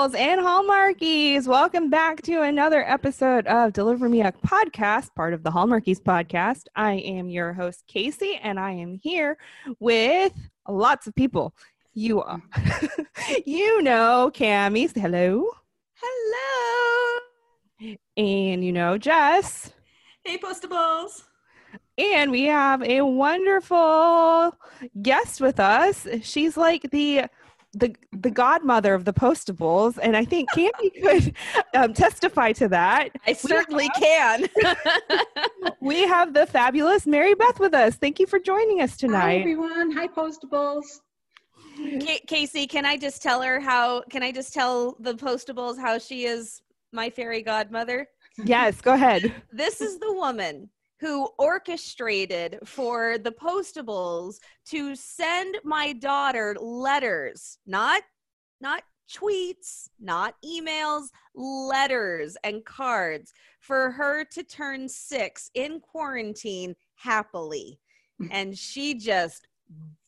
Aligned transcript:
Postables 0.00 0.18
and 0.18 0.40
Hallmarkies. 0.40 1.46
Welcome 1.46 1.90
back 1.90 2.22
to 2.22 2.40
another 2.40 2.82
episode 2.88 3.46
of 3.46 3.74
Deliver 3.74 4.08
Me 4.08 4.22
a 4.22 4.32
Podcast, 4.32 5.14
part 5.14 5.34
of 5.34 5.42
the 5.42 5.50
Hallmarkies 5.50 6.00
podcast. 6.00 6.68
I 6.74 6.94
am 6.94 7.28
your 7.28 7.52
host, 7.52 7.84
Casey, 7.86 8.40
and 8.42 8.58
I 8.58 8.70
am 8.70 8.94
here 8.94 9.36
with 9.78 10.32
lots 10.66 11.06
of 11.06 11.14
people. 11.14 11.54
You 11.92 12.22
are, 12.22 12.40
you 13.44 13.82
know, 13.82 14.30
Cami. 14.32 14.90
Hello. 14.96 15.50
Hello. 15.96 17.20
And 18.16 18.64
you 18.64 18.72
know, 18.72 18.96
Jess. 18.96 19.70
Hey, 20.24 20.38
Postables. 20.38 21.24
And 21.98 22.30
we 22.30 22.44
have 22.44 22.82
a 22.82 23.02
wonderful 23.02 24.56
guest 25.02 25.42
with 25.42 25.60
us. 25.60 26.06
She's 26.22 26.56
like 26.56 26.90
the 26.90 27.24
the 27.72 27.94
the 28.12 28.30
godmother 28.30 28.94
of 28.94 29.04
the 29.04 29.12
postables 29.12 29.96
and 30.02 30.16
i 30.16 30.24
think 30.24 30.50
Candy 30.50 30.90
could 31.02 31.34
um, 31.74 31.94
testify 31.94 32.52
to 32.52 32.68
that. 32.68 33.10
I 33.26 33.32
certainly 33.32 33.88
can. 33.90 34.48
we 35.80 36.00
have 36.02 36.34
the 36.34 36.46
fabulous 36.46 37.06
mary 37.06 37.34
beth 37.34 37.60
with 37.60 37.74
us. 37.74 37.94
Thank 37.94 38.18
you 38.18 38.26
for 38.26 38.38
joining 38.38 38.80
us 38.80 38.96
tonight. 38.96 39.20
hi 39.20 39.36
everyone. 39.36 39.92
Hi 39.92 40.08
postables. 40.08 40.84
K- 42.00 42.20
casey 42.26 42.66
can 42.66 42.84
i 42.84 42.96
just 42.96 43.22
tell 43.22 43.40
her 43.42 43.60
how 43.60 44.02
can 44.10 44.22
i 44.22 44.32
just 44.32 44.52
tell 44.52 44.96
the 45.00 45.14
postables 45.14 45.78
how 45.78 45.98
she 45.98 46.24
is 46.24 46.62
my 46.92 47.08
fairy 47.08 47.42
godmother? 47.42 48.08
Yes 48.44 48.80
go 48.80 48.94
ahead. 48.94 49.32
This 49.52 49.80
is 49.80 49.98
the 49.98 50.12
woman 50.12 50.68
who 51.00 51.28
orchestrated 51.38 52.58
for 52.64 53.16
the 53.18 53.32
postables 53.32 54.36
to 54.66 54.94
send 54.94 55.56
my 55.64 55.92
daughter 55.94 56.54
letters 56.60 57.58
not 57.66 58.02
not 58.60 58.82
tweets 59.10 59.88
not 59.98 60.34
emails 60.44 61.06
letters 61.34 62.36
and 62.44 62.64
cards 62.64 63.32
for 63.60 63.90
her 63.90 64.24
to 64.24 64.42
turn 64.44 64.88
6 64.88 65.50
in 65.54 65.80
quarantine 65.80 66.74
happily. 66.94 67.78
And 68.30 68.56
she 68.56 68.94
just 68.94 69.48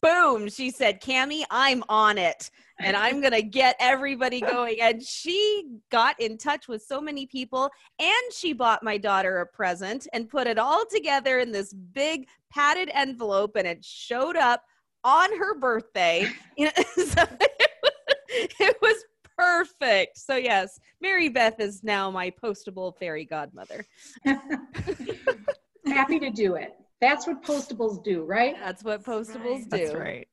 boom 0.02 0.48
she 0.48 0.70
said 0.70 1.00
cami 1.00 1.44
i'm 1.50 1.84
on 1.88 2.18
it 2.18 2.50
and 2.82 2.96
i'm 2.96 3.20
gonna 3.20 3.42
get 3.42 3.76
everybody 3.78 4.40
going 4.40 4.80
and 4.80 5.02
she 5.02 5.64
got 5.90 6.18
in 6.20 6.36
touch 6.36 6.68
with 6.68 6.82
so 6.82 7.00
many 7.00 7.26
people 7.26 7.70
and 7.98 8.32
she 8.32 8.52
bought 8.52 8.82
my 8.82 8.96
daughter 8.96 9.40
a 9.40 9.46
present 9.46 10.06
and 10.12 10.28
put 10.28 10.46
it 10.46 10.58
all 10.58 10.84
together 10.86 11.38
in 11.38 11.52
this 11.52 11.72
big 11.72 12.26
padded 12.50 12.90
envelope 12.92 13.56
and 13.56 13.66
it 13.66 13.84
showed 13.84 14.36
up 14.36 14.62
on 15.04 15.36
her 15.36 15.58
birthday 15.58 16.28
you 16.56 16.66
know, 16.66 16.72
so 17.04 17.22
it, 17.40 18.52
it 18.60 18.76
was 18.82 19.04
perfect 19.36 20.18
so 20.18 20.36
yes 20.36 20.78
mary 21.00 21.28
beth 21.28 21.58
is 21.58 21.82
now 21.82 22.10
my 22.10 22.30
postable 22.30 22.96
fairy 22.96 23.24
godmother 23.24 23.84
happy 25.86 26.18
to 26.18 26.30
do 26.30 26.54
it 26.54 26.74
that's 27.02 27.26
what 27.26 27.42
postables 27.42 28.02
do, 28.04 28.22
right? 28.22 28.54
That's 28.60 28.84
what 28.84 29.02
postables 29.02 29.68
That's 29.68 29.72
right. 29.72 29.80
do. 29.80 29.84
That's 29.86 29.94
right. 29.94 30.28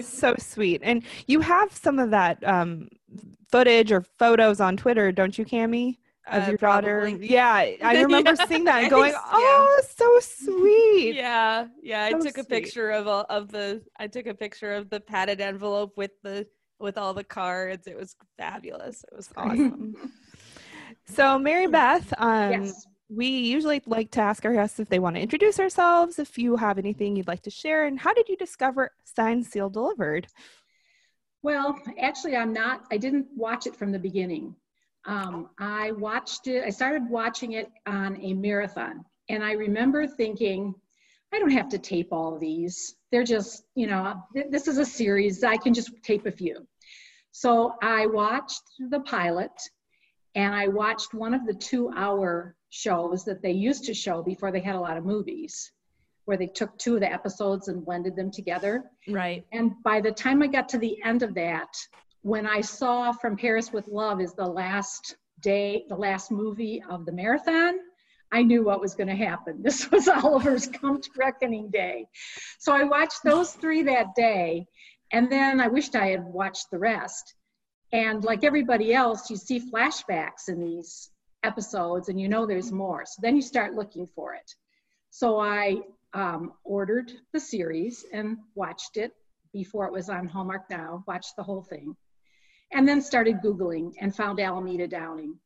So 0.00 0.34
sweet. 0.38 0.80
And 0.82 1.02
you 1.26 1.40
have 1.40 1.72
some 1.72 1.98
of 1.98 2.10
that 2.10 2.42
um, 2.44 2.88
footage 3.50 3.92
or 3.92 4.02
photos 4.02 4.60
on 4.60 4.76
Twitter, 4.76 5.12
don't 5.12 5.36
you, 5.36 5.44
Cami? 5.44 5.98
Of 6.28 6.42
uh, 6.42 6.46
your 6.48 6.56
daughter. 6.56 7.02
Probably. 7.02 7.30
Yeah, 7.30 7.54
I 7.54 7.78
remember 8.02 8.34
yeah. 8.36 8.46
seeing 8.46 8.64
that 8.64 8.82
and 8.82 8.90
going, 8.90 9.14
"Oh, 9.32 9.78
yeah. 9.78 9.86
so 9.88 10.18
sweet." 10.20 11.14
Yeah, 11.14 11.68
yeah. 11.80 12.08
So 12.10 12.16
I 12.16 12.18
took 12.18 12.34
sweet. 12.34 12.44
a 12.44 12.48
picture 12.48 12.90
of 12.90 13.06
all, 13.06 13.26
of 13.30 13.52
the. 13.52 13.80
I 13.96 14.08
took 14.08 14.26
a 14.26 14.34
picture 14.34 14.72
of 14.72 14.90
the 14.90 14.98
padded 14.98 15.40
envelope 15.40 15.96
with 15.96 16.10
the 16.24 16.44
with 16.80 16.98
all 16.98 17.14
the 17.14 17.22
cards. 17.22 17.86
It 17.86 17.96
was 17.96 18.16
fabulous. 18.36 19.04
It 19.04 19.14
was 19.16 19.28
awesome. 19.36 19.94
so, 21.04 21.38
Mary 21.38 21.68
Beth, 21.68 22.12
um, 22.18 22.50
yes 22.50 22.88
we 23.08 23.26
usually 23.26 23.82
like 23.86 24.10
to 24.12 24.20
ask 24.20 24.44
our 24.44 24.52
guests 24.52 24.80
if 24.80 24.88
they 24.88 24.98
want 24.98 25.16
to 25.16 25.22
introduce 25.22 25.60
ourselves, 25.60 26.18
if 26.18 26.38
you 26.38 26.56
have 26.56 26.78
anything 26.78 27.16
you'd 27.16 27.28
like 27.28 27.42
to 27.42 27.50
share, 27.50 27.86
and 27.86 27.98
how 27.98 28.12
did 28.12 28.28
you 28.28 28.36
discover 28.36 28.90
Sign 29.04 29.42
Seal 29.44 29.70
Delivered? 29.70 30.26
Well, 31.42 31.78
actually, 32.00 32.36
I'm 32.36 32.52
not, 32.52 32.84
I 32.90 32.96
didn't 32.96 33.26
watch 33.36 33.66
it 33.66 33.76
from 33.76 33.92
the 33.92 33.98
beginning. 33.98 34.56
Um, 35.04 35.50
I 35.60 35.92
watched 35.92 36.48
it, 36.48 36.64
I 36.64 36.70
started 36.70 37.08
watching 37.08 37.52
it 37.52 37.70
on 37.86 38.20
a 38.20 38.34
marathon, 38.34 39.04
and 39.28 39.44
I 39.44 39.52
remember 39.52 40.08
thinking, 40.08 40.74
I 41.32 41.38
don't 41.38 41.50
have 41.50 41.68
to 41.70 41.78
tape 41.78 42.08
all 42.12 42.38
these. 42.38 42.96
They're 43.12 43.24
just, 43.24 43.64
you 43.76 43.86
know, 43.86 44.20
th- 44.34 44.46
this 44.50 44.66
is 44.66 44.78
a 44.78 44.84
series, 44.84 45.44
I 45.44 45.56
can 45.56 45.74
just 45.74 45.90
tape 46.02 46.26
a 46.26 46.32
few. 46.32 46.66
So 47.30 47.74
I 47.82 48.06
watched 48.06 48.62
the 48.78 49.00
pilot 49.00 49.52
and 50.34 50.54
I 50.54 50.68
watched 50.68 51.14
one 51.14 51.34
of 51.34 51.46
the 51.46 51.54
two 51.54 51.90
hour 51.94 52.56
shows 52.70 53.24
that 53.24 53.42
they 53.42 53.52
used 53.52 53.84
to 53.84 53.94
show 53.94 54.22
before 54.22 54.52
they 54.52 54.60
had 54.60 54.74
a 54.74 54.80
lot 54.80 54.96
of 54.96 55.04
movies 55.04 55.72
where 56.26 56.36
they 56.36 56.46
took 56.46 56.76
two 56.76 56.94
of 56.94 57.00
the 57.00 57.12
episodes 57.12 57.68
and 57.68 57.84
blended 57.84 58.16
them 58.16 58.30
together. 58.30 58.84
Right. 59.08 59.46
And 59.52 59.72
by 59.84 60.00
the 60.00 60.10
time 60.10 60.42
I 60.42 60.48
got 60.48 60.68
to 60.70 60.78
the 60.78 61.02
end 61.04 61.22
of 61.22 61.34
that, 61.34 61.68
when 62.22 62.46
I 62.46 62.60
saw 62.60 63.12
From 63.12 63.36
Paris 63.36 63.72
with 63.72 63.86
Love 63.86 64.20
is 64.20 64.34
the 64.34 64.46
last 64.46 65.16
day, 65.40 65.84
the 65.88 65.94
last 65.94 66.32
movie 66.32 66.82
of 66.90 67.06
the 67.06 67.12
marathon, 67.12 67.74
I 68.32 68.42
knew 68.42 68.64
what 68.64 68.80
was 68.80 68.96
going 68.96 69.08
to 69.08 69.14
happen. 69.14 69.58
This 69.62 69.88
was 69.90 70.08
Oliver's 70.08 70.66
Come 70.66 71.00
to 71.00 71.10
Reckoning 71.16 71.70
Day. 71.70 72.06
So 72.58 72.72
I 72.72 72.82
watched 72.82 73.22
those 73.22 73.52
three 73.52 73.84
that 73.84 74.16
day, 74.16 74.66
and 75.12 75.30
then 75.30 75.60
I 75.60 75.68
wished 75.68 75.94
I 75.94 76.08
had 76.08 76.24
watched 76.24 76.72
the 76.72 76.78
rest. 76.78 77.34
And 77.92 78.24
like 78.24 78.42
everybody 78.42 78.92
else, 78.92 79.30
you 79.30 79.36
see 79.36 79.60
flashbacks 79.60 80.48
in 80.48 80.60
these 80.60 81.10
episodes 81.46 82.08
and 82.08 82.20
you 82.20 82.28
know 82.28 82.44
there's 82.44 82.72
more. 82.72 83.04
So 83.06 83.20
then 83.22 83.36
you 83.36 83.42
start 83.42 83.74
looking 83.74 84.06
for 84.06 84.34
it. 84.34 84.50
So 85.10 85.40
I 85.40 85.78
um, 86.12 86.52
ordered 86.64 87.12
the 87.32 87.40
series 87.40 88.04
and 88.12 88.36
watched 88.54 88.96
it 88.96 89.12
before 89.52 89.86
it 89.86 89.92
was 89.92 90.08
on 90.08 90.26
Hallmark 90.26 90.68
Now, 90.68 91.04
watched 91.06 91.36
the 91.36 91.42
whole 91.42 91.62
thing. 91.62 91.96
And 92.72 92.86
then 92.86 93.00
started 93.00 93.36
Googling 93.44 93.92
and 94.00 94.14
found 94.14 94.40
Alameda 94.40 94.88
Downing 94.88 95.38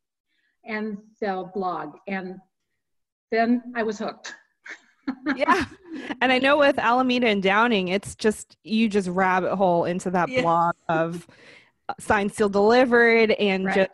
and 0.65 0.97
the 1.21 1.51
blog. 1.55 1.97
And 2.09 2.37
then 3.31 3.63
I 3.77 3.83
was 3.83 3.99
hooked. 3.99 4.35
yeah. 5.37 5.67
And 6.21 6.33
I 6.33 6.39
know 6.39 6.57
with 6.59 6.79
Alameda 6.79 7.27
and 7.29 7.43
Downing, 7.43 7.89
it's 7.89 8.15
just, 8.15 8.57
you 8.65 8.89
just 8.89 9.09
rabbit 9.09 9.55
hole 9.55 9.85
into 9.85 10.11
that 10.11 10.29
yeah. 10.29 10.43
blog 10.43 10.75
of 10.89 11.27
signed, 11.99 12.33
sealed, 12.33 12.53
delivered, 12.53 13.33
and 13.33 13.67
right. 13.67 13.75
just 13.75 13.91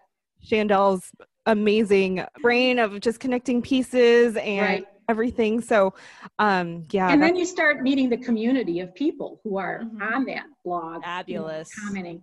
Shandel's 0.47 1.11
amazing 1.47 2.25
brain 2.43 2.79
of 2.79 3.01
just 3.01 3.21
connecting 3.21 3.63
pieces 3.63 4.37
and 4.37 4.67
right. 4.67 4.87
everything. 5.09 5.61
So, 5.61 5.95
um, 6.39 6.85
yeah. 6.91 7.11
And 7.11 7.23
then 7.23 7.37
you 7.37 7.47
start 7.47 7.83
meeting 7.83 8.09
the 8.11 8.19
community 8.19 8.81
of 8.81 8.95
people 8.95 9.41
who 9.45 9.57
are 9.57 9.81
mm-hmm. 9.85 10.03
on 10.03 10.25
that 10.27 10.47
blog, 10.65 11.03
fabulous, 11.03 11.69
you 11.77 11.83
know, 11.83 11.89
commenting. 11.89 12.23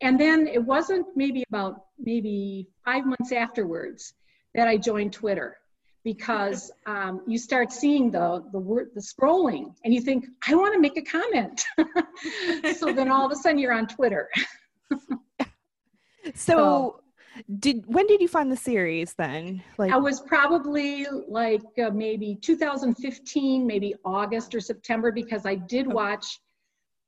And 0.00 0.20
then 0.20 0.46
it 0.46 0.62
wasn't 0.62 1.06
maybe 1.14 1.44
about 1.48 1.84
maybe 1.98 2.68
five 2.84 3.06
months 3.06 3.32
afterwards 3.32 4.14
that 4.54 4.68
I 4.68 4.76
joined 4.76 5.12
Twitter 5.12 5.56
because 6.02 6.70
um, 6.86 7.22
you 7.26 7.38
start 7.38 7.72
seeing 7.72 8.10
the 8.10 8.44
the 8.52 8.58
word 8.58 8.90
the 8.94 9.00
scrolling 9.00 9.74
and 9.84 9.94
you 9.94 10.00
think 10.00 10.26
I 10.46 10.54
want 10.54 10.74
to 10.74 10.80
make 10.80 10.96
a 10.96 11.02
comment. 11.02 11.64
so 12.76 12.92
then 12.92 13.10
all 13.10 13.26
of 13.26 13.32
a 13.32 13.36
sudden 13.36 13.58
you're 13.58 13.72
on 13.72 13.86
Twitter. 13.86 14.28
so, 15.40 16.30
so 16.34 17.00
did 17.58 17.84
when 17.86 18.06
did 18.06 18.20
you 18.20 18.28
find 18.28 18.50
the 18.50 18.56
series 18.56 19.14
then? 19.14 19.62
Like 19.78 19.92
i 19.92 19.96
was 19.96 20.20
probably 20.20 21.06
like 21.28 21.62
uh, 21.84 21.90
maybe 21.90 22.38
2015 22.40 23.66
maybe 23.66 23.94
august 24.04 24.54
or 24.54 24.60
september 24.60 25.12
because 25.12 25.46
i 25.46 25.54
did 25.54 25.86
watch 25.86 26.40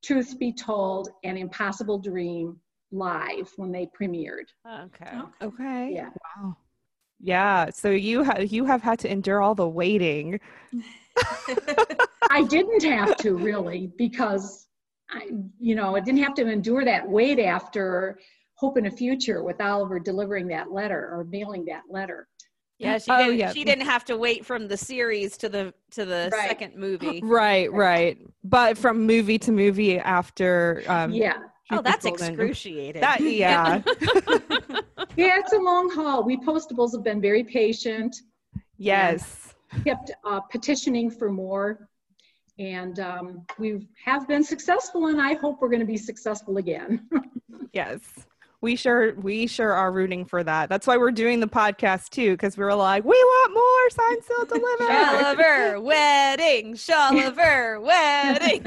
truth 0.03 0.39
be 0.39 0.53
told 0.53 1.09
and 1.25 1.39
impossible 1.39 1.99
dream 1.99 2.59
live 2.93 3.51
when 3.57 3.73
they 3.73 3.89
premiered. 3.99 4.47
Okay. 4.85 5.19
Okay. 5.43 5.91
Yeah. 5.93 6.11
Wow. 6.37 6.57
Yeah 7.21 7.71
so 7.71 7.91
you 7.91 8.23
have 8.23 8.53
you 8.53 8.65
have 8.65 8.83
had 8.83 8.99
to 9.01 9.11
endure 9.11 9.41
all 9.41 9.55
the 9.55 9.69
waiting. 9.69 10.39
I 12.31 12.43
didn't 12.43 12.85
have 12.85 13.17
to 13.19 13.37
really 13.37 13.91
because 13.97 14.67
i 15.11 15.31
you 15.59 15.75
know 15.75 15.95
i 15.95 16.01
didn't 16.01 16.23
have 16.23 16.35
to 16.35 16.49
endure 16.49 16.85
that 16.85 17.09
wait 17.09 17.39
after 17.39 18.19
hope 18.57 18.77
in 18.79 18.87
a 18.87 18.91
future 18.91 19.43
with 19.43 19.61
Oliver 19.61 19.99
delivering 19.99 20.49
that 20.49 20.73
letter 20.73 21.09
or 21.13 21.25
mailing 21.25 21.65
that 21.67 21.83
letter. 21.89 22.27
Yeah, 22.79 22.99
she, 22.99 23.11
oh, 23.11 23.19
didn't, 23.19 23.39
yeah. 23.39 23.53
she 23.53 23.65
didn't 23.65 23.87
have 23.87 24.05
to 24.07 24.19
wait 24.19 24.45
from 24.45 24.69
the 24.69 24.77
series 24.77 25.39
to 25.39 25.49
the 25.49 25.73
to 25.93 26.05
the 26.05 26.29
right. 26.33 26.49
second 26.49 26.77
movie. 26.77 27.21
Right, 27.25 27.73
right. 27.73 28.19
But 28.45 28.77
from 28.77 29.07
movie 29.07 29.39
to 29.41 29.53
movie 29.53 29.99
after 29.99 30.83
um 30.87 31.13
Yeah. 31.13 31.39
Oh, 31.71 31.83
that's 31.83 32.05
excruciating. 32.05 33.01
That 33.01 33.21
yeah. 33.21 33.83
yeah, 35.17 35.39
it's 35.39 35.53
a 35.53 35.59
long 35.59 35.91
haul. 35.91 36.23
We 36.23 36.37
postables 36.37 36.93
have 36.93 37.03
been 37.03 37.21
very 37.21 37.43
patient. 37.43 38.15
Yes. 38.77 39.55
Kept 39.85 40.13
uh, 40.25 40.41
petitioning 40.41 41.11
for 41.11 41.31
more. 41.31 41.89
And 42.59 43.01
um, 43.01 43.47
we 43.59 43.89
have 44.05 44.29
been 44.29 44.45
successful, 44.45 45.09
and 45.09 45.21
I 45.21 45.35
hope 45.35 45.61
we're 45.61 45.69
going 45.69 45.81
to 45.81 45.87
be 45.87 45.99
successful 45.99 46.57
again. 46.57 47.09
yes. 47.73 48.01
We 48.61 48.77
sure 48.77 49.15
we 49.15 49.47
sure 49.47 49.73
are 49.73 49.93
rooting 49.93 50.25
for 50.25 50.43
that. 50.43 50.69
That's 50.69 50.87
why 50.87 50.97
we're 50.97 51.11
doing 51.11 51.41
the 51.41 51.47
podcast 51.47 52.11
too, 52.11 52.33
because 52.33 52.57
we 52.57 52.65
were 52.65 52.75
like, 52.75 53.05
we 53.05 53.11
want 53.11 53.55
more 53.55 53.91
sign 53.91 54.23
still 54.23 54.45
delivered. 54.47 54.89
Shaliver 54.89 55.83
wedding, 55.83 56.75
Shaliver 56.75 57.83
wedding. 57.83 58.63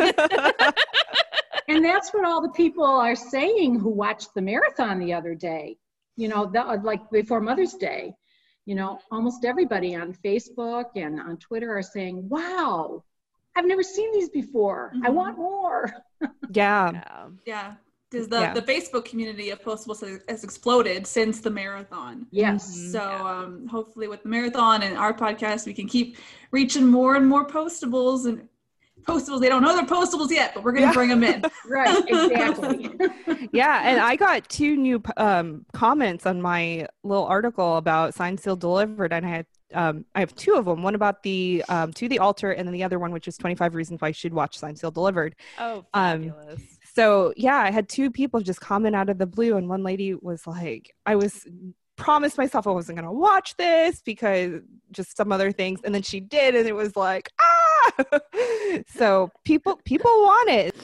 and 1.67 1.83
that's 1.83 2.11
what 2.13 2.25
all 2.25 2.41
the 2.41 2.49
people 2.49 2.85
are 2.85 3.15
saying 3.15 3.79
who 3.79 3.89
watched 3.89 4.33
the 4.35 4.41
marathon 4.41 4.99
the 4.99 5.13
other 5.13 5.35
day. 5.35 5.77
You 6.15 6.27
know, 6.27 6.45
the, 6.45 6.63
like 6.83 7.09
before 7.11 7.41
Mother's 7.41 7.73
Day. 7.73 8.13
You 8.65 8.75
know, 8.75 8.99
almost 9.09 9.45
everybody 9.45 9.95
on 9.95 10.13
Facebook 10.13 10.85
and 10.95 11.19
on 11.19 11.37
Twitter 11.37 11.75
are 11.75 11.81
saying, 11.81 12.29
"Wow, 12.29 13.03
I've 13.55 13.65
never 13.65 13.81
seen 13.81 14.11
these 14.13 14.29
before. 14.29 14.91
Mm-hmm. 14.93 15.07
I 15.07 15.09
want 15.09 15.37
more." 15.37 15.91
yeah. 16.51 16.91
yeah. 16.91 17.27
Yeah 17.47 17.73
because 18.09 18.27
the, 18.27 18.39
yeah. 18.39 18.53
the 18.53 18.61
Facebook 18.61 19.05
community 19.05 19.51
of 19.51 19.61
postables 19.61 20.01
has, 20.01 20.21
has, 20.27 20.43
exploded 20.43 21.05
since 21.05 21.41
the 21.41 21.49
marathon. 21.49 22.25
Yes. 22.31 22.75
Mm-hmm. 22.75 22.91
So 22.91 22.99
yeah. 22.99 23.41
um, 23.41 23.67
hopefully 23.67 24.07
with 24.07 24.23
the 24.23 24.29
marathon 24.29 24.83
and 24.83 24.97
our 24.97 25.13
podcast, 25.13 25.65
we 25.65 25.73
can 25.73 25.87
keep 25.87 26.17
reaching 26.51 26.87
more 26.87 27.15
and 27.15 27.27
more 27.27 27.45
postables 27.45 28.25
and 28.25 28.47
postables. 29.03 29.41
They 29.41 29.49
don't 29.49 29.61
know 29.61 29.75
they're 29.75 29.85
postables 29.85 30.31
yet, 30.31 30.53
but 30.53 30.63
we're 30.63 30.71
going 30.71 30.83
to 30.83 30.89
yeah. 30.89 30.93
bring 30.93 31.09
them 31.09 31.23
in. 31.23 31.43
right. 31.69 32.03
Exactly. 32.07 32.89
yeah. 33.51 33.89
And 33.89 33.99
I 33.99 34.15
got 34.15 34.47
two 34.49 34.75
new 34.75 35.01
um, 35.17 35.65
comments 35.73 36.25
on 36.25 36.41
my 36.41 36.87
little 37.03 37.25
article 37.25 37.77
about 37.77 38.15
signed, 38.15 38.39
sealed, 38.39 38.59
delivered. 38.59 39.13
And 39.13 39.25
I 39.25 39.29
had 39.29 39.45
um, 39.73 40.05
I 40.15 40.21
have 40.21 40.35
two 40.35 40.55
of 40.55 40.65
them. 40.65 40.81
One 40.81 40.95
about 40.95 41.23
the 41.23 41.63
um, 41.69 41.93
to 41.93 42.07
the 42.07 42.19
altar, 42.19 42.51
and 42.51 42.67
then 42.67 42.73
the 42.73 42.83
other 42.83 42.97
one, 42.97 43.11
which 43.11 43.27
is 43.27 43.37
25 43.37 43.75
reasons 43.75 44.01
why 44.01 44.09
you 44.09 44.13
should 44.13 44.33
watch 44.33 44.57
Signed, 44.57 44.79
Sealed, 44.79 44.95
Delivered. 44.95 45.35
Oh, 45.59 45.85
um, 45.93 46.23
fabulous. 46.23 46.59
Um, 46.59 46.67
so 46.99 47.33
yeah, 47.37 47.55
I 47.55 47.71
had 47.71 47.87
two 47.87 48.11
people 48.11 48.41
just 48.41 48.59
comment 48.59 48.93
out 48.93 49.07
of 49.07 49.17
the 49.17 49.25
blue, 49.25 49.55
and 49.55 49.69
one 49.69 49.83
lady 49.83 50.15
was 50.15 50.45
like, 50.45 50.93
I 51.05 51.15
was 51.15 51.47
promised 51.95 52.37
myself 52.37 52.67
I 52.67 52.71
wasn't 52.71 52.97
gonna 52.97 53.13
watch 53.13 53.55
this 53.55 54.01
because 54.01 54.61
just 54.91 55.15
some 55.15 55.31
other 55.31 55.53
things, 55.53 55.79
and 55.85 55.95
then 55.95 56.01
she 56.01 56.19
did, 56.19 56.55
and 56.55 56.67
it 56.67 56.75
was 56.75 56.97
like, 56.97 57.31
ah. 57.39 57.45
so 58.97 59.31
people 59.45 59.79
people 59.85 60.11
want 60.11 60.49
it. 60.49 60.75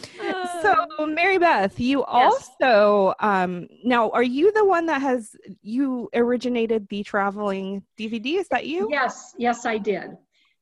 So 0.62 0.88
uh. 1.00 1.06
Mary 1.06 1.38
Beth, 1.38 1.78
you 1.82 2.00
yes. 2.00 2.50
also 2.58 3.14
um, 3.20 3.68
now 3.84 4.10
are 4.12 4.24
you 4.24 4.54
the 4.54 4.64
one 4.64 4.86
that 4.86 5.02
has 5.02 5.36
you 5.64 6.10
originated 6.14 6.88
the 6.88 7.04
traveling 7.04 7.84
DVD? 8.00 8.40
Is 8.40 8.48
that 8.48 8.68
you? 8.68 8.88
Yes, 8.90 9.34
yes, 9.38 9.66
I 9.66 9.78
did. 9.80 10.12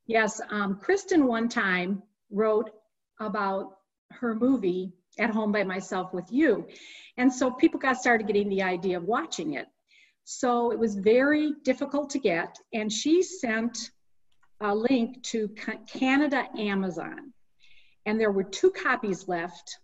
Yes, 0.07 0.41
um, 0.49 0.79
Kristin 0.83 1.25
one 1.25 1.47
time 1.47 2.01
wrote 2.31 2.71
about 3.19 3.77
her 4.09 4.33
movie 4.33 4.93
at 5.19 5.29
home 5.29 5.51
by 5.51 5.63
myself 5.63 6.13
with 6.13 6.31
you. 6.31 6.67
And 7.17 7.31
so 7.31 7.51
people 7.51 7.79
got 7.79 7.97
started 7.97 8.27
getting 8.27 8.49
the 8.49 8.63
idea 8.63 8.97
of 8.97 9.03
watching 9.03 9.53
it. 9.53 9.67
So 10.25 10.71
it 10.71 10.79
was 10.79 10.95
very 10.95 11.53
difficult 11.63 12.11
to 12.11 12.19
get. 12.19 12.57
And 12.73 12.91
she 12.91 13.23
sent 13.23 13.91
a 14.61 14.73
link 14.73 15.21
to 15.23 15.49
Canada 15.91 16.47
Amazon. 16.57 17.33
And 18.05 18.19
there 18.19 18.31
were 18.31 18.43
two 18.43 18.71
copies 18.71 19.27
left. 19.27 19.77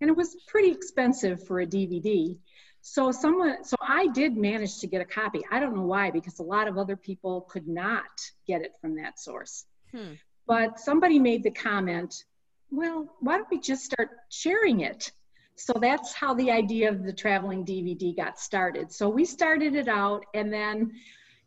And 0.00 0.10
it 0.10 0.16
was 0.16 0.36
pretty 0.46 0.70
expensive 0.70 1.46
for 1.46 1.60
a 1.60 1.66
DVD. 1.66 2.36
So 2.80 3.10
someone, 3.12 3.64
so 3.64 3.76
I 3.80 4.06
did 4.08 4.36
manage 4.36 4.78
to 4.78 4.86
get 4.86 5.00
a 5.00 5.04
copy. 5.04 5.40
I 5.50 5.60
don't 5.60 5.74
know 5.74 5.82
why, 5.82 6.10
because 6.10 6.38
a 6.38 6.44
lot 6.44 6.68
of 6.68 6.78
other 6.78 6.96
people 6.96 7.42
could 7.42 7.66
not 7.66 8.04
get 8.46 8.62
it 8.62 8.72
from 8.80 8.96
that 8.96 9.18
source. 9.18 9.64
Hmm. 9.92 10.14
But 10.46 10.78
somebody 10.78 11.18
made 11.18 11.42
the 11.42 11.50
comment, 11.50 12.24
well, 12.70 13.08
why 13.20 13.36
don't 13.36 13.48
we 13.50 13.60
just 13.60 13.84
start 13.84 14.10
sharing 14.30 14.80
it? 14.80 15.10
So 15.56 15.72
that's 15.80 16.14
how 16.14 16.34
the 16.34 16.50
idea 16.50 16.88
of 16.88 17.02
the 17.02 17.12
traveling 17.12 17.64
DVD 17.64 18.16
got 18.16 18.38
started. 18.38 18.92
So 18.92 19.08
we 19.08 19.24
started 19.24 19.74
it 19.74 19.88
out, 19.88 20.24
and 20.34 20.52
then, 20.52 20.92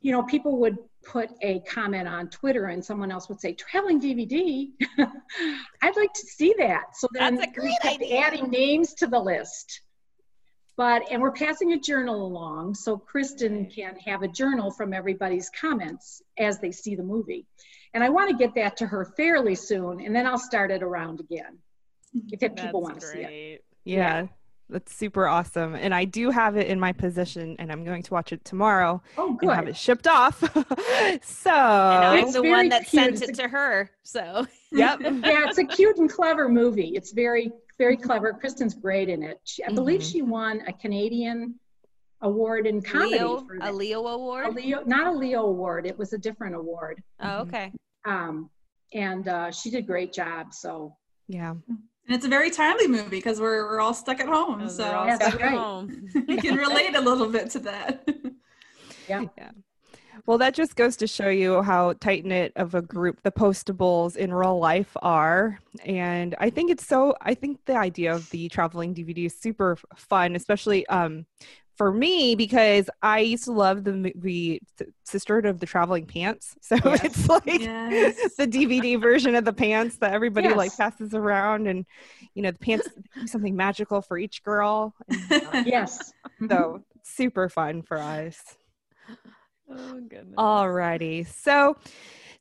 you 0.02 0.12
know, 0.12 0.24
people 0.24 0.60
would 0.60 0.78
put 1.04 1.30
a 1.42 1.62
comment 1.62 2.08
on 2.08 2.30
Twitter, 2.30 2.66
and 2.66 2.84
someone 2.84 3.12
else 3.12 3.30
would 3.30 3.40
say, 3.40 3.54
"Traveling 3.54 4.02
DVD, 4.02 4.70
I'd 5.82 5.96
like 5.96 6.14
to 6.14 6.26
see 6.28 6.54
that." 6.58 6.96
So 6.96 7.08
then 7.14 7.36
that's 7.36 7.52
a 7.52 7.54
great 7.54 7.70
we 7.84 7.90
kept 7.90 8.04
idea. 8.04 8.20
adding 8.20 8.50
names 8.50 8.94
to 8.96 9.08
the 9.08 9.20
list. 9.20 9.82
But 10.78 11.12
and 11.12 11.22
we're 11.22 11.32
passing 11.32 11.74
a 11.74 11.80
journal 11.80 12.26
along, 12.26 12.76
so 12.76 12.98
Kristin 12.98 13.74
can 13.74 13.96
have 13.98 14.24
a 14.24 14.28
journal 14.28 14.72
from 14.72 14.94
everybody's 14.94 15.50
comments 15.50 16.22
as 16.38 16.60
they 16.60 16.72
see 16.72 16.96
the 16.96 17.04
movie. 17.04 17.46
And 17.94 18.04
I 18.04 18.10
want 18.10 18.30
to 18.30 18.38
get 18.38 18.56
that 18.56 18.78
to 18.78 18.88
her 18.88 19.06
fairly 19.18 19.56
soon, 19.56 20.00
and 20.00 20.16
then 20.16 20.26
I'll 20.26 20.40
start 20.40 20.72
it 20.72 20.82
around 20.82 21.20
again 21.20 21.60
if 22.32 22.56
people 22.56 22.82
want 22.82 23.00
to 23.00 23.06
see 23.06 23.20
it. 23.20 23.66
Yeah. 23.84 23.98
yeah. 23.98 24.28
That's 24.70 24.96
super 24.96 25.28
awesome. 25.28 25.76
And 25.76 25.94
I 25.94 26.06
do 26.06 26.30
have 26.30 26.56
it 26.56 26.68
in 26.68 26.80
my 26.80 26.94
possession 26.94 27.58
and 27.60 27.74
I'm 27.74 27.84
going 27.84 28.04
to 28.04 28.14
watch 28.14 28.32
it 28.32 28.46
tomorrow. 28.46 29.04
Oh, 29.18 29.34
good. 29.34 29.50
And 29.50 29.56
have 29.58 29.68
it 29.68 29.76
shipped 29.76 30.08
off. 30.08 30.40
so 31.22 31.52
and 31.52 32.06
I'm 32.06 32.32
the 32.32 32.42
one 32.42 32.70
that 32.70 32.88
cute. 32.88 33.18
sent 33.18 33.22
it 33.22 33.36
to 33.36 33.50
her. 33.50 33.92
So 34.04 34.48
Yep. 34.72 35.00
yeah, 35.02 35.48
it's 35.48 35.58
a 35.58 35.66
cute 35.66 35.98
and 35.98 36.10
clever 36.10 36.48
movie. 36.48 36.94
It's 36.96 37.12
very, 37.12 37.52
very 37.82 37.98
clever. 37.98 38.32
Kristin's 38.32 38.76
great 38.76 39.10
in 39.10 39.24
it. 39.24 39.40
She, 39.44 39.64
I 39.64 39.68
mm-hmm. 39.68 39.76
believe 39.76 40.04
she 40.04 40.22
won 40.22 40.62
a 40.68 40.74
Canadian 40.74 41.56
award 42.22 42.68
in 42.68 42.80
comedy. 42.80 43.14
Leo, 43.14 43.48
a 43.62 43.72
Leo 43.72 44.06
award? 44.06 44.46
A 44.46 44.52
Leo, 44.52 44.84
not 44.86 45.08
a 45.08 45.12
Leo 45.12 45.46
award. 45.48 45.88
It 45.88 45.98
was 45.98 46.14
a 46.14 46.18
different 46.20 46.56
award. 46.56 47.02
Oh, 47.20 47.26
mm-hmm. 47.26 47.42
okay. 47.50 47.72
Um, 48.06 48.52
and 48.94 49.28
uh, 49.28 49.50
she 49.52 49.72
did 49.72 49.80
a 49.80 49.88
great 49.88 50.14
job. 50.14 50.54
So 50.54 50.96
yeah. 51.28 51.56
And 51.68 52.16
it's 52.16 52.26
a 52.26 52.30
very 52.30 52.52
timely 52.52 52.88
movie 52.88 53.10
because 53.10 53.40
we're 53.40 53.66
we're 53.68 53.80
all 53.80 53.96
stuck 53.96 54.20
at 54.20 54.28
home, 54.28 54.70
so 54.70 54.84
yeah, 54.84 55.18
that's 55.18 55.36
right. 55.36 55.52
home. 55.52 56.08
you 56.28 56.38
can 56.38 56.56
relate 56.56 56.96
a 56.96 57.02
little 57.02 57.30
bit 57.30 57.50
to 57.52 57.60
that. 57.60 58.08
yeah. 59.10 59.26
Yeah. 59.38 59.52
Well, 60.26 60.38
that 60.38 60.54
just 60.54 60.76
goes 60.76 60.96
to 60.98 61.08
show 61.08 61.30
you 61.30 61.62
how 61.62 61.94
tight 61.94 62.26
knit 62.26 62.54
of 62.56 62.76
a 62.76 62.82
group 62.82 63.22
the 63.24 63.32
Postables 63.32 64.16
in 64.16 64.34
real 64.34 64.60
life 64.60 64.96
are. 65.02 65.60
And 65.84 66.36
I 66.40 66.50
think 66.50 66.70
it's 66.72 66.86
so, 66.86 67.16
I 67.22 67.34
think 67.34 67.60
the 67.66 67.76
idea 67.76 68.14
of 68.14 68.30
the 68.30 68.48
traveling 68.50 68.94
DVD 68.94 69.26
is 69.26 69.36
super 69.36 69.78
fun, 69.96 70.36
especially 70.36 70.86
um, 70.88 71.26
for 71.82 71.92
me 71.92 72.36
because 72.36 72.92
I 73.02 73.22
used 73.22 73.46
to 73.46 73.54
love 73.54 73.84
the 73.84 73.94
movie 73.94 74.62
Sisterhood 75.04 75.48
of 75.48 75.60
the 75.60 75.66
Traveling 75.66 76.06
Pants. 76.06 76.56
So 76.62 76.76
yes. 76.86 77.04
it's 77.04 77.28
like 77.28 77.46
yes. 77.46 78.36
the 78.38 78.48
DVD 78.48 79.02
version 79.02 79.34
of 79.36 79.46
the 79.46 79.52
pants 79.52 79.98
that 79.98 80.14
everybody 80.14 80.50
yes. 80.50 80.58
like 80.58 80.78
passes 80.78 81.14
around, 81.14 81.68
and 81.68 81.86
you 82.34 82.44
know 82.44 82.52
the 82.52 82.60
pants 82.60 82.88
something 83.26 83.56
magical 83.56 84.02
for 84.02 84.18
each 84.18 84.44
girl. 84.44 84.94
And, 85.10 85.32
uh, 85.32 85.64
yes. 85.66 86.14
So 86.48 86.84
super 87.04 87.50
fun 87.50 87.82
for 87.82 87.98
us. 87.98 88.38
Oh 89.72 90.00
goodness. 90.02 90.36
Alrighty, 90.38 91.28
so. 91.28 91.78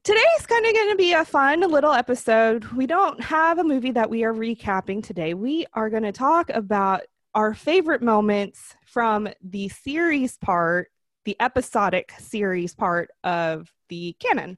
Today's 0.03 0.47
kind 0.47 0.65
of 0.65 0.73
going 0.73 0.91
to 0.93 0.97
be 0.97 1.13
a 1.13 1.27
fun 1.27 1.61
little 1.61 1.93
episode. 1.93 2.65
We 2.73 2.87
don't 2.87 3.23
have 3.23 3.59
a 3.59 3.65
movie 3.65 3.91
that 3.91 4.09
we 4.09 4.25
are 4.25 4.33
recapping 4.33 5.03
today. 5.03 5.35
We 5.35 5.67
are 5.75 5.91
going 5.91 6.05
to 6.05 6.11
talk 6.13 6.49
about 6.49 7.03
our 7.35 7.53
favorite 7.53 8.01
moments 8.01 8.77
from 8.87 9.29
the 9.43 9.69
series 9.69 10.39
part, 10.39 10.89
the 11.27 11.37
episodic 11.39 12.13
series 12.19 12.75
part 12.75 13.11
of 13.25 13.71
the 13.91 14.17
canon. 14.19 14.57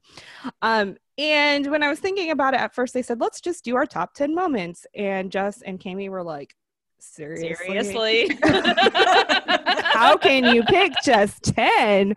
Um, 0.62 0.96
and 1.18 1.68
when 1.72 1.82
I 1.82 1.88
was 1.88 1.98
thinking 1.98 2.30
about 2.30 2.54
it 2.54 2.60
at 2.60 2.74
first, 2.74 2.94
they 2.94 3.02
said, 3.02 3.20
let's 3.20 3.40
just 3.40 3.64
do 3.64 3.74
our 3.74 3.84
top 3.84 4.14
10 4.14 4.34
moments. 4.34 4.86
And 4.94 5.32
Jess 5.32 5.60
and 5.62 5.80
Cami 5.80 6.08
were 6.08 6.22
like, 6.22 6.54
seriously? 7.02 7.56
Seriously? 7.66 8.38
How 9.82 10.16
can 10.16 10.54
you 10.54 10.62
pick 10.64 10.92
just 11.04 11.42
10? 11.54 12.14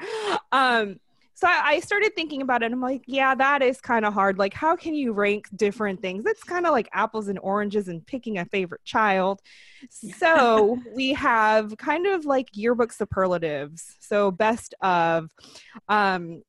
Um, 0.52 1.00
so 1.38 1.48
I, 1.50 1.82
started 1.82 2.16
thinking 2.16 2.42
about 2.42 2.64
it. 2.64 2.72
I'm 2.72 2.80
like, 2.80 3.04
yeah, 3.08 3.36
that 3.36 3.62
is 3.62 3.82
kind 3.82 4.06
of 4.06 4.14
hard. 4.14 4.38
Like, 4.40 4.54
how 4.54 4.78
can 4.78 4.96
you 4.96 5.12
rank 5.12 5.48
different 5.54 6.02
things? 6.02 6.26
It's 6.26 6.44
kind 6.44 6.66
of 6.66 6.72
like 6.72 6.88
apples 6.94 7.28
and 7.28 7.38
oranges 7.40 7.90
and 7.90 8.06
picking 8.06 8.38
a 8.38 8.46
favorite 8.46 8.86
child. 8.86 9.42
So 9.90 10.80
we 10.96 11.14
have 11.14 11.76
kind 11.78 12.08
of 12.08 12.26
like 12.26 12.48
yearbook 12.54 12.94
superlatives. 12.94 13.98
So 14.00 14.32
best 14.32 14.76
of, 14.82 15.30
um, 15.90 16.42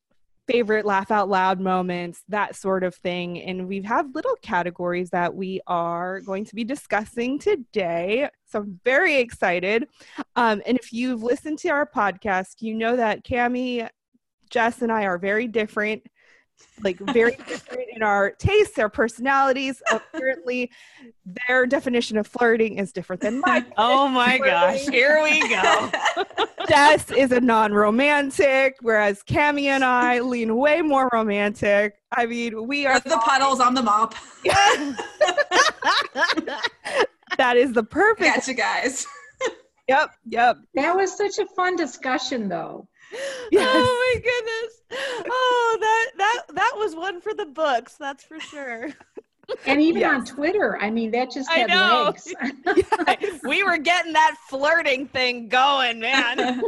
favorite 0.47 0.85
laugh 0.85 1.11
out 1.11 1.29
loud 1.29 1.59
moments, 1.59 2.23
that 2.29 2.55
sort 2.55 2.83
of 2.83 2.95
thing. 2.95 3.41
And 3.41 3.67
we 3.67 3.81
have 3.81 4.15
little 4.15 4.35
categories 4.41 5.09
that 5.09 5.35
we 5.35 5.61
are 5.67 6.21
going 6.21 6.45
to 6.45 6.55
be 6.55 6.63
discussing 6.63 7.37
today. 7.37 8.29
So 8.45 8.59
I'm 8.59 8.79
very 8.85 9.17
excited. 9.17 9.87
Um, 10.35 10.61
and 10.65 10.77
if 10.77 10.93
you've 10.93 11.21
listened 11.23 11.59
to 11.59 11.69
our 11.69 11.85
podcast, 11.85 12.61
you 12.61 12.73
know 12.73 12.95
that 12.95 13.25
Cami 13.25 13.89
Jess 14.49 14.81
and 14.81 14.91
I 14.91 15.03
are 15.05 15.17
very 15.17 15.47
different, 15.47 16.03
like 16.83 16.97
very 16.97 17.35
different 17.47 17.83
in 17.93 18.03
our 18.03 18.31
tastes, 18.31 18.77
our 18.77 18.89
personalities. 18.89 19.81
Apparently, 19.91 20.71
their 21.47 21.65
definition 21.65 22.17
of 22.17 22.27
flirting 22.27 22.77
is 22.77 22.91
different 22.91 23.21
than 23.21 23.41
mine. 23.41 23.65
Oh 23.77 24.07
my 24.07 24.37
gosh, 24.37 24.87
here 24.87 25.21
we 25.23 25.47
go. 25.49 25.91
Jess 26.67 27.11
is 27.11 27.31
a 27.31 27.39
non-romantic, 27.39 28.77
whereas 28.81 29.23
Cami 29.23 29.65
and 29.65 29.83
I 29.83 30.19
lean 30.19 30.55
way 30.55 30.81
more 30.81 31.09
romantic. 31.13 31.95
I 32.11 32.25
mean, 32.25 32.67
we 32.67 32.85
are 32.85 32.99
the 32.99 33.17
puddles 33.17 33.59
on 33.59 33.73
the 33.73 33.83
mop. 33.83 34.15
that 37.37 37.57
is 37.57 37.73
the 37.73 37.83
perfect. 37.83 38.35
Gotcha, 38.35 38.53
guys. 38.53 39.05
Yep, 39.87 40.11
yep. 40.27 40.57
That 40.73 40.95
was 40.95 41.15
such 41.15 41.37
a 41.39 41.45
fun 41.55 41.75
discussion, 41.75 42.49
though. 42.49 42.87
Yes. 43.49 43.69
Oh 43.73 44.13
my 44.13 44.21
goodness. 44.21 45.25
Oh, 45.29 45.77
that 45.79 46.11
that 46.17 46.55
that 46.55 46.73
was 46.75 46.95
one 46.97 47.21
for 47.21 47.33
the 47.33 47.45
books, 47.45 47.95
that's 47.95 48.23
for 48.25 48.41
sure. 48.41 48.89
And 49.65 49.81
even 49.81 50.03
on 50.03 50.25
Twitter, 50.25 50.77
I 50.81 50.89
mean, 50.89 51.11
that 51.11 51.31
just 51.31 51.49
I 51.49 51.59
had 51.59 51.69
know. 51.69 52.13
legs. 52.13 53.39
we 53.43 53.63
were 53.63 53.77
getting 53.77 54.13
that 54.13 54.35
flirting 54.49 55.07
thing 55.07 55.47
going, 55.47 55.99
man. 55.99 56.61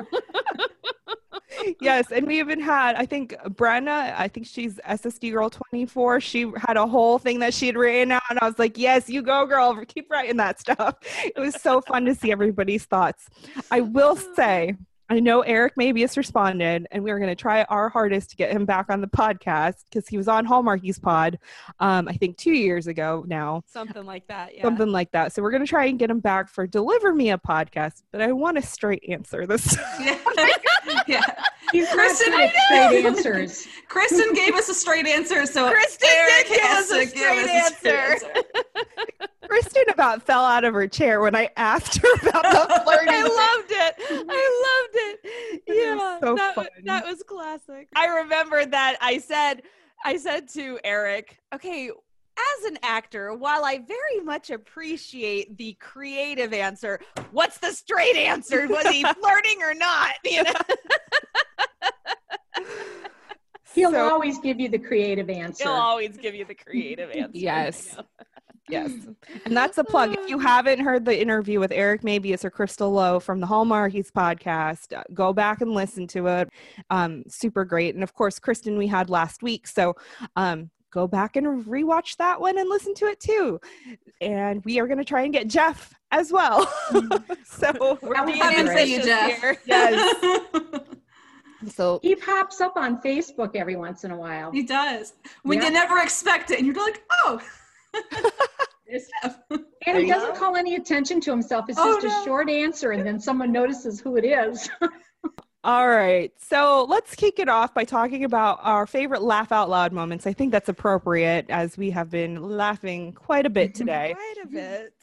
yes, 1.82 2.12
and 2.12 2.26
we 2.26 2.40
even 2.40 2.62
had, 2.62 2.96
I 2.96 3.06
think 3.06 3.34
Brenna, 3.50 4.18
I 4.18 4.28
think 4.30 4.48
she's 4.48 4.76
SSD 4.88 5.34
Girl 5.34 5.50
24. 5.50 6.22
She 6.22 6.52
had 6.56 6.78
a 6.78 6.88
whole 6.88 7.18
thing 7.20 7.40
that 7.40 7.54
she 7.54 7.68
had 7.68 7.76
written 7.76 8.14
out, 8.14 8.24
and 8.30 8.40
I 8.42 8.46
was 8.46 8.58
like, 8.58 8.78
yes, 8.78 9.10
you 9.10 9.22
go, 9.22 9.46
girl. 9.46 9.84
Keep 9.86 10.10
writing 10.10 10.38
that 10.38 10.60
stuff. 10.60 10.96
It 11.24 11.38
was 11.38 11.62
so 11.62 11.82
fun 11.82 12.06
to 12.06 12.16
see 12.16 12.32
everybody's 12.32 12.86
thoughts. 12.86 13.28
I 13.72 13.82
will 13.82 14.18
oh. 14.18 14.34
say, 14.36 14.76
I 15.12 15.20
know 15.20 15.42
Eric 15.42 15.76
Mabius 15.76 16.18
responded, 16.18 16.86
and 16.92 17.04
we 17.04 17.10
are 17.10 17.18
going 17.18 17.30
to 17.30 17.36
try 17.36 17.64
our 17.64 17.90
hardest 17.90 18.30
to 18.30 18.36
get 18.36 18.52
him 18.52 18.66
back 18.66 18.92
on 18.92 19.02
the 19.02 19.08
podcast 19.08 19.86
because 19.90 20.08
he 20.08 20.18
was 20.18 20.28
on 20.28 20.46
Hallmarkies 20.46 21.02
Pod, 21.02 21.40
um, 21.80 22.08
I 22.08 22.14
think 22.14 22.38
two 22.38 22.52
years 22.52 22.86
ago 22.86 23.24
now. 23.28 23.64
Something 23.66 24.06
like 24.06 24.28
that, 24.28 24.56
yeah. 24.56 24.62
Something 24.62 24.90
like 24.90 25.12
that. 25.12 25.34
So 25.34 25.42
we're 25.42 25.50
going 25.50 25.66
to 25.66 25.70
try 25.70 25.86
and 25.86 25.98
get 25.98 26.12
him 26.12 26.20
back 26.20 26.48
for 26.48 26.68
Deliver 26.68 27.14
Me 27.16 27.32
a 27.32 27.40
podcast, 27.40 28.04
but 28.12 28.22
I 28.22 28.32
want 28.34 28.60
a 28.60 28.62
straight 28.62 29.04
answer 29.10 29.48
this 29.48 29.76
yeah. 30.00 30.18
yeah. 31.08 31.22
Not 31.74 31.88
Kristin, 31.98 32.52
straight 32.52 33.06
answers. 33.06 33.68
Kristin 33.90 34.36
gave 34.36 34.54
us 34.54 34.70
a 34.70 34.76
straight 34.76 35.08
answer, 35.08 35.48
so 35.48 35.72
Kristin 35.74 36.06
Eric 36.06 36.48
did 36.48 36.60
give 36.60 36.70
us 36.70 36.92
a 36.92 37.08
straight 37.08 37.50
us 37.50 37.72
a 37.72 37.76
straight 37.76 37.96
answer. 37.96 39.26
Kristin 39.50 39.92
about 39.92 40.22
fell 40.24 40.46
out 40.46 40.64
of 40.64 40.74
her 40.74 40.88
chair 40.88 41.22
when 41.22 41.36
I 41.36 41.50
asked 41.58 41.98
her 41.98 42.08
about 42.22 42.44
the 42.44 42.82
flirting. 42.84 43.10
I 43.10 43.22
loved 43.24 43.72
it. 43.72 43.96
I 44.30 44.82
loved 44.84 44.96
it. 44.96 45.20
It 45.66 45.96
was 45.96 46.00
Yeah, 46.02 46.20
so 46.20 46.36
that, 46.36 46.56
fun. 46.56 46.68
that 46.86 47.06
was 47.06 47.24
classic. 47.24 47.88
I 47.96 48.06
remember 48.08 48.66
that 48.66 48.98
I 49.02 49.18
said, 49.18 49.64
I 50.06 50.18
said 50.18 50.48
to 50.50 50.80
Eric, 50.84 51.40
okay, 51.54 51.90
as 51.90 52.66
an 52.66 52.78
actor, 52.84 53.34
while 53.34 53.66
I 53.66 53.80
very 53.80 54.24
much 54.24 54.50
appreciate 54.50 55.58
the 55.58 55.74
creative 55.80 56.54
answer, 56.54 57.00
what's 57.32 57.58
the 57.58 57.72
straight 57.74 58.16
answer? 58.16 58.68
Was 58.68 58.88
he 58.88 59.04
flirting 59.20 59.62
or 59.62 59.74
not? 59.74 60.14
You 60.26 60.44
know, 60.44 60.52
He'll 63.76 63.92
So- 63.92 64.10
always 64.10 64.40
give 64.40 64.60
you 64.60 64.68
the 64.68 64.80
creative 64.80 65.30
answer. 65.30 65.64
he'll 65.66 65.74
always 65.74 66.18
give 66.18 66.34
you 66.34 66.44
the 66.44 66.56
creative 66.56 67.12
answer. 67.12 67.32
Yes. 67.38 67.96
Yes. 68.70 68.92
And 69.46 69.56
that's 69.56 69.78
a 69.78 69.84
plug. 69.84 70.16
If 70.18 70.30
you 70.30 70.40
haven't 70.40 70.80
heard 70.80 71.06
the 71.06 71.20
interview 71.20 71.60
with 71.60 71.72
Eric 71.72 72.02
Mabius 72.02 72.44
or 72.44 72.50
Crystal 72.50 72.92
Lowe 72.92 73.20
from 73.20 73.40
the 73.40 73.48
Hallmarkies 73.48 74.12
podcast, 74.12 74.96
uh, 74.98 75.04
go 75.14 75.34
back 75.34 75.62
and 75.62 75.72
listen 75.72 76.08
to 76.08 76.28
it. 76.28 76.50
Um, 76.90 77.24
super 77.28 77.64
great. 77.66 77.94
And 77.96 78.04
of 78.04 78.14
course, 78.14 78.40
Kristin, 78.40 78.78
we 78.78 78.88
had 78.88 79.10
last 79.10 79.44
week. 79.44 79.68
So 79.68 79.96
um, 80.36 80.70
go 80.92 81.08
back 81.08 81.36
and 81.36 81.66
rewatch 81.66 82.18
that 82.18 82.40
one 82.42 82.58
and 82.58 82.70
listen 82.70 82.94
to 82.96 83.06
it 83.06 83.20
too. 83.20 83.60
And 84.22 84.64
we 84.66 84.80
are 84.80 84.88
going 84.88 84.98
to 85.00 85.06
try 85.06 85.22
and 85.24 85.34
get 85.34 85.48
Geoff 85.48 85.94
as 86.12 86.32
well. 86.32 86.66
so, 87.46 87.98
We're 88.02 88.14
That 88.16 88.26
would 88.26 88.36
Haven't 88.36 88.76
seen 88.78 89.00
you, 89.00 89.04
Geoff. 89.06 89.32
here. 89.42 89.58
yes. 89.66 90.82
So, 91.76 92.00
He 92.02 92.16
pops 92.16 92.62
up 92.62 92.74
on 92.78 93.02
Facebook 93.02 93.56
every 93.56 93.76
once 93.76 94.04
in 94.06 94.12
a 94.12 94.18
while. 94.18 94.52
he 94.52 94.64
does. 94.64 95.14
When 95.44 95.60
Yeah. 95.60 95.66
you 95.66 95.72
never 95.72 96.00
expect 96.00 96.52
it, 96.52 96.58
and 96.60 96.66
you're 96.68 96.76
like, 96.76 97.04
oh, 97.26 97.40
there's 97.40 97.44
Geoff. 97.44 97.69
And 99.88 99.98
he 99.98 100.08
doesn't 100.08 100.36
call 100.36 100.56
any 100.56 100.76
attention 100.76 101.20
to 101.22 101.32
himself. 101.32 101.66
It's 101.70 101.78
Oh, 101.80 102.00
just 102.02 102.16
no. 102.16 102.22
a 102.22 102.26
short 102.26 102.50
answer, 102.50 102.92
and 102.92 103.06
then 103.06 103.20
someone 103.20 103.52
notices 103.52 104.00
who 104.00 104.18
it 104.18 104.26
is. 104.26 104.70
All 105.64 105.88
right. 105.90 106.32
So 106.40 106.86
let's 106.90 107.16
kick 107.16 107.38
it 107.40 107.50
off 107.50 107.74
by 107.74 107.84
talking 107.84 108.24
about 108.24 108.60
our 108.62 108.88
favorite 108.88 109.22
laugh 109.22 109.52
out 109.52 109.70
loud 109.70 109.92
moments. 109.92 110.26
I 110.26 110.34
think 110.34 110.52
that's 110.52 110.70
appropriate 110.70 111.48
as 111.50 111.78
we 111.78 111.90
have 111.92 112.10
been 112.10 112.42
laughing 112.42 113.14
quite 113.14 113.46
a 113.46 113.50
bit 113.50 113.76
today. 113.76 114.16
Quite 114.16 114.46
a 114.46 114.48
bit. 114.48 114.94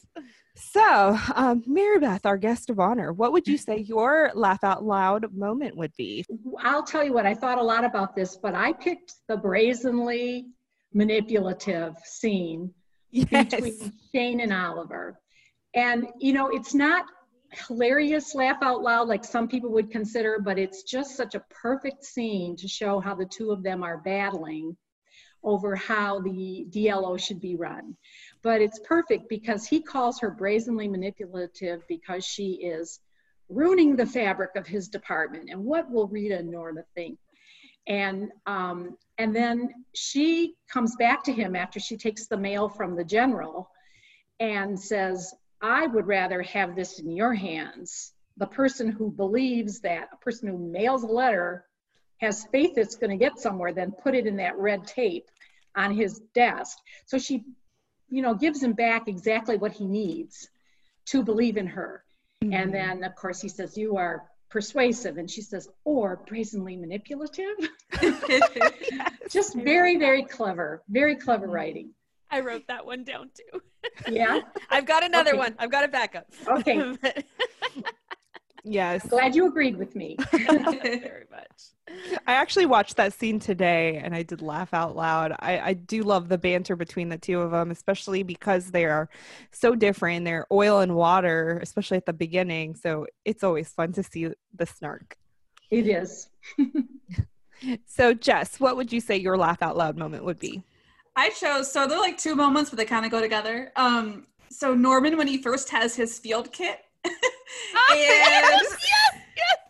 So, 0.55 1.15
um, 1.35 1.63
Mary 1.67 1.99
Beth, 1.99 2.25
our 2.25 2.37
guest 2.37 2.71
of 2.71 2.79
honor, 2.79 3.13
what 3.13 3.31
would 3.33 3.47
you 3.47 3.57
say 3.59 3.77
your 3.77 4.31
laugh 4.33 4.63
out 4.63 4.83
loud 4.83 5.31
moment 5.31 5.77
would 5.77 5.91
be? 5.95 6.25
I'll 6.59 6.81
tell 6.81 7.03
you 7.03 7.13
what, 7.13 7.27
I 7.27 7.35
thought 7.35 7.59
a 7.59 7.63
lot 7.63 7.85
about 7.85 8.15
this, 8.15 8.35
but 8.35 8.55
I 8.55 8.73
picked 8.73 9.13
the 9.27 9.37
brazenly 9.37 10.47
manipulative 10.93 11.95
scene 12.03 12.73
Yes. 13.11 13.51
between 13.51 13.93
Shane 14.13 14.39
and 14.41 14.53
Oliver. 14.53 15.19
And, 15.73 16.07
you 16.19 16.33
know, 16.33 16.49
it's 16.49 16.73
not 16.73 17.05
hilarious 17.51 18.35
laugh 18.35 18.57
out 18.61 18.81
loud 18.81 19.07
like 19.07 19.23
some 19.23 19.47
people 19.47 19.71
would 19.71 19.91
consider, 19.91 20.39
but 20.39 20.59
it's 20.59 20.83
just 20.83 21.15
such 21.15 21.35
a 21.35 21.43
perfect 21.49 22.03
scene 22.03 22.55
to 22.57 22.67
show 22.67 22.99
how 22.99 23.15
the 23.15 23.25
two 23.25 23.51
of 23.51 23.63
them 23.63 23.83
are 23.83 23.97
battling 23.97 24.75
over 25.43 25.75
how 25.75 26.19
the 26.19 26.65
DLO 26.69 27.19
should 27.19 27.39
be 27.39 27.55
run. 27.55 27.95
But 28.41 28.61
it's 28.61 28.79
perfect 28.79 29.29
because 29.29 29.65
he 29.65 29.81
calls 29.81 30.19
her 30.19 30.31
brazenly 30.31 30.87
manipulative 30.87 31.83
because 31.87 32.25
she 32.25 32.53
is 32.53 32.99
ruining 33.49 33.95
the 33.95 34.05
fabric 34.05 34.55
of 34.55 34.67
his 34.67 34.89
department. 34.89 35.49
And 35.49 35.63
what 35.63 35.89
will 35.89 36.07
Rita 36.07 36.43
Norma 36.43 36.81
think? 36.95 37.17
And 37.87 38.31
um, 38.45 38.97
and 39.17 39.35
then 39.35 39.85
she 39.93 40.55
comes 40.69 40.95
back 40.97 41.23
to 41.23 41.31
him 41.31 41.55
after 41.55 41.79
she 41.79 41.97
takes 41.97 42.27
the 42.27 42.37
mail 42.37 42.69
from 42.69 42.95
the 42.95 43.03
general 43.03 43.69
and 44.39 44.79
says, 44.79 45.33
I 45.61 45.87
would 45.87 46.05
rather 46.05 46.41
have 46.43 46.75
this 46.75 46.99
in 46.99 47.11
your 47.11 47.33
hands. 47.33 48.13
The 48.37 48.45
person 48.45 48.91
who 48.91 49.09
believes 49.09 49.79
that 49.79 50.09
a 50.13 50.17
person 50.17 50.49
who 50.49 50.57
mails 50.57 51.03
a 51.03 51.07
letter 51.07 51.65
has 52.17 52.45
faith 52.51 52.77
it's 52.77 52.95
going 52.95 53.09
to 53.11 53.23
get 53.23 53.39
somewhere, 53.39 53.73
then 53.73 53.91
put 53.91 54.15
it 54.15 54.27
in 54.27 54.37
that 54.37 54.57
red 54.57 54.85
tape 54.85 55.29
on 55.75 55.95
his 55.95 56.19
desk. 56.33 56.77
So 57.05 57.17
she, 57.17 57.43
you 58.09 58.21
know, 58.21 58.33
gives 58.33 58.61
him 58.61 58.73
back 58.73 59.07
exactly 59.07 59.57
what 59.57 59.71
he 59.71 59.85
needs 59.85 60.49
to 61.07 61.23
believe 61.23 61.57
in 61.57 61.67
her. 61.67 62.03
And 62.41 62.73
then, 62.73 63.03
of 63.03 63.15
course, 63.15 63.41
he 63.41 63.49
says, 63.49 63.77
You 63.77 63.97
are 63.97 64.23
persuasive. 64.49 65.17
And 65.17 65.29
she 65.29 65.41
says, 65.41 65.69
Or 65.83 66.21
brazenly 66.27 66.75
manipulative. 66.75 67.55
Just 69.29 69.55
very, 69.55 69.97
very 69.97 70.23
clever, 70.23 70.83
very 70.89 71.15
clever 71.15 71.45
mm-hmm. 71.45 71.55
writing. 71.55 71.89
I 72.29 72.41
wrote 72.41 72.67
that 72.67 72.85
one 72.85 73.03
down 73.03 73.29
too. 73.33 73.61
Yeah. 74.11 74.41
I've 74.69 74.85
got 74.85 75.03
another 75.03 75.31
Okay. 75.31 75.39
one. 75.39 75.55
I've 75.59 75.71
got 75.71 75.83
a 75.83 75.87
backup. 75.87 76.27
Okay. 76.47 76.97
yes. 78.67 79.07
Glad 79.07 79.35
you 79.35 79.47
agreed 79.47 79.77
with 79.77 79.95
me. 79.95 80.17
Very 80.31 81.25
much. 81.31 81.47
I 82.27 82.33
actually 82.33 82.65
watched 82.65 82.97
that 82.97 83.13
scene 83.13 83.39
today 83.39 84.01
and 84.03 84.13
I 84.13 84.23
did 84.23 84.41
laugh 84.41 84.73
out 84.73 84.95
loud. 84.95 85.33
I, 85.39 85.59
I 85.59 85.73
do 85.73 86.03
love 86.03 86.27
the 86.27 86.37
banter 86.37 86.75
between 86.75 87.09
the 87.09 87.17
two 87.17 87.39
of 87.39 87.51
them, 87.51 87.71
especially 87.71 88.23
because 88.23 88.71
they 88.71 88.85
are 88.85 89.09
so 89.51 89.75
different. 89.75 90.25
They're 90.25 90.45
oil 90.51 90.79
and 90.79 90.95
water, 90.95 91.59
especially 91.63 91.97
at 91.97 92.05
the 92.05 92.13
beginning. 92.13 92.75
So 92.75 93.07
it's 93.25 93.43
always 93.43 93.69
fun 93.69 93.93
to 93.93 94.03
see 94.03 94.29
the 94.53 94.65
snark. 94.65 95.17
It 95.71 95.87
is. 95.87 96.27
So, 97.85 98.13
Jess, 98.13 98.59
what 98.59 98.75
would 98.75 98.93
you 98.93 99.01
say 99.01 99.17
your 99.17 99.37
laugh 99.37 99.61
out 99.61 99.77
loud 99.77 99.97
moment 99.97 100.23
would 100.23 100.39
be? 100.39 100.63
I 101.15 101.29
chose 101.31 101.71
so 101.71 101.87
they're 101.87 101.97
like 101.97 102.17
two 102.17 102.35
moments, 102.35 102.69
but 102.69 102.77
they 102.77 102.85
kind 102.85 103.05
of 103.05 103.11
go 103.11 103.19
together. 103.19 103.71
Um, 103.75 104.27
so 104.49 104.73
Norman 104.73 105.17
when 105.17 105.27
he 105.27 105.41
first 105.41 105.69
has 105.69 105.95
his 105.95 106.19
field 106.19 106.53
kit, 106.53 106.79
and, 107.91 108.67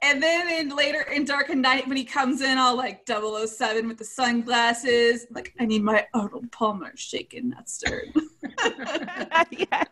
and 0.02 0.24
then 0.24 0.50
in 0.50 0.76
later 0.76 1.02
in 1.02 1.26
Dark 1.26 1.50
and 1.50 1.62
Night 1.62 1.88
when 1.88 1.98
he 1.98 2.04
comes 2.04 2.42
in 2.42 2.58
all 2.58 2.76
like 2.76 3.08
007 3.08 3.88
with 3.88 3.98
the 3.98 4.06
sunglasses, 4.06 5.26
like 5.32 5.54
I 5.60 5.66
need 5.66 5.84
my 5.84 6.06
Arnold 6.14 6.52
Palmer 6.52 6.94
shaken, 6.96 7.50
not 7.50 7.70
stirred. 7.70 8.14
yes. 9.52 9.86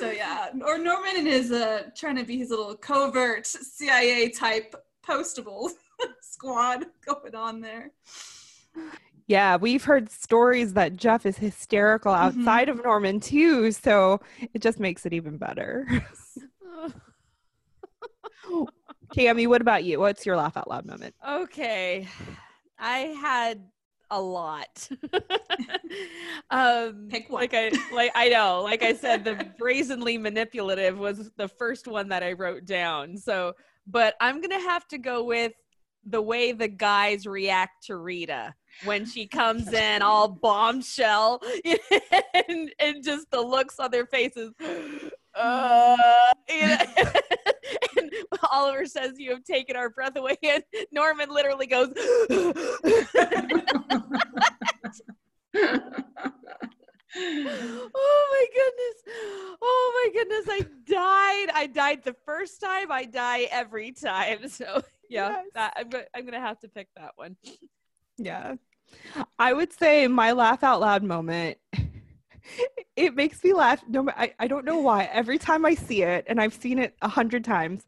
so 0.00 0.10
yeah, 0.10 0.48
or 0.64 0.78
Norman 0.78 1.12
and 1.16 1.26
his 1.26 1.52
uh 1.52 1.84
trying 1.96 2.16
to 2.16 2.24
be 2.24 2.38
his 2.38 2.50
little 2.50 2.74
covert 2.76 3.46
CIA 3.46 4.30
type 4.30 4.74
postable 5.06 5.70
squad 6.20 6.86
going 7.04 7.34
on 7.34 7.60
there. 7.60 7.92
Yeah, 9.26 9.56
we've 9.56 9.84
heard 9.84 10.10
stories 10.10 10.74
that 10.74 10.96
Geoff 10.96 11.24
is 11.26 11.38
hysterical 11.38 12.12
Mm-hmm. 12.12 12.40
outside 12.40 12.68
of 12.68 12.82
Norman 12.84 13.20
too, 13.20 13.72
so 13.72 14.20
it 14.52 14.60
just 14.60 14.78
makes 14.78 15.06
it 15.06 15.12
even 15.12 15.38
better. 15.38 15.86
Tammy, 19.14 19.46
what 19.46 19.60
about 19.60 19.84
you? 19.84 20.00
What's 20.00 20.26
your 20.26 20.36
laugh 20.36 20.56
out 20.56 20.68
loud 20.68 20.84
moment? 20.86 21.14
Okay. 21.26 22.06
I 22.78 22.98
had 22.98 23.64
a 24.10 24.20
lot. 24.20 24.88
um 26.50 27.08
Pick 27.10 27.30
one. 27.30 27.40
like 27.40 27.54
I 27.54 27.70
like 27.92 28.12
I 28.14 28.28
know, 28.28 28.60
like 28.62 28.82
I 28.82 28.92
said 28.94 29.24
the 29.24 29.46
brazenly 29.58 30.18
manipulative 30.18 30.98
was 30.98 31.30
the 31.36 31.48
first 31.48 31.86
one 31.88 32.08
that 32.10 32.22
I 32.22 32.32
wrote 32.32 32.66
down. 32.66 33.16
So, 33.16 33.54
but 33.86 34.14
I'm 34.20 34.36
going 34.40 34.50
to 34.50 34.68
have 34.68 34.86
to 34.88 34.98
go 34.98 35.24
with 35.24 35.52
the 36.06 36.20
way 36.20 36.52
the 36.52 36.68
guys 36.68 37.26
react 37.26 37.86
to 37.86 37.96
Rita 37.96 38.54
when 38.84 39.04
she 39.06 39.26
comes 39.26 39.72
in 39.72 40.02
all 40.02 40.28
bombshell 40.28 41.40
and, 42.48 42.72
and 42.78 43.02
just 43.04 43.30
the 43.30 43.40
looks 43.40 43.78
on 43.78 43.90
their 43.90 44.06
faces. 44.06 44.52
uh, 45.34 45.96
and, 46.50 46.88
and 47.96 48.12
Oliver 48.50 48.86
says, 48.86 49.12
You 49.18 49.30
have 49.30 49.44
taken 49.44 49.76
our 49.76 49.90
breath 49.90 50.16
away. 50.16 50.36
And 50.42 50.62
Norman 50.92 51.28
literally 51.30 51.66
goes, 51.66 51.92
Oh 57.16 58.28
my 58.32 58.46
goodness. 58.52 59.58
Oh 59.62 60.02
my 60.04 60.20
goodness. 60.20 60.46
I 60.50 60.60
died. 60.86 61.52
I 61.54 61.66
died 61.72 62.02
the 62.04 62.16
first 62.26 62.60
time. 62.60 62.90
I 62.90 63.04
die 63.04 63.48
every 63.50 63.92
time. 63.92 64.48
So, 64.48 64.82
yeah, 65.08 65.30
Yes. 65.30 65.46
that, 65.54 65.74
I'm, 65.76 65.88
I'm 66.14 66.22
going 66.22 66.32
to 66.32 66.40
have 66.40 66.58
to 66.60 66.68
pick 66.68 66.88
that 66.96 67.12
one. 67.16 67.36
Yeah. 68.16 68.54
I 69.38 69.52
would 69.52 69.72
say 69.72 70.06
my 70.06 70.32
laugh 70.32 70.62
out 70.62 70.80
loud 70.80 71.02
moment. 71.02 71.58
It 72.96 73.16
makes 73.16 73.42
me 73.42 73.52
laugh. 73.52 73.82
No, 73.88 74.08
I, 74.10 74.34
I 74.38 74.46
don't 74.46 74.64
know 74.64 74.78
why. 74.78 75.08
Every 75.12 75.38
time 75.38 75.64
I 75.64 75.74
see 75.74 76.02
it, 76.02 76.24
and 76.28 76.40
I've 76.40 76.54
seen 76.54 76.78
it 76.78 76.94
a 77.02 77.08
hundred 77.08 77.42
times, 77.42 77.84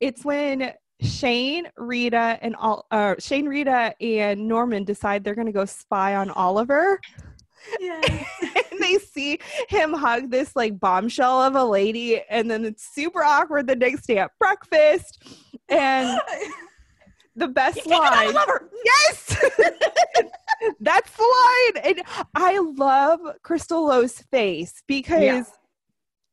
it's 0.00 0.24
when 0.24 0.72
Shane, 1.00 1.68
Rita, 1.76 2.38
and 2.42 2.56
all 2.56 2.86
uh, 2.90 3.14
Shane, 3.18 3.46
Rita, 3.46 3.94
and 4.00 4.48
Norman 4.48 4.84
decide 4.84 5.22
they're 5.22 5.34
gonna 5.34 5.52
go 5.52 5.66
spy 5.66 6.16
on 6.16 6.30
Oliver. 6.30 7.00
Yeah. 7.78 8.00
and 8.42 8.80
they 8.80 8.98
see 8.98 9.38
him 9.68 9.92
hug 9.92 10.30
this 10.30 10.56
like 10.56 10.80
bombshell 10.80 11.42
of 11.42 11.54
a 11.54 11.64
lady, 11.64 12.20
and 12.28 12.50
then 12.50 12.64
it's 12.64 12.92
super 12.92 13.22
awkward 13.22 13.66
the 13.66 13.76
next 13.76 14.06
day 14.06 14.18
at 14.18 14.32
breakfast. 14.38 15.22
And 15.68 16.20
the 17.36 17.48
best 17.48 17.86
line. 17.86 18.34
Yes, 18.84 19.36
that's 20.80 21.10
the 21.16 21.22
line. 21.74 21.84
And 21.84 22.02
I 22.34 22.58
love 22.58 23.20
Crystal 23.42 23.86
Lowe's 23.86 24.18
face 24.30 24.82
because 24.86 25.22
Yeah. 25.22 25.44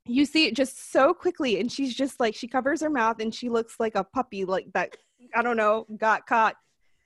you 0.05 0.25
see 0.25 0.47
it 0.47 0.55
just 0.55 0.91
so 0.91 1.13
quickly, 1.13 1.59
and 1.59 1.71
she's 1.71 1.93
just 1.95 2.19
like 2.19 2.35
she 2.35 2.47
covers 2.47 2.81
her 2.81 2.89
mouth 2.89 3.19
and 3.19 3.33
she 3.33 3.49
looks 3.49 3.75
like 3.79 3.95
a 3.95 4.03
puppy, 4.03 4.45
like 4.45 4.71
that. 4.73 4.97
I 5.35 5.41
don't 5.41 5.57
know, 5.57 5.85
got 5.97 6.25
caught 6.25 6.55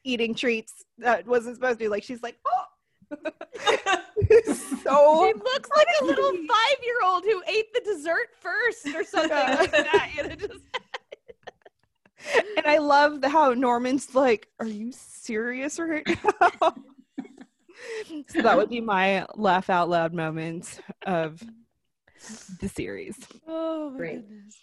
eating 0.03 0.33
treats 0.35 0.83
that 0.99 1.27
wasn't 1.27 1.55
supposed 1.55 1.79
to. 1.79 1.89
Like 1.89 2.03
she's 2.03 2.21
like, 2.23 2.37
oh. 2.47 2.63
so 4.83 5.27
She 5.27 5.33
looks 5.33 5.69
like 5.75 5.87
a 6.01 6.05
little 6.05 6.31
five 6.31 6.77
year 6.83 6.95
old 7.03 7.23
who 7.23 7.41
ate 7.47 7.73
the 7.73 7.81
dessert 7.81 8.29
first 8.39 8.87
or 8.95 9.03
something 9.03 9.31
like 9.31 9.71
that. 9.71 10.11
You 10.15 10.23
know, 10.23 10.35
just- 10.35 10.63
and 12.57 12.65
I 12.65 12.77
love 12.77 13.21
the, 13.21 13.29
how 13.29 13.53
Norman's 13.53 14.13
like, 14.15 14.47
"Are 14.59 14.65
you 14.65 14.91
serious 14.91 15.79
right 15.79 16.07
now?" 16.07 16.75
so 18.27 18.41
that 18.41 18.57
would 18.57 18.69
be 18.69 18.81
my 18.81 19.25
laugh 19.35 19.69
out 19.69 19.89
loud 19.89 20.13
moment 20.13 20.79
of 21.05 21.41
the 22.59 22.69
series. 22.69 23.17
oh, 23.47 23.91
Great. 23.95 24.27
goodness. 24.27 24.55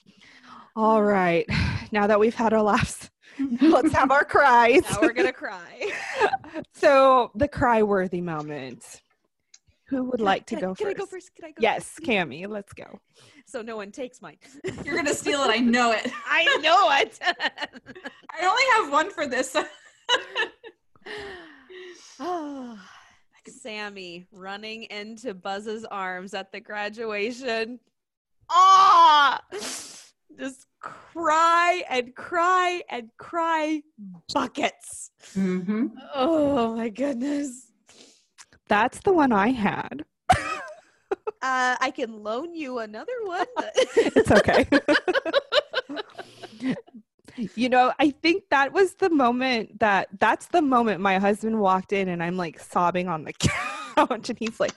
All 0.77 1.03
right, 1.03 1.45
now 1.91 2.07
that 2.07 2.21
we've 2.21 2.35
had 2.35 2.53
our 2.53 2.63
laughs, 2.63 3.11
let's 3.61 3.93
have 3.93 4.11
our 4.13 4.25
cries. 4.25 4.83
Now 4.91 4.99
we're 5.03 5.13
going 5.13 5.27
to 5.27 5.33
cry. 5.33 5.91
so 6.73 7.33
the 7.35 7.49
cry 7.49 7.83
worthy 7.83 8.21
moment. 8.21 9.01
Who 9.89 10.05
would 10.05 10.21
like 10.21 10.45
to 10.47 10.57
Can 10.57 10.65
I- 10.65 10.67
go 10.69 10.75
can 10.75 10.87
first? 10.87 10.97
I 10.97 10.99
go 10.99 11.07
first? 11.07 11.35
Can 11.35 11.45
I 11.47 11.49
go 11.49 11.55
Yes, 11.61 11.89
first? 11.89 12.01
Cami, 12.09 12.47
let's 12.49 12.73
go. 12.75 12.99
So 13.47 13.63
no 13.63 13.77
one 13.77 13.91
takes 13.91 14.21
mine. 14.21 14.37
You're 14.85 14.97
gonna 14.97 15.15
steal 15.15 15.43
it. 15.45 15.51
I 15.51 15.59
know 15.59 15.93
it. 15.93 16.11
I 16.27 16.45
know 16.63 16.91
it. 17.01 17.19
I 18.31 18.47
only 18.47 18.63
have 18.75 18.93
one 18.93 19.11
for 19.11 19.27
this. 19.27 19.57
oh, 22.21 22.79
Sammy 23.49 24.27
running 24.31 24.83
into 24.85 25.33
Buzz's 25.33 25.87
arms 25.87 26.35
at 26.35 26.53
the 26.53 26.61
graduation. 26.61 27.81
Ah, 28.51 29.41
just 30.39 30.67
cry 30.81 31.83
and 31.89 32.15
cry 32.15 32.83
and 32.91 33.09
cry 33.19 33.81
buckets. 34.35 35.11
hmm 35.35 35.87
Oh 36.15 36.75
my 36.77 36.91
goodness. 36.91 37.68
That's 38.69 39.01
the 39.01 39.13
one 39.13 39.33
I 39.33 39.49
had. 39.49 40.05
Uh, 41.41 41.77
I 41.81 41.93
can 41.95 42.25
loan 42.25 42.55
you 42.55 42.81
another 42.81 43.13
one. 43.23 43.47
it's 43.57 44.31
okay. 44.31 44.67
you 47.55 47.69
know, 47.69 47.93
I 48.01 48.11
think 48.11 48.45
that 48.51 48.73
was 48.73 48.95
the 48.95 49.09
moment 49.09 49.79
that 49.79 50.09
that's 50.19 50.47
the 50.47 50.61
moment 50.61 51.01
my 51.01 51.19
husband 51.19 51.61
walked 51.61 51.93
in 51.93 52.09
and 52.09 52.25
I'm 52.25 52.37
like 52.37 52.59
sobbing 52.59 53.09
on 53.09 53.23
the 53.23 53.33
couch 53.39 54.31
and 54.31 54.39
he's 54.39 54.59
like, 54.59 54.75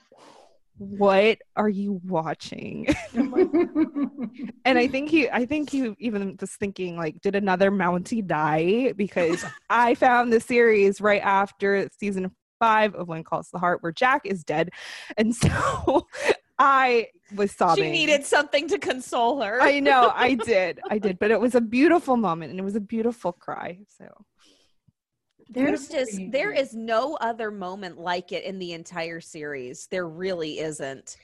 What 0.77 1.39
are 1.55 1.69
you 1.69 1.99
watching? 2.05 2.87
and 3.15 4.77
I 4.77 4.87
think 4.87 5.09
he 5.09 5.29
I 5.29 5.45
think 5.47 5.71
he 5.71 5.95
even 5.97 6.37
was 6.39 6.51
thinking 6.51 6.95
like, 6.95 7.21
did 7.21 7.35
another 7.35 7.71
Mountie 7.71 8.25
die? 8.25 8.93
Because 8.93 9.43
I 9.69 9.95
found 9.95 10.31
the 10.31 10.39
series 10.39 11.01
right 11.01 11.23
after 11.23 11.89
season 11.97 12.31
five 12.61 12.93
of 12.95 13.07
When 13.09 13.23
Calls 13.23 13.49
the 13.49 13.59
Heart 13.59 13.81
where 13.81 13.91
Jack 13.91 14.21
is 14.25 14.45
dead. 14.45 14.69
And 15.17 15.35
so 15.43 16.07
I 16.57 17.07
was 17.35 17.51
sobbing. 17.51 17.85
she 17.85 17.91
needed 17.91 18.23
something 18.23 18.67
to 18.67 18.77
console 18.77 19.41
her. 19.41 19.61
I 19.61 19.79
know, 19.79 20.11
I 20.13 20.35
did. 20.45 20.79
I 20.89 20.99
did. 20.99 21.17
But 21.19 21.31
it 21.31 21.41
was 21.41 21.55
a 21.55 21.61
beautiful 21.61 22.15
moment 22.15 22.51
and 22.51 22.59
it 22.59 22.63
was 22.63 22.75
a 22.75 22.81
beautiful 22.81 23.31
cry. 23.31 23.79
So 23.97 24.05
There's 25.49 25.87
just 25.87 26.19
there 26.29 26.51
is 26.51 26.75
no 26.75 27.15
other 27.15 27.49
moment 27.49 27.97
like 27.97 28.31
it 28.31 28.43
in 28.43 28.59
the 28.59 28.73
entire 28.73 29.19
series. 29.19 29.87
There 29.87 30.07
really 30.07 30.59
isn't. 30.59 31.17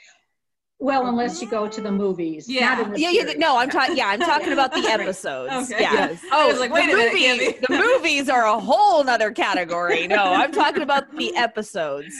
Well, 0.80 1.08
unless 1.08 1.42
you 1.42 1.50
go 1.50 1.68
to 1.68 1.82
the 1.82 1.92
movies. 1.92 2.48
Yeah. 2.48 2.84
The 2.84 3.00
Yeah, 3.00 3.10
yeah. 3.10 3.34
No, 3.38 3.58
I'm 3.58 3.70
talking. 3.70 3.98
Yeah, 3.98 4.08
I'm 4.10 4.20
talking 4.20 4.54
about 4.54 4.72
the 4.72 4.80
episodes. 4.88 5.72
Okay. 5.72 5.82
Yeah. 5.82 5.94
Yes. 5.94 6.22
Oh, 6.32 6.48
I 6.48 6.52
was 6.52 6.60
like, 6.60 6.72
wait 6.72 6.86
the 6.86 6.94
a 6.94 6.96
minute, 6.96 7.14
movies. 7.14 7.54
Cami. 7.54 7.68
the 7.68 7.78
movies 7.98 8.30
are 8.30 8.46
a 8.46 8.60
whole 8.60 9.04
nother 9.04 9.32
category. 9.32 10.06
No, 10.08 10.24
I'm 10.24 10.52
talking 10.52 10.84
about 10.84 11.12
the 11.16 11.36
episodes. 11.36 12.14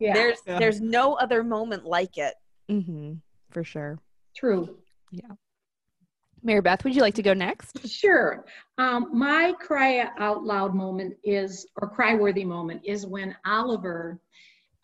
Yeah, 0.00 0.14
There's 0.14 0.38
Yeah. 0.46 0.58
there's 0.58 0.80
no 0.80 1.14
other 1.14 1.44
moment 1.44 1.84
like 1.84 2.18
it. 2.18 2.34
hmm 2.68 3.14
for 3.50 3.62
sure. 3.64 3.98
true. 4.36 4.76
Yeah. 5.12 5.32
Mary 6.42 6.60
Beth, 6.62 6.82
would 6.84 6.94
you 6.94 7.02
like 7.02 7.14
to 7.16 7.22
go 7.22 7.34
next? 7.34 7.86
Sure. 7.86 8.46
Um, 8.78 9.10
my 9.12 9.52
cry 9.60 10.08
out 10.18 10.42
loud 10.42 10.74
moment 10.74 11.16
is, 11.22 11.66
or 11.76 11.88
cry 11.90 12.14
worthy 12.14 12.44
moment, 12.44 12.80
is 12.84 13.04
when 13.06 13.36
Oliver 13.44 14.18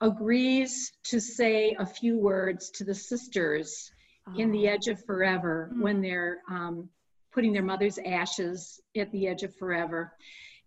agrees 0.00 0.92
to 1.04 1.20
say 1.20 1.74
a 1.78 1.86
few 1.86 2.18
words 2.18 2.70
to 2.70 2.84
the 2.84 2.94
sisters 2.94 3.90
in 4.36 4.50
the 4.50 4.66
edge 4.66 4.88
of 4.88 5.02
forever 5.04 5.70
Mm. 5.72 5.80
when 5.82 6.00
they're 6.02 6.38
um, 6.50 6.88
putting 7.32 7.52
their 7.52 7.62
mother's 7.62 7.98
ashes 7.98 8.80
at 8.96 9.10
the 9.12 9.28
edge 9.28 9.42
of 9.44 9.54
forever. 9.54 10.12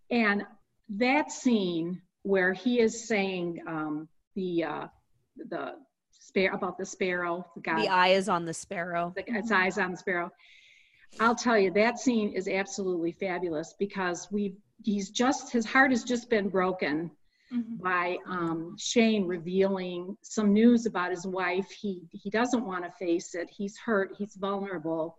And 0.10 0.44
that 0.90 1.32
scene 1.32 2.02
where 2.24 2.54
he 2.54 2.80
is 2.80 3.08
saying 3.08 3.62
um, 3.68 4.08
the 4.36 4.64
uh, 4.64 4.88
the 5.50 5.74
spare 6.12 6.54
about 6.54 6.78
the 6.78 6.86
sparrow, 6.86 7.46
the 7.56 7.62
guy, 7.62 7.82
The 7.82 7.90
eye 7.90 8.08
is 8.10 8.30
on 8.30 8.46
the 8.46 8.54
sparrow. 8.54 9.14
the, 9.16 9.24
its 9.28 9.52
eyes 9.52 9.78
on 9.78 9.92
the 9.92 9.98
sparrow. 9.98 10.32
I'll 11.20 11.36
tell 11.36 11.58
you 11.58 11.72
that 11.72 12.00
scene 12.00 12.32
is 12.34 12.48
absolutely 12.48 13.12
fabulous 13.12 13.74
because 13.78 14.28
we 14.32 14.56
he's 14.84 15.10
just 15.10 15.52
his 15.52 15.66
heart 15.66 15.92
has 15.92 16.04
just 16.04 16.30
been 16.30 16.48
broken 16.50 17.12
Mhm. 17.54 17.82
by 17.82 18.18
um, 18.28 18.76
Shane 18.78 19.26
revealing 19.26 20.16
some 20.22 20.54
news 20.54 20.86
about 20.86 21.10
his 21.12 21.26
wife. 21.26 21.70
He 21.72 22.04
he 22.12 22.30
doesn't 22.30 22.66
want 22.66 22.86
to 22.86 22.92
face 22.92 23.34
it. 23.36 23.50
He's 23.50 23.78
hurt. 23.78 24.16
He's 24.18 24.36
vulnerable, 24.36 25.18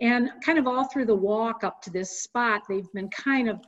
and 0.00 0.30
kind 0.44 0.58
of 0.58 0.66
all 0.66 0.84
through 0.84 1.06
the 1.06 1.14
walk 1.14 1.62
up 1.64 1.82
to 1.82 1.90
this 1.90 2.22
spot, 2.22 2.62
they've 2.68 2.90
been 2.94 3.10
kind 3.10 3.48
of 3.50 3.60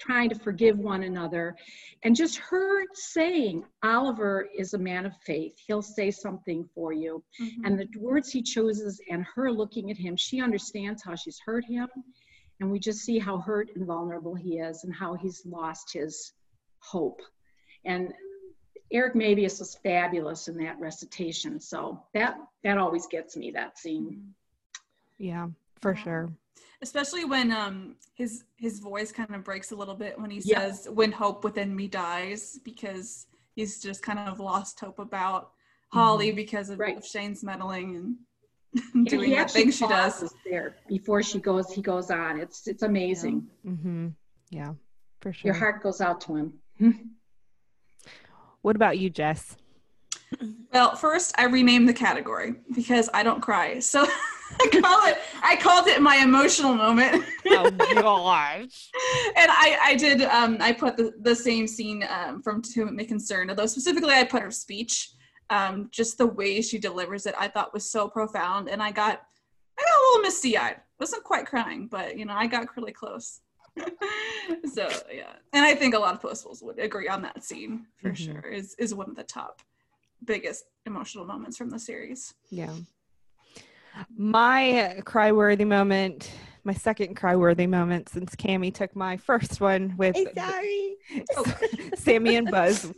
trying 0.00 0.28
to 0.28 0.34
forgive 0.34 0.76
one 0.78 1.04
another, 1.04 1.54
and 2.02 2.16
just 2.16 2.36
her 2.38 2.84
saying, 2.94 3.64
"Oliver 3.84 4.48
is 4.58 4.74
a 4.74 4.78
man 4.78 5.06
of 5.06 5.16
faith. 5.24 5.56
He'll 5.66 5.82
say 5.82 6.10
something 6.10 6.68
for 6.74 6.92
you." 6.92 7.22
Mhm. 7.40 7.60
and 7.64 7.78
the 7.78 7.88
words 8.00 8.30
he 8.32 8.42
chooses 8.42 9.00
and 9.08 9.24
her 9.34 9.52
looking 9.52 9.90
at 9.92 9.96
him 9.96 10.16
she 10.16 10.40
understands 10.40 11.02
how 11.04 11.14
she's 11.14 11.38
hurt 11.46 11.64
him 11.64 11.88
and 12.60 12.70
we 12.70 12.78
just 12.78 13.00
see 13.00 13.18
how 13.18 13.38
hurt 13.38 13.70
and 13.76 13.86
vulnerable 13.86 14.34
he 14.34 14.58
is 14.58 14.82
and 14.84 14.92
how 14.94 15.14
he's 15.14 15.44
lost 15.46 15.92
his 15.92 16.32
hope 16.90 17.20
and 17.84 18.12
eric 18.92 19.14
mabius 19.14 19.58
was 19.58 19.76
fabulous 19.82 20.48
in 20.48 20.56
that 20.58 20.78
recitation 20.78 21.60
so 21.60 22.02
that 22.12 22.36
that 22.62 22.78
always 22.78 23.06
gets 23.06 23.36
me 23.36 23.50
that 23.50 23.78
scene 23.78 24.34
Yeah, 25.18 25.48
for 25.80 25.94
Wow. 25.94 26.02
sure. 26.04 26.32
especially 26.82 27.24
when 27.24 27.50
um 27.52 27.96
his 28.14 28.44
his 28.56 28.78
voice 28.80 29.10
kind 29.12 29.34
of 29.34 29.44
breaks 29.44 29.70
a 29.72 29.76
little 29.76 29.94
bit 29.94 30.18
when 30.20 30.30
he 30.30 30.40
Yeah. 30.44 30.58
says 30.60 30.88
when 30.90 31.12
hope 31.12 31.42
within 31.44 31.74
me 31.74 31.88
dies 31.88 32.58
because 32.64 33.26
he's 33.54 33.80
just 33.80 34.02
kind 34.02 34.18
of 34.18 34.38
lost 34.40 34.80
hope 34.80 34.98
about 34.98 35.52
holly 35.90 36.32
because 36.32 36.70
of, 36.70 36.78
Right. 36.78 36.96
of 36.96 37.06
shane's 37.06 37.42
meddling 37.42 37.96
and 37.96 38.16
And 38.94 39.06
doing 39.08 39.30
he 39.30 39.36
the 39.36 39.40
actually 39.40 39.70
she 39.70 39.86
does 39.86 40.34
there 40.44 40.76
before 40.88 41.22
she 41.22 41.38
goes 41.40 41.72
he 41.72 41.80
goes 41.80 42.10
on 42.10 42.38
it's 42.40 42.66
it's 42.66 42.82
amazing 42.82 43.46
hmm 43.64 44.08
Yeah, 44.50 44.74
for 45.20 45.32
sure. 45.32 45.48
your 45.48 45.54
heart 45.54 45.82
goes 45.82 46.00
out 46.00 46.20
to 46.22 46.34
him 46.36 46.48
What 48.62 48.76
about 48.76 48.98
you, 48.98 49.10
Jess? 49.10 49.56
Well, 50.72 50.96
first 50.96 51.34
I 51.38 51.44
renamed 51.44 51.88
the 51.88 51.94
category 51.94 52.54
because 52.74 53.08
I 53.14 53.22
don't 53.22 53.40
cry. 53.40 53.78
So 53.78 54.06
I 54.60 54.68
call 54.68 55.06
it 55.06 55.18
I 55.42 55.56
called 55.56 55.86
it 55.88 56.00
my 56.00 56.16
emotional 56.16 56.74
moment. 56.74 57.24
oh 57.46 57.70
gosh. 57.70 58.90
and 59.36 59.50
I, 59.50 59.78
I 59.82 59.94
did 59.96 60.22
um, 60.22 60.58
I 60.60 60.72
put 60.72 60.96
the, 60.96 61.12
the 61.20 61.34
same 61.34 61.66
scene 61.66 62.06
um, 62.08 62.42
from 62.42 62.62
To 62.62 62.84
Whom 62.84 62.98
It 62.98 63.08
Concern, 63.08 63.50
although 63.50 63.66
specifically 63.66 64.14
I 64.14 64.24
put 64.24 64.42
her 64.42 64.50
speech. 64.50 65.10
Um, 65.50 65.88
just 65.92 66.16
the 66.16 66.26
way 66.26 66.62
she 66.62 66.78
delivers 66.78 67.26
it, 67.26 67.34
I 67.38 67.48
thought 67.48 67.74
was 67.74 67.90
so 67.90 68.08
profound, 68.08 68.70
and 68.70 68.82
I 68.82 68.90
got 68.90 69.20
I 69.78 69.82
got 69.82 70.00
a 70.00 70.02
little 70.08 70.22
misty 70.22 70.56
eyed. 70.56 70.80
Wasn't 70.98 71.22
quite 71.22 71.46
crying, 71.46 71.86
but 71.86 72.16
you 72.16 72.24
know 72.24 72.34
I 72.34 72.46
got 72.46 72.74
really 72.76 72.92
close. 72.92 73.40
So 74.72 74.88
yeah, 75.12 75.32
and 75.52 75.64
I 75.64 75.74
think 75.74 75.94
a 75.94 75.98
lot 75.98 76.14
of 76.14 76.20
postables 76.20 76.62
would 76.62 76.78
agree 76.78 77.08
on 77.08 77.22
that 77.22 77.42
scene 77.42 77.86
for 77.96 78.10
Mhm. 78.10 78.16
sure. 78.16 78.40
Is 78.50 78.74
is 78.78 78.94
one 78.94 79.08
of 79.08 79.16
the 79.16 79.24
top 79.24 79.62
biggest 80.24 80.64
emotional 80.86 81.24
moments 81.24 81.56
from 81.56 81.70
the 81.70 81.78
series. 81.78 82.34
Yeah. 82.50 82.74
My 84.16 85.00
cry 85.04 85.32
worthy 85.32 85.64
moment, 85.64 86.30
my 86.64 86.72
second 86.74 87.14
cry 87.14 87.36
worthy 87.36 87.66
moment 87.66 88.08
since 88.08 88.34
Cami 88.34 88.72
took 88.74 88.94
my 88.96 89.16
first 89.16 89.60
one 89.60 89.94
with 89.96 90.16
sorry. 90.34 90.96
Sammy 91.96 92.36
and 92.36 92.50
Buzz. 92.50 92.92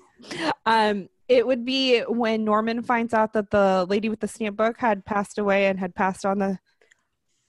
Um, 0.65 1.09
it 1.29 1.47
would 1.47 1.65
be 1.65 2.01
when 2.03 2.45
Norman 2.45 2.83
finds 2.83 3.13
out 3.13 3.33
that 3.35 3.51
the 3.51 3.87
lady 3.89 4.09
with 4.09 4.21
the 4.21 4.29
stamp 4.29 4.57
book 4.57 4.79
had 4.79 5.05
passed 5.05 5.39
away 5.39 5.67
and 5.67 5.79
had 5.79 5.95
passed 5.95 6.25
on 6.25 6.39
the 6.39 6.59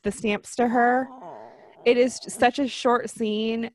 the 0.04 0.12
stamps 0.12 0.56
to 0.56 0.68
her. 0.68 1.08
It 1.88 1.98
is 1.98 2.20
such 2.28 2.60
a 2.60 2.68
short 2.68 3.10
scene, 3.10 3.72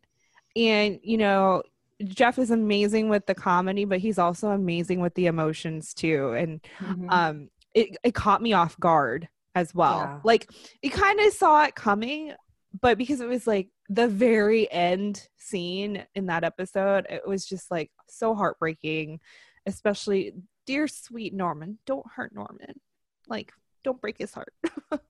and 0.54 0.98
you 1.02 1.16
know 1.18 1.62
Geoff 2.04 2.38
is 2.38 2.50
amazing 2.50 3.08
with 3.08 3.26
the 3.26 3.34
comedy, 3.34 3.84
but 3.84 4.00
he's 4.00 4.18
also 4.18 4.48
amazing 4.50 5.00
with 5.00 5.14
the 5.14 5.26
emotions 5.26 5.94
too. 5.94 6.32
And 6.32 6.60
Mhm. 6.78 7.06
um, 7.10 7.50
it 7.74 7.96
it 8.02 8.14
caught 8.14 8.42
me 8.42 8.52
off 8.52 8.78
guard 8.78 9.28
as 9.54 9.74
well. 9.74 9.98
Yeah. 9.98 10.20
Like 10.24 10.50
you 10.82 10.90
kind 10.90 11.20
of 11.20 11.32
saw 11.32 11.64
it 11.64 11.74
coming, 11.74 12.34
but 12.80 12.98
because 12.98 13.20
it 13.20 13.28
was 13.28 13.46
like 13.46 13.68
the 13.88 14.08
very 14.08 14.70
end 14.70 15.28
scene 15.36 16.06
in 16.14 16.26
that 16.26 16.44
episode, 16.44 17.06
it 17.08 17.26
was 17.26 17.46
just 17.46 17.70
like 17.70 17.90
so 18.08 18.34
heartbreaking. 18.34 19.20
Especially, 19.64 20.32
dear 20.66 20.88
sweet 20.88 21.32
Norman, 21.32 21.78
don't 21.86 22.06
hurt 22.16 22.34
Norman. 22.34 22.80
Like, 23.28 23.52
don't 23.84 24.00
break 24.00 24.18
his 24.18 24.34
heart. 24.34 24.52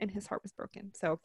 and 0.00 0.10
his 0.10 0.26
heart 0.26 0.42
was 0.42 0.52
broken. 0.52 0.92
So 0.94 1.18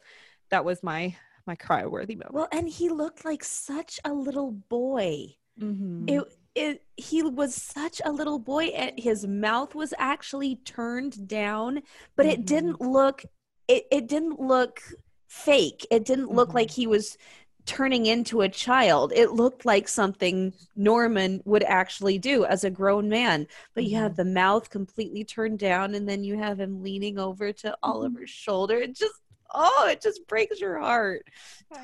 that 0.50 0.64
was 0.64 0.82
my 0.82 1.14
my 1.48 1.56
cry 1.56 1.84
worthy 1.86 2.14
moment. 2.14 2.34
Well, 2.34 2.48
and 2.52 2.68
he 2.68 2.88
looked 2.90 3.24
like 3.24 3.42
such 3.42 3.98
a 4.04 4.12
little 4.12 4.52
boy. 4.52 5.34
Mhm. 5.60 6.08
It 6.08 6.24
it 6.54 6.82
he 6.96 7.22
was 7.22 7.54
such 7.54 8.00
a 8.04 8.12
little 8.12 8.38
boy 8.38 8.66
and 8.66 8.98
his 8.98 9.26
mouth 9.26 9.74
was 9.74 9.92
actually 9.98 10.56
turned 10.56 11.26
down, 11.26 11.82
but 12.16 12.26
it 12.26 12.44
didn't 12.44 12.80
look 12.80 13.24
it, 13.66 13.86
it 13.90 14.06
didn't 14.06 14.40
look 14.40 14.82
fake. 15.26 15.86
It 15.90 16.04
didn't 16.04 16.32
look 16.32 16.50
Mhm. 16.50 16.54
like 16.54 16.70
he 16.70 16.86
was 16.86 17.18
turning 17.66 18.06
into 18.06 18.40
a 18.40 18.48
child. 18.48 19.12
It 19.14 19.32
looked 19.32 19.66
like 19.66 19.88
something 19.88 20.54
Norman 20.74 21.42
would 21.44 21.62
actually 21.64 22.18
do 22.18 22.46
as 22.46 22.64
a 22.64 22.70
grown 22.70 23.10
man. 23.10 23.46
But 23.74 23.84
you 23.84 23.96
have 23.96 24.16
the 24.16 24.24
mouth 24.24 24.70
completely 24.70 25.22
turned 25.22 25.58
down 25.58 25.94
and 25.94 26.08
then 26.08 26.24
you 26.24 26.38
have 26.38 26.58
him 26.58 26.82
leaning 26.82 27.18
over 27.18 27.52
to 27.52 27.76
Oliver's 27.82 28.30
shoulder. 28.30 28.78
It 28.78 28.94
just 28.94 29.20
oh, 29.54 29.88
it 29.90 30.00
just 30.00 30.26
breaks 30.26 30.60
your 30.60 30.78
heart. 30.78 31.24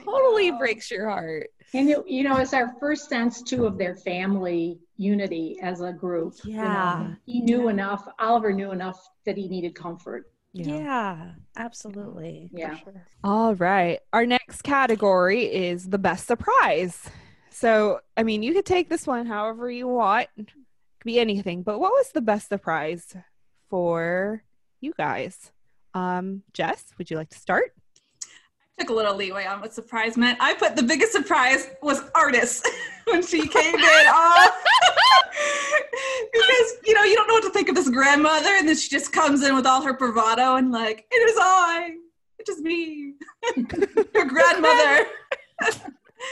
Totally 0.05 0.51
breaks 0.53 0.91
your 0.91 1.09
heart. 1.09 1.49
And 1.73 1.89
you, 1.89 2.05
you 2.07 2.23
know, 2.23 2.37
it's 2.37 2.55
our 2.55 2.75
first 2.79 3.09
sense 3.09 3.43
too 3.43 3.67
of 3.67 3.79
their 3.79 3.95
family 3.97 4.79
unity 4.97 5.59
as 5.63 5.81
a 5.81 5.93
group. 5.93 6.35
you 6.45 6.57
know. 6.57 6.63
Yeah. 6.63 7.15
he 7.27 7.41
knew 7.41 7.69
enough. 7.69 8.07
Oliver 8.19 8.53
knew 8.53 8.71
enough 8.71 9.01
that 9.27 9.37
he 9.37 9.49
needed 9.49 9.75
comfort. 9.75 10.31
Yeah, 10.57 11.33
absolutely. 11.57 12.49
Yeah. 12.53 12.77
All 13.25 13.57
right. 13.57 13.99
Our 14.13 14.25
next 14.25 14.63
category 14.63 15.43
is 15.53 15.89
the 15.89 15.99
best 15.99 16.29
surprise. 16.29 17.11
So, 17.51 18.01
I 18.17 18.23
mean, 18.23 18.43
you 18.45 18.53
could 18.53 18.67
take 18.67 18.89
this 18.89 19.07
one 19.07 19.27
however 19.27 19.69
you 19.71 19.89
want. 19.89 20.29
It 20.37 20.47
could 20.47 21.05
be 21.05 21.19
anything. 21.19 21.63
But 21.63 21.81
what 21.81 21.91
was 21.93 22.11
the 22.13 22.21
best 22.21 22.49
surprise 22.49 23.17
for 23.69 24.45
you 24.81 24.93
guys? 24.97 25.51
Um, 25.95 26.43
Jess, 26.53 26.93
would 26.99 27.11
you 27.11 27.17
like 27.17 27.31
to 27.31 27.39
start? 27.39 27.73
I 28.79 28.83
took 28.83 28.91
a 28.91 28.95
little 28.95 29.15
leeway 29.15 29.47
on 29.47 29.61
what 29.61 29.73
surprise 29.73 30.17
meant. 30.17 30.39
I 30.41 30.55
put 30.55 30.75
the 30.75 30.83
biggest 30.83 31.13
surprise 31.13 31.71
was 31.81 32.03
artist 32.15 32.69
when 33.05 33.25
she 33.25 33.47
came 33.47 33.75
in. 33.75 33.81
Oh. 34.17 34.51
because 36.33 36.73
you 36.87 36.95
know 36.95 37.03
you 37.03 37.15
don't 37.15 37.27
know 37.29 37.35
what 37.35 37.43
to 37.45 37.51
think 37.51 37.69
of 37.69 37.75
this 37.75 37.89
grandmother, 37.89 38.51
and 38.51 38.69
then 38.69 38.77
she 38.77 38.89
just 38.89 39.13
comes 39.13 39.43
in 39.43 39.55
with 39.55 39.67
all 39.67 39.83
her 39.83 39.93
bravado 39.93 40.57
and 40.57 40.71
like, 40.73 41.07
it 41.11 41.17
is 41.17 41.37
I, 41.39 41.95
it 42.39 42.49
is 42.49 42.55
just 42.55 42.61
me, 42.61 43.15
your 44.15 44.25
grandmother. 44.25 45.07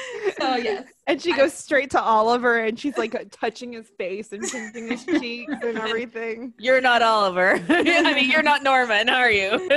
so 0.41 0.57
yes, 0.57 0.87
And 1.07 1.21
she 1.21 1.33
goes 1.33 1.53
straight 1.55 1.91
to 1.91 2.01
Oliver 2.01 2.59
and 2.61 2.79
she's 2.79 2.97
like 2.99 3.15
touching 3.31 3.73
his 3.73 3.89
face 3.99 4.33
and 4.33 4.43
pinching 4.43 4.89
his 4.91 5.05
cheeks 5.05 5.53
and 5.63 5.79
everything. 5.79 6.53
You're 6.59 6.81
not 6.81 7.03
Oliver. 7.03 7.61
I 7.69 8.15
mean, 8.15 8.31
you're 8.31 8.43
not 8.43 8.63
Norman, 8.63 9.09
are 9.09 9.31
you? 9.31 9.69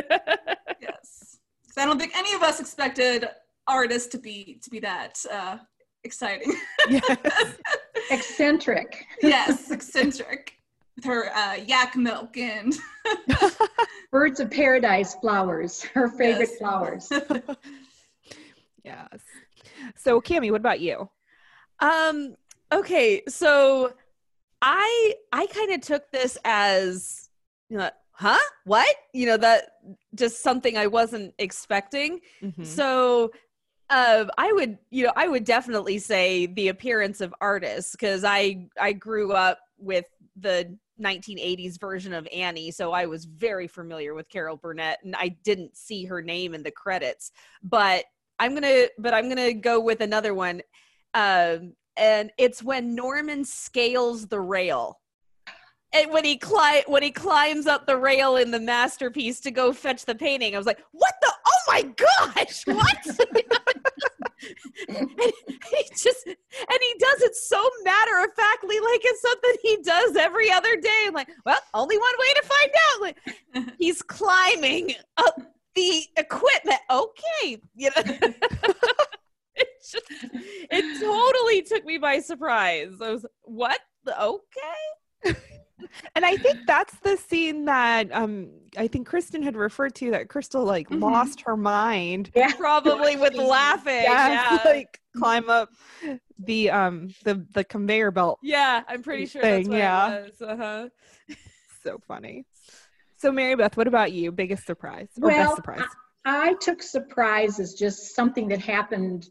yes. 0.82 1.38
'Cause 1.68 1.78
I 1.78 1.86
don't 1.86 2.00
think 2.00 2.16
any 2.16 2.34
of 2.34 2.42
us 2.44 2.60
expected 2.60 3.28
artist 3.68 4.12
to 4.12 4.18
be 4.18 4.60
to 4.64 4.70
be 4.70 4.80
that 4.80 5.18
uh, 5.32 5.58
exciting. 6.04 6.54
Yes. 6.90 7.58
Eccentric. 8.12 9.06
yes, 9.22 9.72
eccentric 9.72 10.54
with 10.96 11.06
her 11.06 11.36
uh, 11.36 11.56
yak 11.56 11.96
milk 11.96 12.38
and 12.38 12.74
Birds 14.12 14.40
of 14.40 14.50
paradise 14.52 15.16
flowers, 15.16 15.82
her 15.84 16.08
favorite 16.08 16.50
Yes. 16.52 16.58
flowers. 16.60 17.10
yes. 18.84 19.20
So, 19.96 20.22
Cami, 20.22 20.52
what 20.52 20.62
about 20.62 20.80
you? 20.80 21.10
um. 21.80 22.36
Okay, 22.74 23.22
so 23.28 23.94
I 24.62 25.14
I 25.32 25.46
kind 25.48 25.72
of 25.72 25.82
took 25.82 26.10
this 26.12 26.38
as 26.44 27.30
you 27.70 27.78
know, 27.78 27.90
huh? 28.12 28.40
What? 28.64 28.96
You 29.14 29.28
know 29.28 29.38
that 29.38 29.74
just 30.16 30.42
something 30.42 30.78
I 30.78 30.88
wasn't 30.88 31.34
expecting. 31.38 32.22
Mhm. 32.42 32.66
So 32.66 33.32
uh, 33.90 34.26
I 34.38 34.52
would, 34.52 34.80
you 34.90 35.06
know, 35.06 35.14
I 35.16 35.28
would 35.28 35.44
definitely 35.44 36.00
say 36.00 36.48
the 36.48 36.70
appearance 36.70 37.22
of 37.22 37.36
artists 37.40 37.92
because 37.92 38.24
I 38.24 38.68
I 38.80 38.94
grew 38.94 39.34
up 39.34 39.60
with 39.78 40.06
the 40.36 40.76
1980s 41.00 41.80
version 41.80 42.14
of 42.14 42.28
Annie, 42.34 42.72
so 42.72 42.94
I 42.94 43.06
was 43.06 43.26
very 43.26 43.68
familiar 43.68 44.16
with 44.16 44.30
Carol 44.30 44.58
Burnett, 44.58 45.00
and 45.04 45.16
I 45.16 45.30
didn't 45.44 45.78
see 45.78 46.06
her 46.06 46.22
name 46.22 46.56
in 46.56 46.64
the 46.64 46.72
credits. 46.72 47.32
But 47.62 48.06
I'm 48.40 48.54
gonna, 48.54 48.88
but 48.98 49.14
I'm 49.14 49.30
gonna 49.30 49.54
go 49.54 49.80
with 49.80 50.02
another 50.02 50.34
one, 50.34 50.62
um, 51.14 51.74
and 51.98 52.32
it's 52.38 52.62
when 52.62 52.96
Norman 52.96 53.46
scales 53.46 54.28
the 54.28 54.40
rail. 54.40 55.00
And 55.94 56.12
when 56.12 56.26
he 56.26 56.38
cli- 56.38 56.84
when 56.88 57.04
he 57.04 57.12
climbs 57.12 57.68
up 57.68 57.88
the 57.88 57.96
rail 57.96 58.36
in 58.36 58.52
the 58.52 58.60
masterpiece 58.60 59.40
to 59.42 59.52
go 59.52 59.72
fetch 59.72 60.06
the 60.06 60.16
painting, 60.16 60.54
I 60.54 60.58
was 60.58 60.68
like, 60.68 60.84
"What 60.92 61.14
the? 61.22 61.32
Oh 61.46 61.60
my 61.68 61.84
gosh! 61.84 62.66
What?" 62.68 63.08
and 64.90 65.10
he 65.18 65.84
just 65.96 66.28
and 66.28 66.36
he 66.82 66.96
does 67.00 67.22
it 67.22 67.36
so 67.36 67.70
matter 67.84 68.20
of 68.24 68.34
factly, 68.36 68.80
like 68.80 69.02
it's 69.04 69.22
something 69.22 69.54
he 69.62 69.78
does 69.84 70.16
every 70.16 70.52
other 70.52 70.76
day. 70.76 71.04
I'm 71.08 71.14
like, 71.14 71.30
well, 71.46 71.60
only 71.74 71.98
one 71.98 72.14
way 72.20 72.34
to 72.34 72.44
find 72.44 72.72
out. 72.92 73.02
Like 73.02 73.76
he's 73.80 74.02
climbing 74.02 74.94
up 75.18 75.40
the 75.76 76.04
equipment. 76.18 76.80
Okay, 76.90 77.62
you 77.76 77.90
know. 77.96 78.02
it 79.56 79.68
just 79.82 80.04
it 80.72 81.00
totally 81.00 81.62
took 81.62 81.86
me 81.86 81.98
by 81.98 82.20
surprise. 82.20 82.94
I 83.02 83.12
was 83.12 83.26
what? 83.44 83.80
Okay? 84.08 85.36
And 86.16 86.26
I 86.26 86.36
think 86.38 86.66
that's 86.68 86.96
the 87.00 87.18
scene 87.18 87.66
that 87.66 88.10
um 88.14 88.50
I 88.78 88.88
think 88.88 89.08
Kristin 89.10 89.44
had 89.44 89.56
referred 89.56 89.96
to 89.96 90.12
that 90.12 90.30
Crystal 90.30 90.64
like 90.64 90.90
Mhm. 90.90 91.02
lost 91.02 91.42
her 91.42 91.56
mind. 91.58 92.32
Yeah. 92.36 92.54
Probably 92.56 93.16
with 93.18 93.36
laughing. 93.36 94.04
Yeah, 94.04 94.30
Yeah. 94.66 94.72
like 94.72 95.00
climb 95.18 95.50
up 95.50 95.70
the 96.38 96.70
um 96.72 97.10
the 97.24 97.46
the 97.54 97.64
conveyor 97.64 98.12
belt. 98.12 98.40
Yeah, 98.42 98.84
I'm 98.88 99.04
pretty 99.04 99.26
sure 99.26 99.42
thing, 99.42 99.64
that's 99.64 99.70
what 99.70 99.78
yeah. 99.78 100.16
it 100.16 100.34
was. 100.40 100.42
Uh-huh. 100.42 100.90
So 101.84 102.00
funny. 102.08 102.46
So 103.26 103.32
Mary 103.32 103.56
Beth, 103.56 103.76
what 103.76 103.88
about 103.88 104.12
you? 104.12 104.32
Biggest 104.32 104.68
surprise 104.68 105.08
or 105.20 105.30
Well, 105.30 105.46
best 105.48 105.56
surprise? 105.56 105.82
I 106.26 106.54
took 106.62 106.84
surprise 106.84 107.60
as 107.60 107.74
just 107.74 108.14
something 108.14 108.48
that 108.50 108.60
happened 108.60 109.28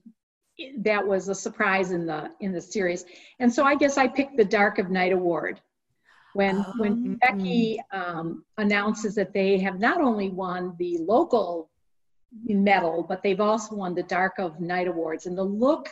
that 0.78 1.07
was 1.07 1.28
a 1.28 1.35
surprise 1.35 1.92
in 1.92 2.04
the 2.04 2.33
in 2.40 2.50
the 2.50 2.61
series. 2.61 3.04
And 3.38 3.54
so 3.54 3.62
I 3.62 3.76
guess 3.76 3.96
I 3.96 4.09
picked 4.09 4.37
the 4.37 4.44
Dark 4.44 4.80
of 4.80 4.90
Night 4.90 5.12
Award. 5.12 5.61
When 6.33 6.57
when 6.76 6.92
Um, 6.92 7.18
Becky 7.20 7.80
um, 7.92 8.44
announces 8.59 9.14
that 9.14 9.33
they 9.33 9.59
have 9.59 9.78
not 9.78 10.00
only 10.00 10.28
won 10.28 10.74
the 10.76 10.98
local 10.98 11.70
medal, 12.42 13.07
but 13.09 13.22
they've 13.22 13.40
also 13.40 13.76
won 13.76 13.94
the 13.94 14.02
Dark 14.02 14.40
of 14.40 14.59
Night 14.59 14.88
Awards. 14.88 15.26
And 15.26 15.38
the 15.38 15.44
look 15.44 15.88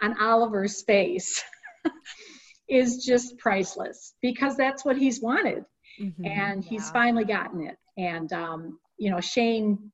on 0.00 0.18
Oliver's 0.18 0.80
face 0.84 1.44
is 2.70 3.04
just 3.04 3.36
priceless 3.36 4.14
because 4.22 4.56
that's 4.56 4.82
what 4.82 4.96
he's 4.96 5.20
wanted. 5.20 5.66
Mhm. 6.00 6.24
And 6.24 6.64
he's 6.64 6.84
Yeah. 6.84 6.92
finally 6.92 7.24
gotten 7.24 7.62
it. 7.66 7.78
And, 7.96 8.32
um, 8.32 8.78
you 8.98 9.10
know, 9.10 9.20
Shane 9.20 9.92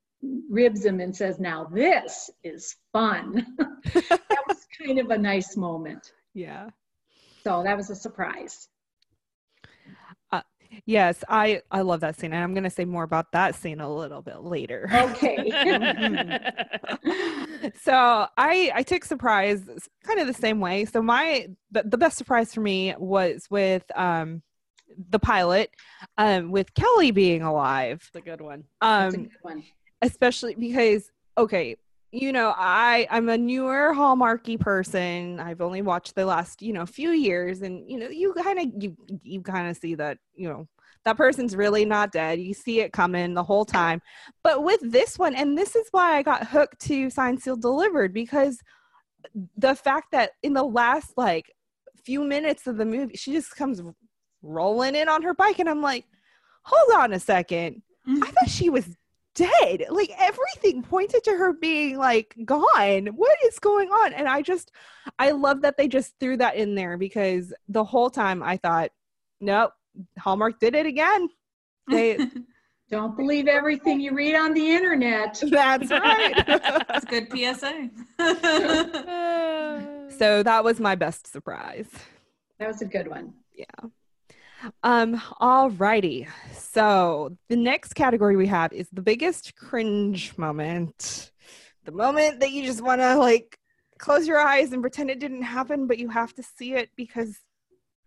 ribs 0.49 0.85
him 0.85 0.99
and 0.99 1.15
says, 1.15 1.39
Now 1.39 1.65
this 1.65 2.29
is 2.43 2.75
fun. 2.93 3.45
that 4.29 4.43
was 4.47 4.65
kind 4.83 4.99
of 4.99 5.09
a 5.11 5.17
nice 5.17 5.57
moment. 5.57 6.11
yeah. 6.33 6.69
So 7.43 7.63
that 7.63 7.75
was 7.77 7.89
a 7.89 7.95
surprise. 7.95 8.69
Yes, 10.85 11.23
I 11.27 11.61
I 11.69 11.81
love 11.81 11.99
that 12.01 12.17
scene, 12.17 12.33
and 12.33 12.43
I'm 12.43 12.53
going 12.53 12.63
to 12.63 12.69
say 12.69 12.85
more 12.85 13.03
about 13.03 13.31
that 13.33 13.55
scene 13.55 13.81
a 13.81 13.93
little 13.93 14.21
bit 14.21 14.41
later. 14.41 14.89
Okay. 14.93 15.51
so 17.81 18.27
I 18.37 18.71
I 18.73 18.83
took 18.83 19.03
surprise 19.05 19.63
kind 20.05 20.19
of 20.19 20.27
the 20.27 20.33
same 20.33 20.59
way. 20.59 20.85
So 20.85 21.01
my 21.01 21.47
the, 21.71 21.83
the 21.83 21.97
best 21.97 22.17
surprise 22.17 22.53
for 22.53 22.61
me 22.61 22.93
was 22.97 23.47
with 23.49 23.83
um 23.97 24.41
the 25.09 25.19
pilot 25.19 25.69
um 26.17 26.51
with 26.51 26.73
Kelly 26.73 27.11
being 27.11 27.41
alive. 27.41 28.03
It's 28.07 28.15
a 28.15 28.21
good 28.21 28.41
one. 28.41 28.63
That's 28.81 29.15
a 29.15 29.17
Um 29.17 29.23
good 29.23 29.31
one. 29.41 29.63
especially 30.01 30.55
because 30.55 31.11
okay 31.37 31.75
you 32.11 32.33
know 32.33 32.53
i 32.57 33.07
i'm 33.09 33.29
a 33.29 33.37
newer 33.37 33.93
hallmarky 33.95 34.59
person 34.59 35.39
i've 35.39 35.61
only 35.61 35.81
watched 35.81 36.13
the 36.15 36.25
last 36.25 36.61
you 36.61 36.73
know 36.73 36.85
few 36.85 37.11
years 37.11 37.61
and 37.61 37.89
you 37.89 37.97
know 37.97 38.09
you 38.09 38.33
kind 38.33 38.59
of 38.59 38.83
you 38.83 38.97
you 39.23 39.41
kind 39.41 39.69
of 39.69 39.77
see 39.77 39.95
that 39.95 40.17
you 40.35 40.49
know 40.49 40.67
that 41.05 41.15
person's 41.15 41.55
really 41.55 41.85
not 41.85 42.11
dead 42.11 42.37
you 42.39 42.53
see 42.53 42.81
it 42.81 42.91
coming 42.91 43.33
the 43.33 43.43
whole 43.43 43.63
time 43.63 44.01
but 44.43 44.63
with 44.63 44.81
this 44.83 45.17
one 45.17 45.33
and 45.35 45.57
this 45.57 45.73
is 45.75 45.87
why 45.91 46.17
i 46.17 46.21
got 46.21 46.45
hooked 46.47 46.79
to 46.81 47.09
sign 47.09 47.37
sealed 47.37 47.61
delivered 47.61 48.13
because 48.13 48.59
the 49.57 49.73
fact 49.75 50.11
that 50.11 50.31
in 50.43 50.53
the 50.53 50.63
last 50.63 51.13
like 51.15 51.53
few 52.03 52.23
minutes 52.23 52.67
of 52.67 52.75
the 52.77 52.85
movie 52.85 53.15
she 53.15 53.31
just 53.31 53.55
comes 53.55 53.81
rolling 54.41 54.95
in 54.95 55.09
on 55.09 55.21
her 55.21 55.33
bike 55.33 55.59
and 55.59 55.69
i'm 55.69 55.81
like 55.81 56.05
hold 56.63 57.01
on 57.01 57.13
a 57.13 57.19
second 57.19 57.81
I 58.07 58.09
mm-hmm. 58.09 58.21
thought 58.21 58.49
she 58.49 58.69
was 58.69 58.97
dead. 59.35 59.85
Like 59.89 60.11
everything 60.17 60.81
pointed 60.83 61.23
to 61.25 61.31
her 61.31 61.53
being 61.53 61.97
like 61.97 62.35
gone. 62.45 63.07
What 63.07 63.37
is 63.45 63.59
going 63.59 63.89
on? 63.89 64.13
And 64.13 64.27
I 64.27 64.41
just, 64.41 64.71
I 65.19 65.31
love 65.31 65.61
that 65.61 65.77
they 65.77 65.87
just 65.87 66.15
threw 66.19 66.37
that 66.37 66.55
in 66.55 66.75
there 66.75 66.97
because 66.97 67.53
the 67.67 67.83
whole 67.83 68.09
time 68.09 68.41
I 68.43 68.57
thought, 68.57 68.91
nope, 69.39 69.71
Hallmark 70.17 70.59
did 70.59 70.75
it 70.75 70.85
again. 70.85 71.29
They, 71.89 72.17
Don't 72.89 73.15
believe 73.15 73.47
everything 73.47 74.01
you 74.01 74.13
read 74.13 74.35
on 74.35 74.53
the 74.53 74.69
internet. 74.69 75.41
that's 75.49 75.89
right. 75.89 76.45
That's 76.45 77.05
good 77.05 77.29
PSA. 77.31 77.89
so 80.17 80.43
that 80.43 80.61
was 80.61 80.81
my 80.81 80.95
best 80.95 81.31
surprise. 81.31 81.87
That 82.59 82.67
was 82.67 82.81
a 82.81 82.85
good 82.85 83.07
one. 83.07 83.33
Um, 84.83 85.17
alrighty. 85.41 86.27
So 86.53 87.37
the 87.49 87.55
next 87.55 87.93
category 87.93 88.35
we 88.35 88.47
have 88.47 88.73
is 88.73 88.87
the 88.91 89.01
biggest 89.01 89.55
cringe 89.55 90.37
moment. 90.37 91.31
The 91.85 91.91
moment 91.91 92.39
that 92.41 92.51
you 92.51 92.65
just 92.65 92.81
want 92.81 93.01
to 93.01 93.15
like 93.15 93.57
close 93.97 94.27
your 94.27 94.39
eyes 94.39 94.71
and 94.71 94.81
pretend 94.81 95.09
it 95.09 95.19
didn't 95.19 95.43
happen, 95.43 95.87
but 95.87 95.99
you 95.99 96.09
have 96.09 96.33
to 96.35 96.43
see 96.43 96.73
it 96.73 96.89
because 96.95 97.39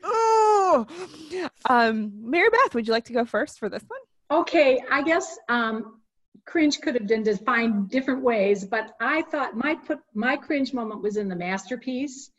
oh 0.02 0.86
um 1.68 2.12
Mary 2.20 2.48
Beth, 2.50 2.74
would 2.74 2.86
you 2.86 2.92
like 2.92 3.06
to 3.06 3.12
go 3.12 3.24
first 3.24 3.58
for 3.58 3.68
this 3.68 3.84
one? 3.86 4.40
Okay, 4.40 4.82
I 4.90 5.02
guess 5.02 5.38
um, 5.48 6.00
cringe 6.46 6.80
could 6.80 6.94
have 6.94 7.06
been 7.06 7.22
defined 7.22 7.90
different 7.90 8.22
ways, 8.22 8.64
but 8.64 8.92
I 9.00 9.22
thought 9.22 9.56
my 9.56 9.74
put 9.74 10.00
my 10.14 10.36
cringe 10.36 10.72
moment 10.72 11.02
was 11.02 11.16
in 11.16 11.28
the 11.28 11.36
masterpiece 11.36 12.30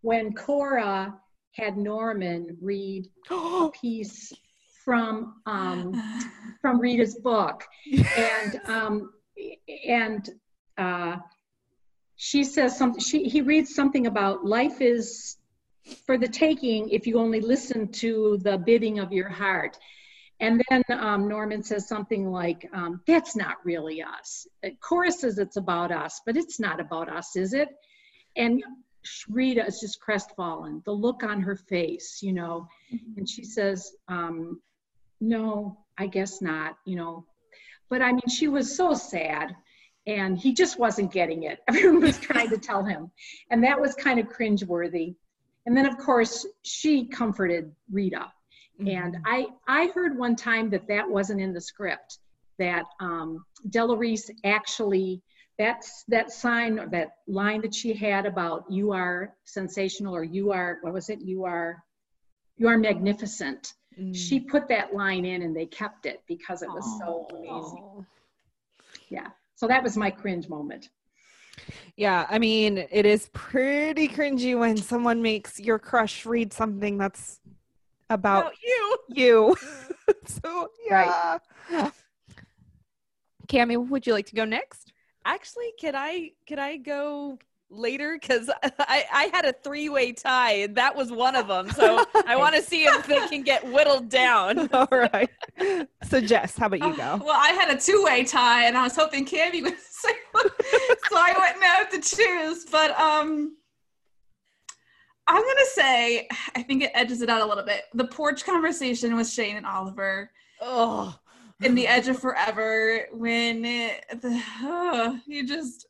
when 0.00 0.32
Cora 0.32 1.14
had 1.56 1.76
Norman 1.76 2.56
read 2.60 3.08
a 3.30 3.70
piece 3.80 4.32
from 4.84 5.40
um, 5.46 5.94
from 6.60 6.78
Rita's 6.78 7.14
book, 7.16 7.64
and 8.16 8.60
um, 8.66 9.12
and 9.88 10.28
uh, 10.76 11.16
she 12.16 12.44
says 12.44 12.76
something. 12.76 13.00
She 13.00 13.24
he 13.24 13.40
reads 13.40 13.74
something 13.74 14.06
about 14.06 14.44
life 14.44 14.80
is 14.80 15.36
for 16.06 16.16
the 16.18 16.28
taking 16.28 16.90
if 16.90 17.06
you 17.06 17.18
only 17.18 17.40
listen 17.40 17.88
to 17.92 18.38
the 18.42 18.58
bidding 18.58 18.98
of 18.98 19.12
your 19.12 19.28
heart. 19.28 19.78
And 20.40 20.62
then 20.68 20.82
um, 20.90 21.28
Norman 21.28 21.62
says 21.62 21.88
something 21.88 22.30
like, 22.30 22.68
um, 22.74 23.00
"That's 23.06 23.36
not 23.36 23.56
really 23.64 24.02
us." 24.02 24.46
Cora 24.80 25.12
says 25.12 25.38
it's 25.38 25.56
about 25.56 25.92
us, 25.92 26.20
but 26.26 26.36
it's 26.36 26.60
not 26.60 26.80
about 26.80 27.08
us, 27.08 27.36
is 27.36 27.54
it? 27.54 27.68
And 28.36 28.62
Rita 29.28 29.64
is 29.66 29.80
just 29.80 30.00
crestfallen. 30.00 30.82
The 30.84 30.92
look 30.92 31.22
on 31.22 31.40
her 31.42 31.56
face, 31.56 32.20
you 32.22 32.32
know, 32.32 32.68
and 33.16 33.28
she 33.28 33.44
says, 33.44 33.92
um, 34.08 34.60
"No, 35.20 35.78
I 35.98 36.06
guess 36.06 36.40
not," 36.40 36.76
you 36.84 36.96
know. 36.96 37.26
But 37.88 38.02
I 38.02 38.12
mean, 38.12 38.28
she 38.28 38.48
was 38.48 38.76
so 38.76 38.94
sad, 38.94 39.54
and 40.06 40.38
he 40.38 40.52
just 40.52 40.78
wasn't 40.78 41.12
getting 41.12 41.44
it. 41.44 41.60
Everyone 41.68 42.00
was 42.00 42.18
trying 42.18 42.50
to 42.50 42.58
tell 42.58 42.84
him, 42.84 43.10
and 43.50 43.62
that 43.64 43.80
was 43.80 43.94
kind 43.94 44.18
of 44.18 44.28
cringeworthy. 44.28 45.14
And 45.66 45.76
then, 45.76 45.86
of 45.86 45.96
course, 45.96 46.46
she 46.62 47.06
comforted 47.06 47.72
Rita 47.90 48.30
and 48.80 49.18
I, 49.24 49.46
I 49.68 49.88
heard 49.94 50.18
one 50.18 50.36
time 50.36 50.70
that 50.70 50.88
that 50.88 51.08
wasn't 51.08 51.40
in 51.40 51.52
the 51.52 51.60
script, 51.60 52.18
that 52.58 52.84
um, 53.00 53.44
Delarice 53.68 54.30
actually, 54.44 55.22
that's 55.58 56.04
that 56.08 56.32
sign 56.32 56.78
or 56.78 56.88
that 56.88 57.16
line 57.26 57.60
that 57.62 57.74
she 57.74 57.94
had 57.94 58.26
about 58.26 58.64
you 58.70 58.92
are 58.92 59.34
sensational 59.44 60.14
or 60.14 60.24
you 60.24 60.52
are, 60.52 60.78
what 60.82 60.92
was 60.92 61.10
it? 61.10 61.20
You 61.20 61.44
are, 61.44 61.82
you 62.56 62.68
are 62.68 62.76
magnificent. 62.76 63.74
Mm. 63.98 64.14
She 64.14 64.40
put 64.40 64.68
that 64.68 64.94
line 64.94 65.24
in 65.24 65.42
and 65.42 65.54
they 65.54 65.66
kept 65.66 66.06
it 66.06 66.22
because 66.26 66.62
it 66.62 66.68
was 66.68 66.84
so 66.98 67.26
amazing. 67.30 68.06
Yeah. 69.08 69.28
So 69.54 69.68
that 69.68 69.82
was 69.82 69.96
my 69.96 70.10
cringe 70.10 70.48
moment. 70.48 70.88
Yeah, 71.96 72.26
I 72.28 72.40
mean, 72.40 72.84
it 72.90 73.06
is 73.06 73.28
pretty 73.32 74.08
cringy 74.08 74.58
when 74.58 74.76
someone 74.76 75.22
makes 75.22 75.60
your 75.60 75.78
crush 75.78 76.26
read 76.26 76.52
something 76.52 76.98
that's 76.98 77.38
about 78.10 78.46
About 78.46 78.54
you. 78.60 78.98
you. 79.08 79.56
so 80.26 80.68
yeah. 80.88 81.38
Cami, 83.46 83.88
would 83.88 84.06
you 84.06 84.12
like 84.12 84.26
to 84.26 84.34
go 84.34 84.44
next? 84.44 84.92
Actually, 85.24 85.72
can 85.78 85.94
I 85.96 86.32
can 86.46 86.58
I 86.58 86.76
go 86.76 87.38
later? 87.70 88.18
Because 88.20 88.50
I, 88.62 89.04
I 89.12 89.30
had 89.32 89.44
a 89.44 89.52
three 89.52 89.88
way 89.88 90.12
tie 90.12 90.52
and 90.52 90.76
that 90.76 90.94
was 90.94 91.10
one 91.10 91.34
of 91.36 91.48
them. 91.48 91.70
So 91.70 92.04
I 92.26 92.36
want 92.36 92.54
to 92.54 92.62
see 92.62 92.84
if 92.84 93.06
they 93.06 93.26
can 93.28 93.42
get 93.42 93.64
whittled 93.72 94.08
down. 94.08 94.68
All 94.72 94.88
right. 94.90 95.30
So 96.04 96.20
Jess, 96.20 96.56
how 96.56 96.66
about 96.66 96.80
you 96.80 96.96
go? 96.96 97.20
well, 97.24 97.38
I 97.40 97.50
had 97.50 97.74
a 97.74 97.80
two-way 97.80 98.24
tie, 98.24 98.64
and 98.64 98.76
I 98.76 98.82
was 98.82 98.96
hoping 98.96 99.24
Cami 99.24 99.62
would 99.62 99.78
say, 99.78 100.12
so 100.34 101.16
I 101.16 101.34
wouldn't 101.38 101.64
have 101.64 101.90
to 101.90 102.16
choose. 102.16 102.64
But 102.64 102.98
um, 102.98 103.56
I'm 105.26 105.42
gonna 105.42 105.66
say 105.72 106.28
I 106.54 106.62
think 106.62 106.82
it 106.82 106.90
edges 106.94 107.22
it 107.22 107.30
out 107.30 107.40
a 107.40 107.46
little 107.46 107.64
bit. 107.64 107.84
The 107.94 108.06
porch 108.06 108.44
conversation 108.44 109.16
with 109.16 109.28
Shane 109.30 109.56
and 109.56 109.66
Oliver 109.66 110.30
Oh, 110.60 111.18
in 111.62 111.74
the 111.74 111.86
Edge 111.86 112.08
of 112.08 112.18
Forever 112.18 113.06
when 113.12 113.64
it, 113.64 114.04
the, 114.20 114.42
uh, 114.62 115.16
you 115.26 115.46
just 115.46 115.86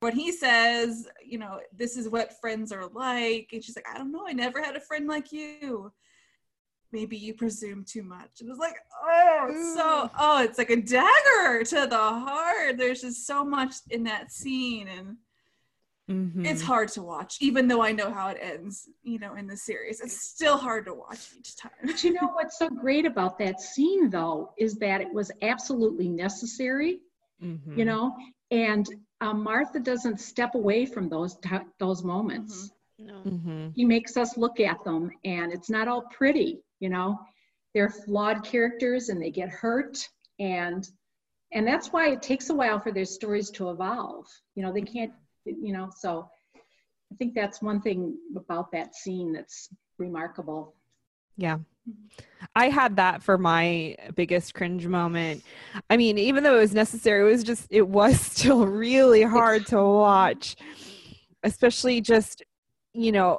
when 0.00 0.14
he 0.14 0.30
says, 0.30 1.08
you 1.24 1.38
know, 1.38 1.60
this 1.74 1.96
is 1.96 2.08
what 2.08 2.38
friends 2.40 2.70
are 2.70 2.86
like, 2.86 3.48
and 3.52 3.64
she's 3.64 3.76
like, 3.76 3.88
I 3.92 3.98
don't 3.98 4.12
know, 4.12 4.26
I 4.26 4.32
never 4.32 4.62
had 4.62 4.76
a 4.76 4.80
friend 4.80 5.08
like 5.08 5.32
you. 5.32 5.90
Maybe 6.92 7.16
you 7.16 7.34
presume 7.34 7.84
too 7.84 8.02
much. 8.02 8.40
It 8.40 8.46
was 8.46 8.58
like, 8.58 8.76
oh, 9.04 9.46
it's 9.50 9.74
so 9.74 10.10
oh, 10.18 10.42
it's 10.42 10.58
like 10.58 10.70
a 10.70 10.76
dagger 10.76 11.64
to 11.64 11.86
the 11.86 11.96
heart. 11.96 12.78
There's 12.78 13.00
just 13.00 13.26
so 13.26 13.44
much 13.44 13.74
in 13.90 14.04
that 14.04 14.30
scene, 14.30 14.88
and 14.88 15.16
Mhm. 16.08 16.46
it's 16.46 16.62
hard 16.62 16.88
to 16.90 17.02
watch, 17.02 17.36
even 17.40 17.66
though 17.66 17.82
I 17.82 17.92
know 17.92 18.12
how 18.12 18.28
it 18.28 18.38
ends. 18.40 18.88
You 19.02 19.18
know, 19.18 19.34
in 19.34 19.46
the 19.46 19.56
series, 19.56 20.00
it's 20.00 20.20
still 20.20 20.56
hard 20.56 20.84
to 20.86 20.94
watch 20.94 21.30
each 21.38 21.56
time. 21.56 21.72
But 21.84 22.04
you 22.04 22.12
know 22.12 22.28
what's 22.34 22.58
so 22.58 22.68
great 22.68 23.06
about 23.06 23.38
that 23.38 23.60
scene, 23.60 24.10
though, 24.10 24.52
is 24.56 24.76
that 24.76 25.00
it 25.00 25.12
was 25.12 25.30
absolutely 25.42 26.08
necessary. 26.08 27.00
Mhm. 27.42 27.76
you 27.76 27.84
know 27.84 28.16
and 28.50 28.86
um, 29.20 29.42
martha 29.42 29.78
doesn't 29.78 30.18
step 30.20 30.54
away 30.54 30.86
from 30.86 31.08
those 31.10 31.36
ti 31.36 31.58
those 31.78 32.02
moments 32.02 32.70
no. 32.98 33.12
Mhm. 33.24 33.72
he 33.74 33.84
makes 33.84 34.16
us 34.16 34.38
look 34.38 34.58
at 34.58 34.82
them 34.84 35.10
and 35.24 35.52
it's 35.52 35.68
not 35.68 35.86
all 35.86 36.02
pretty 36.18 36.62
you 36.80 36.88
know 36.88 37.18
they're 37.74 37.90
flawed 37.90 38.42
characters 38.42 39.10
and 39.10 39.20
they 39.20 39.30
get 39.30 39.50
hurt 39.50 40.08
and 40.38 40.88
and 41.52 41.66
that's 41.66 41.92
why 41.92 42.08
it 42.08 42.22
takes 42.22 42.48
a 42.48 42.54
while 42.54 42.80
for 42.80 42.90
their 42.90 43.04
stories 43.04 43.50
to 43.50 43.68
evolve 43.68 44.26
you 44.54 44.62
know 44.62 44.72
they 44.72 44.80
can't 44.80 45.12
you 45.46 45.72
know 45.72 45.90
so 45.96 46.28
i 47.12 47.14
think 47.16 47.34
that's 47.34 47.62
one 47.62 47.80
thing 47.80 48.16
about 48.36 48.70
that 48.72 48.94
scene 48.94 49.32
that's 49.32 49.68
remarkable 49.98 50.74
Yeah. 51.36 51.58
Mm-hmm. 51.88 52.44
I 52.54 52.68
had 52.68 52.96
that 52.96 53.22
for 53.22 53.38
my 53.38 53.94
biggest 54.14 54.54
cringe 54.54 54.86
moment. 54.86 55.44
I 55.90 55.96
mean, 55.96 56.18
even 56.18 56.42
though 56.42 56.56
it 56.56 56.60
was 56.60 56.74
necessary, 56.74 57.20
it 57.20 57.32
was 57.32 57.44
just, 57.44 57.66
it 57.70 57.86
was 57.86 58.18
still 58.32 58.66
really 58.66 59.22
hard 59.22 59.66
to 59.66 59.76
watch, 59.76 60.56
especially 61.42 62.00
just, 62.00 62.42
you 62.92 63.12
know, 63.12 63.38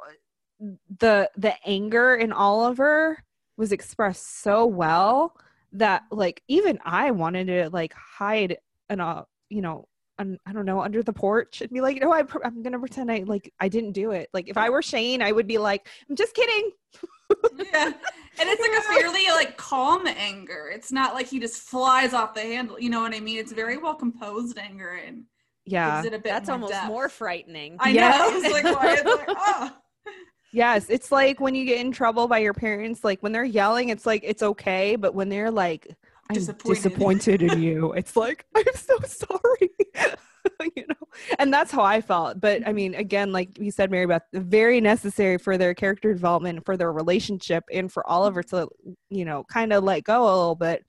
the 0.98 1.30
the 1.36 1.54
anger 1.66 2.16
in 2.16 2.32
Oliver 2.32 3.22
was 3.56 3.72
expressed 3.72 4.42
so 4.42 4.66
well 4.66 5.36
that 5.72 6.02
like 6.10 6.42
even 6.48 6.78
I 6.84 7.10
wanted 7.10 7.46
to 7.48 7.70
like 7.70 7.92
hide 7.92 8.58
in 8.90 9.00
a 9.00 9.06
uh, 9.06 9.24
you 9.50 9.62
know 9.62 9.86
un, 10.18 10.38
I 10.46 10.52
don't 10.52 10.64
know 10.66 10.80
under 10.80 11.02
the 11.02 11.12
porch 11.12 11.60
and 11.60 11.70
be 11.70 11.80
like 11.80 12.00
no 12.00 12.12
I 12.12 12.22
pr- 12.22 12.44
I'm 12.44 12.62
gonna 12.62 12.78
pretend 12.78 13.10
I 13.10 13.24
like 13.26 13.52
I 13.60 13.68
didn't 13.68 13.92
do 13.92 14.10
it 14.12 14.28
like 14.32 14.48
if 14.48 14.56
I 14.56 14.70
were 14.70 14.82
Shane 14.82 15.22
I 15.22 15.32
would 15.32 15.46
be 15.46 15.58
like 15.58 15.88
I'm 16.08 16.16
just 16.16 16.34
kidding 16.34 16.70
yeah. 17.72 17.92
And 18.40 18.48
it's 18.48 18.60
like 18.62 18.78
a 18.78 19.00
fairly 19.00 19.26
like 19.34 19.56
calm 19.56 20.06
anger. 20.06 20.70
It's 20.72 20.92
not 20.92 21.12
like 21.12 21.26
he 21.26 21.40
just 21.40 21.60
flies 21.62 22.14
off 22.14 22.34
the 22.34 22.40
handle. 22.40 22.78
You 22.78 22.88
know 22.88 23.00
what 23.00 23.12
I 23.12 23.18
mean? 23.18 23.36
It's 23.36 23.50
very 23.50 23.76
well 23.78 23.96
composed 23.96 24.56
anger 24.58 25.00
and 25.04 25.24
yeah 25.66 26.00
it 26.02 26.06
a 26.14 26.18
bit 26.18 26.24
That's 26.24 26.46
more 26.46 26.54
almost 26.54 26.72
depth. 26.72 26.86
more 26.86 27.08
frightening. 27.08 27.76
I 27.80 27.90
Yeah. 27.90 28.10
know. 28.10 28.30
It's 28.38 28.52
like, 28.52 28.64
why? 28.64 28.94
Like, 29.04 29.26
oh. 29.28 29.76
yes 30.52 30.86
it's 30.88 31.12
like 31.12 31.40
when 31.40 31.54
you 31.54 31.64
get 31.66 31.78
in 31.80 31.92
trouble 31.92 32.26
by 32.26 32.38
your 32.38 32.54
parents 32.54 33.04
like 33.04 33.20
when 33.22 33.32
they're 33.32 33.44
yelling 33.44 33.90
it's 33.90 34.06
like 34.06 34.22
it's 34.24 34.42
okay 34.42 34.96
but 34.96 35.14
when 35.14 35.28
they're 35.28 35.50
like 35.50 35.86
I'm 35.90 35.96
Disappointed. 36.32 36.74
disappointed, 36.74 37.42
in 37.42 37.62
you 37.62 37.92
it's 37.96 38.16
like 38.16 38.44
I'm 38.54 38.64
so 38.74 38.98
sorry 39.04 39.70
you 40.76 40.84
know 40.86 41.08
and 41.38 41.52
that's 41.52 41.70
how 41.70 41.82
I 41.82 42.00
felt 42.00 42.40
but 42.40 42.66
I 42.66 42.72
mean 42.72 42.94
again 42.94 43.32
like 43.32 43.58
you 43.58 43.70
said 43.70 43.90
Mary 43.90 44.06
Beth 44.06 44.22
very 44.34 44.80
necessary 44.80 45.38
for 45.38 45.56
their 45.56 45.72
character 45.72 46.12
development 46.12 46.66
for 46.66 46.76
their 46.76 46.92
relationship 46.92 47.64
and 47.72 47.90
for 47.90 48.06
Oliver 48.08 48.42
to 48.44 48.68
you 49.08 49.24
know 49.24 49.44
kind 49.44 49.72
of 49.72 49.84
let 49.84 50.04
go 50.04 50.24
a 50.24 50.36
little 50.36 50.54
bit 50.54 50.84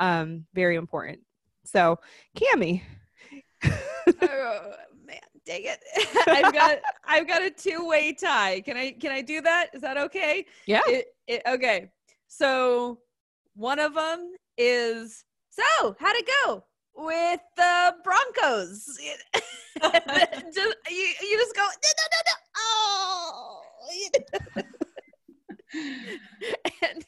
um 0.00 0.46
very 0.54 0.76
important 0.76 1.20
so 1.64 1.98
Cami 2.36 2.82
oh 4.22 4.72
man, 5.06 5.18
dang 5.46 5.62
it! 5.64 5.78
I've 6.28 6.52
got 6.52 6.78
I've 7.04 7.28
got 7.28 7.42
a 7.42 7.50
two 7.50 7.86
way 7.86 8.12
tie. 8.12 8.60
Can 8.60 8.76
I 8.76 8.92
can 8.92 9.12
I 9.12 9.22
do 9.22 9.40
that? 9.42 9.68
Is 9.72 9.80
that 9.82 9.96
okay? 9.96 10.46
yeah 10.66 10.80
It, 10.86 11.06
it, 11.26 11.42
okay. 11.46 11.90
So 12.28 12.98
one 13.54 13.78
of 13.78 13.94
them 13.94 14.32
is 14.56 15.24
so 15.50 15.96
how'd 15.98 16.16
it 16.16 16.28
go 16.44 16.64
with 16.94 17.40
the 17.56 17.94
Broncos? 18.04 18.84
just, 19.82 20.76
you, 20.90 21.12
you 21.22 21.38
just 21.38 21.54
go 21.56 21.62
no 21.62 21.90
no 21.98 22.06
no 22.10 22.20
no 22.26 22.32
oh. 22.58 23.62
and 26.82 27.04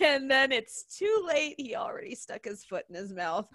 and 0.00 0.30
then 0.30 0.52
it's 0.52 0.84
too 0.98 1.24
late. 1.26 1.54
He 1.58 1.74
already 1.74 2.14
stuck 2.14 2.44
his 2.44 2.64
foot 2.64 2.84
in 2.88 2.96
his 2.96 3.12
mouth. 3.12 3.48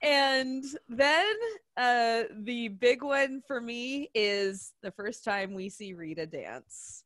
And 0.00 0.64
then 0.88 1.34
uh, 1.76 2.22
the 2.42 2.68
big 2.68 3.02
one 3.02 3.42
for 3.46 3.60
me 3.60 4.10
is 4.14 4.72
the 4.82 4.92
first 4.92 5.24
time 5.24 5.54
we 5.54 5.68
see 5.68 5.92
Rita 5.92 6.26
dance. 6.26 7.04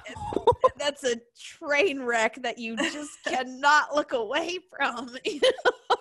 That's 0.78 1.04
a 1.04 1.16
train 1.38 2.02
wreck 2.02 2.42
that 2.42 2.58
you 2.58 2.76
just 2.76 3.10
cannot 3.26 3.94
look 3.94 4.12
away 4.12 4.58
from. 4.70 5.10
you 5.24 5.40
know? 5.42 5.96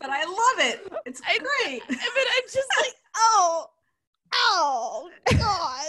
But 0.00 0.10
I 0.10 0.24
love 0.24 0.66
it. 0.72 0.92
It's 1.06 1.20
I- 1.26 1.38
great. 1.38 1.82
I 1.88 1.90
mean, 1.90 2.26
I'm 2.36 2.44
just 2.44 2.68
like, 2.80 2.94
oh, 3.16 3.66
oh, 4.34 5.10
gosh, 5.30 5.88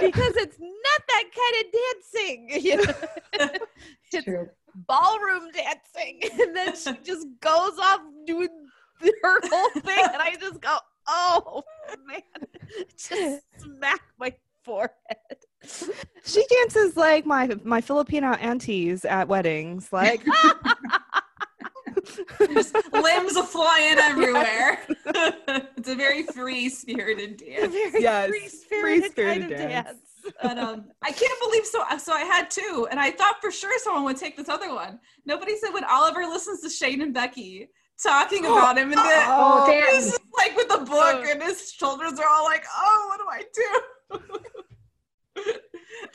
because 0.00 0.36
it's 0.36 0.58
not 0.60 1.02
that 1.08 1.24
kind 1.34 1.56
of 1.64 1.72
dancing. 1.72 2.48
You 2.62 2.76
know? 2.86 3.58
It's 4.12 4.24
True. 4.24 4.48
ballroom 4.74 5.50
dancing, 5.52 6.20
and 6.40 6.56
then 6.56 6.74
she 6.76 6.92
just 7.02 7.26
goes 7.40 7.78
off 7.78 8.00
doing 8.26 8.48
her 9.22 9.40
whole 9.44 9.70
thing, 9.82 10.04
and 10.12 10.22
I 10.22 10.34
just 10.40 10.60
go, 10.60 10.78
"Oh 11.06 11.62
man!" 12.06 12.22
Just 12.96 13.42
smack 13.58 14.00
my 14.18 14.32
forehead. 14.68 15.96
she 16.24 16.44
dances 16.48 16.96
like 16.96 17.24
my 17.26 17.48
my 17.64 17.80
Filipino 17.80 18.32
aunties 18.34 19.04
at 19.04 19.26
weddings 19.28 19.92
like 19.92 20.22
limbs 22.92 23.36
are 23.36 23.44
flying 23.46 23.98
everywhere. 23.98 24.78
it's 25.76 25.88
a 25.88 25.94
very 25.94 26.22
free 26.24 26.68
spirited 26.68 27.40
A 27.42 27.44
dance. 27.60 27.72
very 27.72 28.02
Yes, 28.02 28.28
free-spirited, 28.28 29.02
free-spirited 29.02 29.40
kind 29.40 29.52
of 29.52 29.58
dance. 29.58 29.86
dance. 29.88 29.98
But 30.42 30.58
um, 30.58 30.84
I 31.02 31.10
can't 31.12 31.40
believe 31.42 31.64
so. 31.64 31.82
So 31.98 32.12
I 32.12 32.20
had 32.20 32.50
two, 32.50 32.86
and 32.90 33.00
I 33.00 33.10
thought 33.10 33.36
for 33.40 33.50
sure 33.50 33.72
someone 33.78 34.04
would 34.04 34.16
take 34.16 34.36
this 34.36 34.48
other 34.48 34.74
one. 34.74 34.98
Nobody 35.24 35.56
said 35.56 35.72
when 35.72 35.84
Oliver 35.84 36.20
listens 36.26 36.60
to 36.60 36.68
Shane 36.70 37.00
and 37.00 37.14
Becky 37.14 37.70
talking 38.02 38.44
about 38.46 38.76
him, 38.78 38.88
and 38.92 38.98
then 38.98 39.24
Oh, 39.28 39.64
Oh, 39.66 39.90
he's 39.92 40.06
just 40.10 40.20
like 40.36 40.54
with 40.56 40.68
the 40.68 40.78
book, 40.84 41.24
and 41.26 41.42
his 41.42 41.72
shoulders 41.72 42.18
are 42.18 42.28
all 42.28 42.44
like, 42.44 42.64
"Oh, 42.76 43.06
what 43.08 43.18
do 43.18 43.26
I 43.30 43.42
do?" 43.54 43.80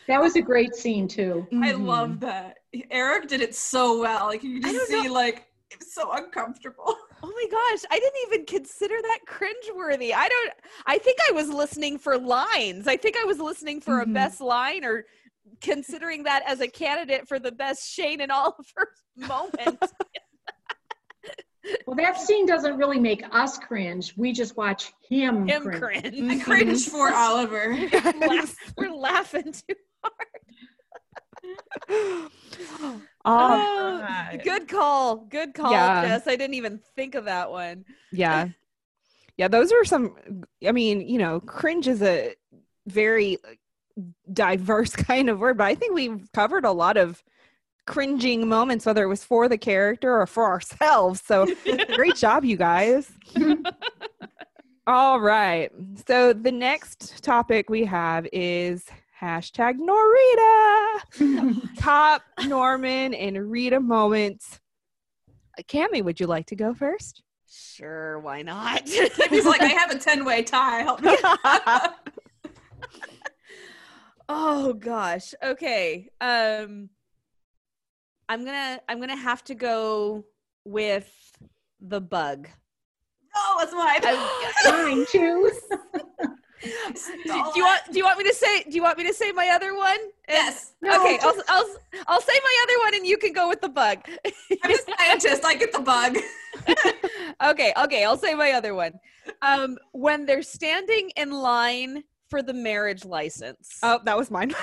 That 0.08 0.19
was 0.21 0.36
a 0.36 0.41
great 0.41 0.75
scene 0.75 1.08
too. 1.08 1.47
I 1.53 1.71
Mhm. 1.71 1.86
love 1.86 2.19
that. 2.19 2.58
Eric 2.91 3.27
did 3.29 3.39
it 3.41 3.56
so 3.56 3.99
well. 4.01 4.25
Like 4.27 4.43
you 4.43 4.60
just 4.60 4.89
don't 4.91 5.03
see, 5.03 5.10
like 5.10 5.47
it 5.71 5.79
was 5.79 5.93
so 5.93 6.12
uncomfortable. 6.12 6.95
Oh 7.25 7.32
my 7.32 7.45
gosh, 7.49 7.86
I 7.89 7.99
didn't 7.99 8.19
even 8.27 8.45
consider 8.45 8.95
that 9.01 9.19
cringeworthy. 9.25 10.12
I 10.13 10.27
don't 10.27 10.53
I 10.86 10.97
think 10.97 11.19
I 11.29 11.32
was 11.32 11.47
listening 11.47 11.97
for 11.97 12.17
lines. 12.17 12.86
I 12.86 12.97
think 12.97 13.15
I 13.17 13.23
was 13.23 13.39
listening 13.39 13.79
for 13.79 13.99
Mhm. 13.99 14.03
a 14.03 14.06
best 14.08 14.41
line 14.41 14.84
or 14.84 15.06
considering 15.62 16.23
that 16.23 16.43
as 16.45 16.60
a 16.60 16.67
candidate 16.67 17.25
for 17.25 17.39
the 17.39 17.53
best 17.53 17.89
Shane 17.89 18.19
and 18.19 18.29
Oliver 18.29 18.93
moment. 19.15 19.79
Well, 21.86 21.95
that 21.95 22.19
scene 22.19 22.45
doesn't 22.45 22.78
really 22.78 22.99
make 22.99 23.23
us 23.32 23.58
cringe. 23.58 24.13
We 24.17 24.34
just 24.34 24.58
watch 24.58 24.91
him, 25.10 25.47
Him 25.47 25.63
cringe. 25.63 25.82
cringe. 25.82 26.32
I 26.32 26.39
cringe 26.43 26.88
for 26.89 27.13
Oliver. 27.13 27.76
Laugh- 28.19 28.56
We're 28.78 28.91
laughing 28.91 29.54
too. 29.54 29.76
hard. 30.04 30.28
Oh, 31.89 33.02
um, 33.26 34.02
right. 34.02 34.41
Good 34.43 34.67
call. 34.67 35.17
Good 35.17 35.54
call, 35.54 35.71
Yeah. 35.71 36.02
Jess. 36.06 36.28
I 36.28 36.36
didn't 36.36 36.56
even 36.56 36.80
think 36.95 37.15
of 37.15 37.26
that 37.26 37.49
one. 37.52 37.86
Yeah. 38.12 38.49
Yeah, 39.38 39.47
those 39.47 39.71
are 39.71 39.86
some 39.86 40.43
I 40.65 40.71
mean, 40.71 41.02
you 41.08 41.17
know, 41.17 41.39
cringe 41.39 41.88
is 41.88 42.02
a 42.02 42.36
very 42.88 43.38
diverse 44.32 44.95
kind 44.95 45.30
of 45.30 45.39
word, 45.39 45.58
but 45.58 45.65
I 45.67 45.76
think 45.76 45.93
we've 45.95 46.30
covered 46.34 46.65
a 46.65 46.71
lot 46.71 46.97
of 46.97 47.23
cringing 47.86 48.48
moments 48.48 48.86
whether 48.86 49.04
it 49.04 49.08
was 49.08 49.24
for 49.24 49.48
the 49.48 49.58
character 49.58 50.19
or 50.19 50.28
for 50.28 50.46
ourselves. 50.46 51.22
So, 51.26 51.48
great 51.96 52.15
job 52.15 52.46
you 52.46 52.58
guys. 52.58 53.12
All 54.88 55.19
right. 55.19 55.72
So, 56.08 56.34
the 56.34 56.52
next 56.52 57.24
topic 57.24 57.69
we 57.69 57.86
have 57.86 58.28
is 58.34 58.86
hashtag 59.22 59.78
Norita. 59.80 61.00
Top 61.78 62.22
Norman 62.46 63.13
and 63.13 63.50
Rita 63.50 63.80
moments. 63.80 64.60
Cami, 65.62 66.04
would 66.04 66.19
you 66.19 66.28
like 66.28 66.48
to 66.48 66.56
go 66.56 66.74
first? 66.74 67.22
Sure, 67.48 68.19
why 68.19 68.41
not? 68.41 68.88
He's 68.88 69.46
like, 69.46 69.62
I 69.62 69.67
have 69.67 69.91
a 69.91 70.00
ten-way 70.00 70.41
tie. 70.43 70.82
Help 70.82 71.02
me. 71.02 71.15
oh 74.30 74.74
gosh. 74.74 75.34
Okay. 75.43 76.10
Um 76.19 76.89
I'm 78.29 78.45
going 78.45 78.55
to 78.77 78.81
I'm 78.89 78.97
going 78.97 79.09
to 79.09 79.15
have 79.15 79.43
to 79.45 79.55
go 79.55 80.23
with 80.65 81.09
the 81.81 81.99
bug. 82.01 82.47
oh, 83.36 83.55
that's 83.59 83.73
mine. 83.73 83.99
I- 84.03 84.83
Mine 84.95 85.05
too. 85.12 85.51
do, 86.62 86.69
do 87.25 87.33
you 87.55 87.63
want 87.63 87.81
do 87.91 87.97
you 87.97 88.05
want 88.05 88.17
me 88.17 88.23
to 88.23 88.33
say 88.33 88.63
do 88.63 88.71
you 88.71 88.81
want 88.83 88.97
me 88.97 89.03
to 89.05 89.13
say 89.13 89.31
my 89.33 89.49
other 89.49 89.75
one? 89.75 89.97
Yes. 90.29 90.73
No, 90.81 90.95
okay, 91.01 91.19
I'll, 91.21 91.36
I'll 91.49 91.75
I'll 92.07 92.21
say 92.21 92.33
my 92.41 92.63
other 92.63 92.79
one 92.86 92.95
and 92.95 93.05
you 93.05 93.17
can 93.17 93.33
go 93.33 93.49
with 93.49 93.59
the 93.62 93.69
bug. 93.69 93.97
I'm 94.63 94.71
a 94.71 94.77
scientist. 94.97 95.43
I 95.45 95.56
get 95.56 95.73
the 95.73 95.79
bug. 95.79 96.17
okay, 97.52 97.73
okay, 97.83 98.04
I'll 98.06 98.17
say 98.17 98.33
my 98.33 98.52
other 98.54 98.73
one. 98.73 98.93
Um 99.41 99.77
when 99.91 100.25
they're 100.25 100.41
standing 100.43 101.12
in 101.17 101.31
line 101.31 102.04
for 102.29 102.41
the 102.41 102.54
marriage 102.54 103.04
license. 103.04 103.79
Oh, 103.83 104.00
that 104.06 104.17
was 104.17 104.31
mine. 104.31 104.54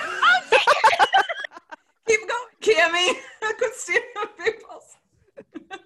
Keep 2.07 2.27
going, 2.27 2.50
Cami. 2.61 3.13
I 3.43 3.53
could 3.57 3.73
stand 3.73 4.03
on 4.19 4.27
people's. 4.43 4.97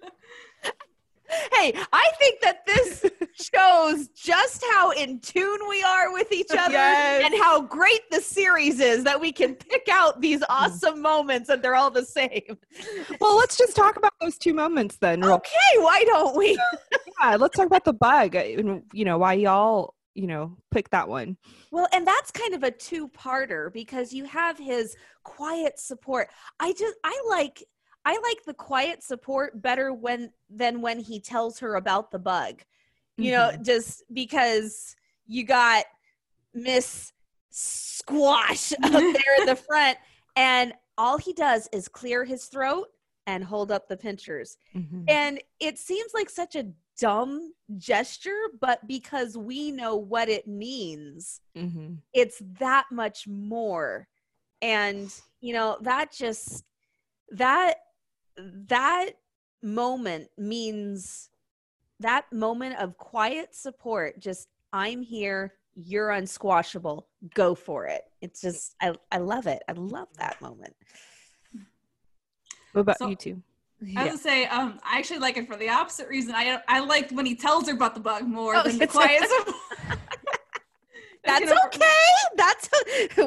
Hey, 1.51 1.73
I 1.91 2.11
think 2.19 2.39
that 2.41 2.65
this 2.67 3.03
shows 3.33 4.07
just 4.09 4.63
how 4.71 4.91
in 4.91 5.19
tune 5.19 5.59
we 5.67 5.81
are 5.81 6.13
with 6.13 6.31
each 6.31 6.51
other 6.51 6.71
Yes. 6.73 7.23
and 7.25 7.33
how 7.41 7.61
great 7.61 8.01
the 8.11 8.21
series 8.21 8.79
is 8.79 9.03
that 9.03 9.19
we 9.19 9.31
can 9.31 9.55
pick 9.55 9.87
out 9.91 10.21
these 10.21 10.43
awesome 10.49 11.01
moments 11.01 11.49
and 11.49 11.63
they're 11.63 11.75
all 11.75 11.89
the 11.89 12.05
same. 12.05 12.57
well, 13.19 13.35
let's 13.37 13.57
just 13.57 13.75
talk 13.75 13.97
about 13.97 14.13
those 14.21 14.37
two 14.37 14.53
moments 14.53 14.97
then. 14.97 15.23
Okay, 15.25 15.77
why 15.77 16.03
don't 16.05 16.37
we? 16.37 16.57
yeah, 17.21 17.35
let's 17.37 17.57
talk 17.57 17.65
about 17.65 17.85
the 17.85 17.93
bug. 17.93 18.35
and, 18.35 18.83
You 18.93 19.03
know 19.05 19.17
why 19.17 19.33
y'all, 19.33 19.94
you 20.15 20.27
know, 20.27 20.57
pick 20.71 20.89
that 20.89 21.07
one. 21.07 21.37
Well, 21.71 21.87
and 21.93 22.07
that's 22.07 22.31
kind 22.31 22.55
of 22.55 22.63
a 22.63 22.71
two-parter 22.71 23.71
because 23.71 24.13
you 24.13 24.25
have 24.25 24.57
his 24.57 24.95
quiet 25.23 25.79
support. 25.79 26.29
I 26.59 26.73
just 26.73 26.95
I 27.03 27.21
like 27.29 27.63
I 28.05 28.19
like 28.23 28.43
the 28.45 28.53
quiet 28.53 29.03
support 29.03 29.61
better 29.61 29.93
when 29.93 30.31
than 30.49 30.81
when 30.81 30.99
he 30.99 31.19
tells 31.19 31.59
her 31.59 31.75
about 31.75 32.11
the 32.11 32.19
bug. 32.19 32.61
You 33.17 33.31
know, 33.31 33.53
just 33.61 34.03
because 34.11 34.95
you 35.25 35.45
got 35.45 35.85
Miss 36.53 37.13
squash 37.49 38.73
up 38.73 38.91
there 38.91 39.39
in 39.39 39.45
the 39.45 39.55
front. 39.55 39.97
And 40.35 40.73
all 40.97 41.17
he 41.17 41.33
does 41.33 41.69
is 41.71 41.87
clear 41.87 42.25
his 42.25 42.45
throat 42.45 42.87
and 43.27 43.43
hold 43.43 43.71
up 43.71 43.87
the 43.87 43.97
pinchers. 43.97 44.57
Mhm. 44.75 45.05
And 45.07 45.41
it 45.59 45.79
seems 45.79 46.13
like 46.13 46.29
such 46.29 46.55
a 46.55 46.67
dumb 46.99 47.53
gesture, 47.77 48.39
but 48.59 48.85
because 48.87 49.37
we 49.37 49.71
know 49.71 49.95
what 49.95 50.29
it 50.29 50.47
means, 50.47 51.41
Mhm. 51.55 51.97
it's 52.13 52.41
that 52.59 52.85
much 52.91 53.27
more. 53.27 54.07
And, 54.61 55.13
you 55.41 55.53
know, 55.53 55.77
that 55.81 56.11
just, 56.11 56.63
that, 57.31 57.77
that 58.37 59.11
moment 59.61 60.29
means 60.37 61.29
that 61.99 62.31
moment 62.31 62.77
of 62.79 62.97
quiet 62.97 63.53
support, 63.55 64.19
just, 64.19 64.47
I'm 64.73 65.01
here, 65.01 65.53
you're 65.75 66.11
unsquashable, 66.11 67.07
go 67.33 67.55
for 67.55 67.85
it. 67.87 68.03
It's 68.21 68.41
just, 68.41 68.75
I, 68.81 68.93
I 69.11 69.17
love 69.17 69.47
it. 69.47 69.61
I 69.67 69.73
love 69.73 70.07
that 70.17 70.39
moment. 70.41 70.75
What 72.71 72.81
about 72.81 72.97
So- 72.97 73.09
you 73.09 73.15
two? 73.15 73.41
I 73.81 74.03
was 74.03 74.07
gonna 74.07 74.17
say, 74.17 74.45
um, 74.47 74.79
I 74.83 74.97
actually 74.97 75.19
like 75.19 75.37
it 75.37 75.47
for 75.47 75.57
the 75.57 75.69
opposite 75.69 76.07
reason. 76.07 76.33
I 76.35 76.59
I 76.67 76.79
liked 76.79 77.11
when 77.11 77.25
he 77.25 77.35
tells 77.35 77.67
her 77.67 77.73
about 77.73 77.93
the 77.93 77.99
bug 77.99 78.23
more 78.23 78.55
Oh, 78.55 78.63
than 78.63 78.77
the 78.77 78.87
quiet. 78.87 79.23
That's 81.25 81.41
You 81.41 81.47
know, 81.47 81.57
okay. 81.67 81.81
That's 82.35 82.69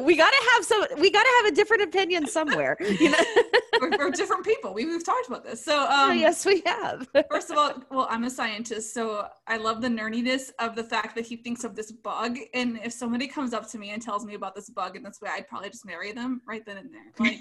we 0.02 0.16
gotta 0.16 0.36
have 0.52 0.64
some. 0.64 0.84
We 0.98 1.10
gotta 1.10 1.30
have 1.38 1.52
a 1.52 1.54
different 1.54 1.82
opinion 1.82 2.26
somewhere. 2.26 2.76
You 2.98 3.10
know. 3.10 3.18
We're, 3.80 3.96
we're 3.96 4.10
different 4.10 4.44
people. 4.44 4.74
We, 4.74 4.86
we've 4.86 5.04
talked 5.04 5.28
about 5.28 5.44
this. 5.44 5.64
So, 5.64 5.86
Oh, 5.88 6.10
um, 6.10 6.18
yes, 6.18 6.44
we 6.44 6.62
have. 6.66 7.06
first 7.30 7.50
of 7.50 7.58
all, 7.58 7.74
well, 7.90 8.08
I'm 8.10 8.24
a 8.24 8.30
scientist, 8.30 8.92
so 8.92 9.28
I 9.46 9.56
love 9.56 9.80
the 9.80 9.88
nerdiness 9.88 10.50
of 10.58 10.74
the 10.74 10.82
fact 10.82 11.14
that 11.14 11.24
he 11.26 11.36
thinks 11.36 11.62
of 11.62 11.76
this 11.76 11.92
bug. 11.92 12.38
And 12.54 12.80
if 12.82 12.92
somebody 12.92 13.28
comes 13.28 13.54
up 13.54 13.68
to 13.70 13.78
me 13.78 13.90
and 13.90 14.02
tells 14.02 14.24
me 14.24 14.34
about 14.34 14.56
this 14.56 14.68
bug 14.68 14.96
in 14.96 15.04
this 15.04 15.20
way, 15.20 15.30
I'd 15.32 15.46
probably 15.46 15.70
just 15.70 15.86
marry 15.86 16.10
them 16.10 16.42
right 16.44 16.64
then 16.66 16.78
and 16.78 16.90
there. 16.92 17.12
Like, 17.20 17.38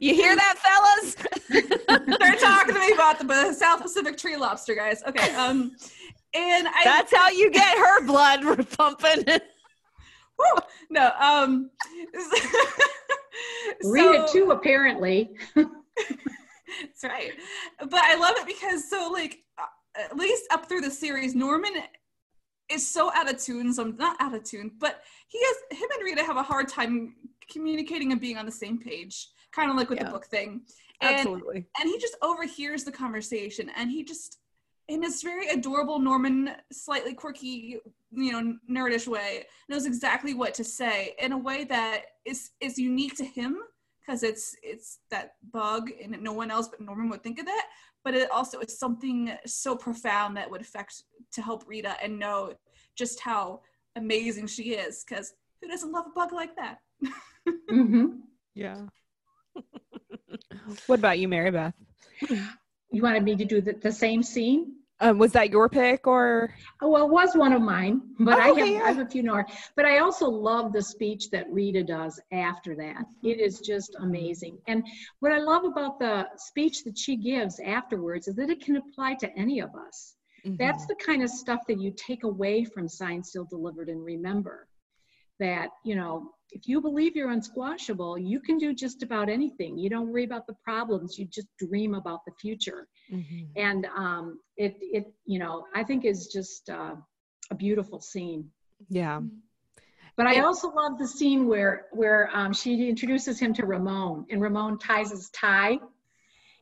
you 0.00 0.14
hear 0.14 0.36
that, 0.36 0.56
fellas? 0.58 1.16
they're 2.18 2.34
talking 2.36 2.74
to 2.74 2.80
me 2.80 2.92
about 2.92 3.18
the 3.18 3.52
South 3.54 3.80
Pacific 3.80 4.16
tree 4.18 4.36
lobster, 4.36 4.74
guys. 4.74 5.02
Okay. 5.06 5.34
Um, 5.34 5.72
and 6.34 6.68
I 6.68 6.82
That's 6.84 7.14
how 7.14 7.28
you 7.30 7.50
get 7.50 7.76
her 7.78 8.04
blood 8.06 8.68
pumping. 8.76 9.24
Woo! 10.38 10.62
no. 10.90 11.10
Um, 11.20 11.70
Rita 13.84 14.26
too, 14.32 14.50
apparently. 14.50 15.30
That's 15.54 17.04
right. 17.04 17.32
But 17.80 18.00
I 18.04 18.14
love 18.16 18.34
it 18.38 18.46
because 18.46 18.88
so 18.88 19.10
like 19.12 19.38
uh, 19.58 19.64
at 20.04 20.16
least 20.16 20.44
up 20.50 20.68
through 20.68 20.82
the 20.82 20.90
series, 20.90 21.34
Norman 21.34 21.72
is 22.68 22.86
so 22.86 23.12
out 23.14 23.30
of 23.30 23.42
tune. 23.42 23.72
So 23.72 23.82
I'm 23.82 23.96
not 23.96 24.16
out 24.20 24.34
of 24.34 24.44
tune, 24.44 24.70
but 24.78 25.02
he 25.28 25.38
has 25.42 25.78
him 25.78 25.88
and 25.96 26.04
Rita 26.04 26.22
have 26.24 26.36
a 26.36 26.42
hard 26.42 26.68
time 26.68 27.14
communicating 27.50 28.12
and 28.12 28.20
being 28.20 28.36
on 28.36 28.46
the 28.46 28.52
same 28.52 28.78
page, 28.78 29.28
kind 29.52 29.70
of 29.70 29.76
like 29.76 29.88
with 29.88 29.98
Yeah. 29.98 30.04
the 30.04 30.10
book 30.10 30.26
thing. 30.26 30.62
And 31.00 31.16
Absolutely. 31.16 31.66
and 31.80 31.88
he 31.88 31.98
just 31.98 32.16
overhears 32.22 32.84
the 32.84 32.92
conversation 32.92 33.70
and 33.76 33.90
he 33.90 34.02
just 34.04 34.38
in 34.88 35.00
this 35.00 35.22
very 35.22 35.48
adorable 35.48 35.98
norman 35.98 36.50
slightly 36.72 37.14
quirky 37.14 37.78
you 38.12 38.32
know 38.32 38.56
nerdish 38.70 39.06
way 39.06 39.44
knows 39.68 39.86
exactly 39.86 40.34
what 40.34 40.54
to 40.54 40.64
say 40.64 41.14
in 41.18 41.32
a 41.32 41.38
way 41.38 41.64
that 41.64 42.02
is 42.24 42.50
is 42.60 42.78
unique 42.78 43.16
to 43.16 43.24
him 43.24 43.58
because 44.00 44.22
it's 44.22 44.56
it's 44.62 44.98
that 45.10 45.34
bug 45.52 45.90
and 46.02 46.20
no 46.22 46.32
one 46.32 46.50
else 46.50 46.68
but 46.68 46.80
norman 46.80 47.08
would 47.08 47.22
think 47.22 47.38
of 47.38 47.46
that 47.46 47.66
but 48.04 48.14
it 48.14 48.30
also 48.30 48.58
is 48.60 48.78
something 48.78 49.32
so 49.44 49.76
profound 49.76 50.36
that 50.36 50.50
would 50.50 50.60
affect 50.60 51.02
to 51.30 51.42
help 51.42 51.64
rita 51.66 51.94
and 52.02 52.18
know 52.18 52.52
just 52.96 53.20
how 53.20 53.60
amazing 53.96 54.46
she 54.46 54.74
is 54.74 55.04
because 55.06 55.34
who 55.60 55.68
doesn't 55.68 55.92
love 55.92 56.06
a 56.06 56.10
bug 56.10 56.32
like 56.32 56.54
that 56.56 56.78
hmm 57.68 58.06
Yeah. 58.54 58.86
what 60.86 60.98
about 60.98 61.18
you, 61.18 61.28
Mary 61.28 61.50
Beth? 61.50 61.74
You 62.90 63.02
wanted 63.02 63.22
me 63.22 63.36
to 63.36 63.44
do 63.44 63.60
the, 63.60 63.72
the 63.74 63.92
same 63.92 64.22
scene? 64.22 64.77
Um, 65.00 65.18
was 65.18 65.32
that 65.32 65.50
your 65.50 65.68
pick 65.68 66.06
or? 66.06 66.52
Oh, 66.82 66.88
well, 66.90 67.06
it 67.06 67.10
was 67.10 67.36
one 67.36 67.52
of 67.52 67.62
mine, 67.62 68.02
but 68.18 68.36
Oh, 68.38 68.40
I, 68.40 68.46
have, 68.48 68.58
yeah. 68.58 68.82
I 68.82 68.88
have 68.88 68.98
a 68.98 69.06
few 69.06 69.22
more. 69.22 69.46
But 69.76 69.84
I 69.84 69.98
also 69.98 70.28
love 70.28 70.72
the 70.72 70.82
speech 70.82 71.30
that 71.30 71.46
Rita 71.50 71.84
does 71.84 72.20
after 72.32 72.74
that. 72.76 73.04
It 73.22 73.40
is 73.40 73.60
just 73.60 73.94
amazing. 74.00 74.58
And 74.66 74.84
what 75.20 75.30
I 75.30 75.38
love 75.38 75.64
about 75.64 76.00
the 76.00 76.26
speech 76.36 76.82
that 76.84 76.98
she 76.98 77.16
gives 77.16 77.60
afterwards 77.60 78.26
is 78.26 78.34
that 78.36 78.50
it 78.50 78.60
can 78.60 78.76
apply 78.76 79.14
to 79.20 79.38
any 79.38 79.60
of 79.60 79.70
us. 79.76 80.16
That's 80.44 80.86
the 80.86 80.94
kind 80.94 81.22
of 81.22 81.28
stuff 81.28 81.60
that 81.68 81.78
you 81.80 81.92
take 81.96 82.24
away 82.24 82.64
from 82.64 82.88
Signed, 82.88 83.26
Sealed, 83.26 83.50
Delivered 83.50 83.88
and 83.88 84.02
remember 84.02 84.66
that, 85.40 85.68
you 85.84 85.94
know, 85.94 86.32
if 86.52 86.66
you 86.66 86.80
believe 86.80 87.14
you're 87.14 87.30
unsquashable, 87.30 88.18
you 88.18 88.40
can 88.40 88.58
do 88.58 88.74
just 88.74 89.02
about 89.02 89.28
anything. 89.28 89.78
You 89.78 89.90
don't 89.90 90.08
worry 90.08 90.24
about 90.24 90.46
the 90.46 90.54
problems, 90.64 91.18
you 91.18 91.26
just 91.26 91.48
dream 91.58 91.94
about 91.94 92.24
the 92.26 92.32
future. 92.40 92.88
Mhm. 93.12 93.48
And 93.56 93.86
um, 93.96 94.40
it, 94.56 94.76
it, 94.80 95.12
you 95.24 95.38
know, 95.38 95.66
I 95.74 95.84
think 95.84 96.04
is 96.04 96.28
just 96.28 96.70
uh, 96.70 96.94
a 97.50 97.54
beautiful 97.54 98.00
scene. 98.00 98.50
Yeah. 98.88 99.20
But 100.16 100.26
I 100.26 100.40
also 100.40 100.68
love 100.72 100.98
the 100.98 101.06
scene 101.06 101.46
where 101.46 101.86
where 101.92 102.28
um, 102.34 102.52
she 102.52 102.88
introduces 102.88 103.38
him 103.38 103.54
to 103.54 103.64
Ramon, 103.64 104.26
and 104.30 104.42
Ramon 104.42 104.78
ties 104.78 105.10
his 105.10 105.30
tie 105.30 105.78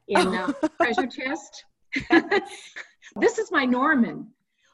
in 0.08 0.26
uh, 0.28 0.52
treasure 0.82 1.06
chest. 1.06 1.64
this 3.16 3.38
is 3.38 3.50
my 3.50 3.64
Norman. 3.64 4.28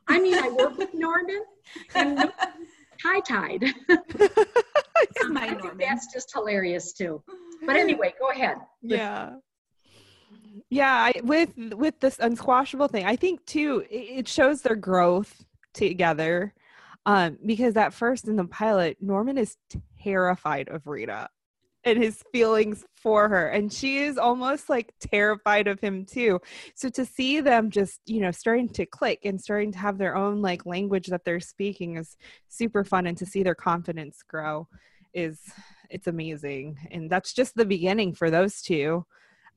I 0.08 0.18
mean, 0.18 0.34
I 0.34 0.48
work 0.48 0.76
with 0.78 0.92
Norman, 0.94 1.44
and 1.94 2.32
tie 3.00 3.20
tied. 3.20 3.72
I 5.36 5.54
think 5.54 5.78
that's 5.78 6.12
just 6.12 6.32
hilarious 6.32 6.92
too. 6.92 7.22
But 7.64 7.76
anyway, 7.76 8.14
go 8.18 8.30
ahead. 8.30 8.56
yeah. 8.82 9.34
Yeah 10.70 10.92
I, 10.92 11.20
with 11.22 11.50
with 11.56 12.00
this 12.00 12.18
unsquashable 12.18 12.88
thing 12.88 13.04
i 13.04 13.16
think 13.16 13.44
too 13.46 13.84
it, 13.90 14.18
it 14.18 14.28
shows 14.28 14.62
their 14.62 14.76
growth 14.76 15.44
together 15.72 16.54
um 17.06 17.38
because 17.44 17.76
at 17.76 17.94
first 17.94 18.28
in 18.28 18.36
the 18.36 18.44
pilot 18.44 18.96
norman 19.00 19.38
is 19.38 19.56
terrified 20.02 20.68
of 20.68 20.86
rita 20.86 21.28
and 21.84 22.02
his 22.02 22.22
feelings 22.32 22.84
for 22.94 23.28
her 23.28 23.48
and 23.48 23.72
she 23.72 23.98
is 23.98 24.16
almost 24.16 24.68
like 24.68 24.92
terrified 25.00 25.66
of 25.66 25.80
him 25.80 26.04
too. 26.04 26.40
So 26.74 26.88
to 26.90 27.04
see 27.04 27.40
them 27.40 27.70
just 27.70 28.00
you 28.06 28.20
know 28.20 28.30
starting 28.30 28.68
to 28.70 28.86
click 28.86 29.20
and 29.24 29.40
starting 29.40 29.72
to 29.72 29.78
have 29.78 29.98
their 29.98 30.16
own 30.16 30.42
like 30.42 30.64
language 30.64 31.08
that 31.08 31.24
they're 31.24 31.40
speaking 31.40 31.96
is 31.96 32.16
super 32.48 32.84
fun 32.84 33.06
and 33.06 33.18
to 33.18 33.26
see 33.26 33.42
their 33.42 33.54
confidence 33.54 34.22
grow 34.26 34.68
is 35.14 35.40
it's 35.90 36.06
amazing 36.06 36.76
and 36.90 37.10
that's 37.10 37.32
just 37.32 37.54
the 37.54 37.64
beginning 37.66 38.14
for 38.14 38.30
those 38.30 38.62
two 38.62 39.04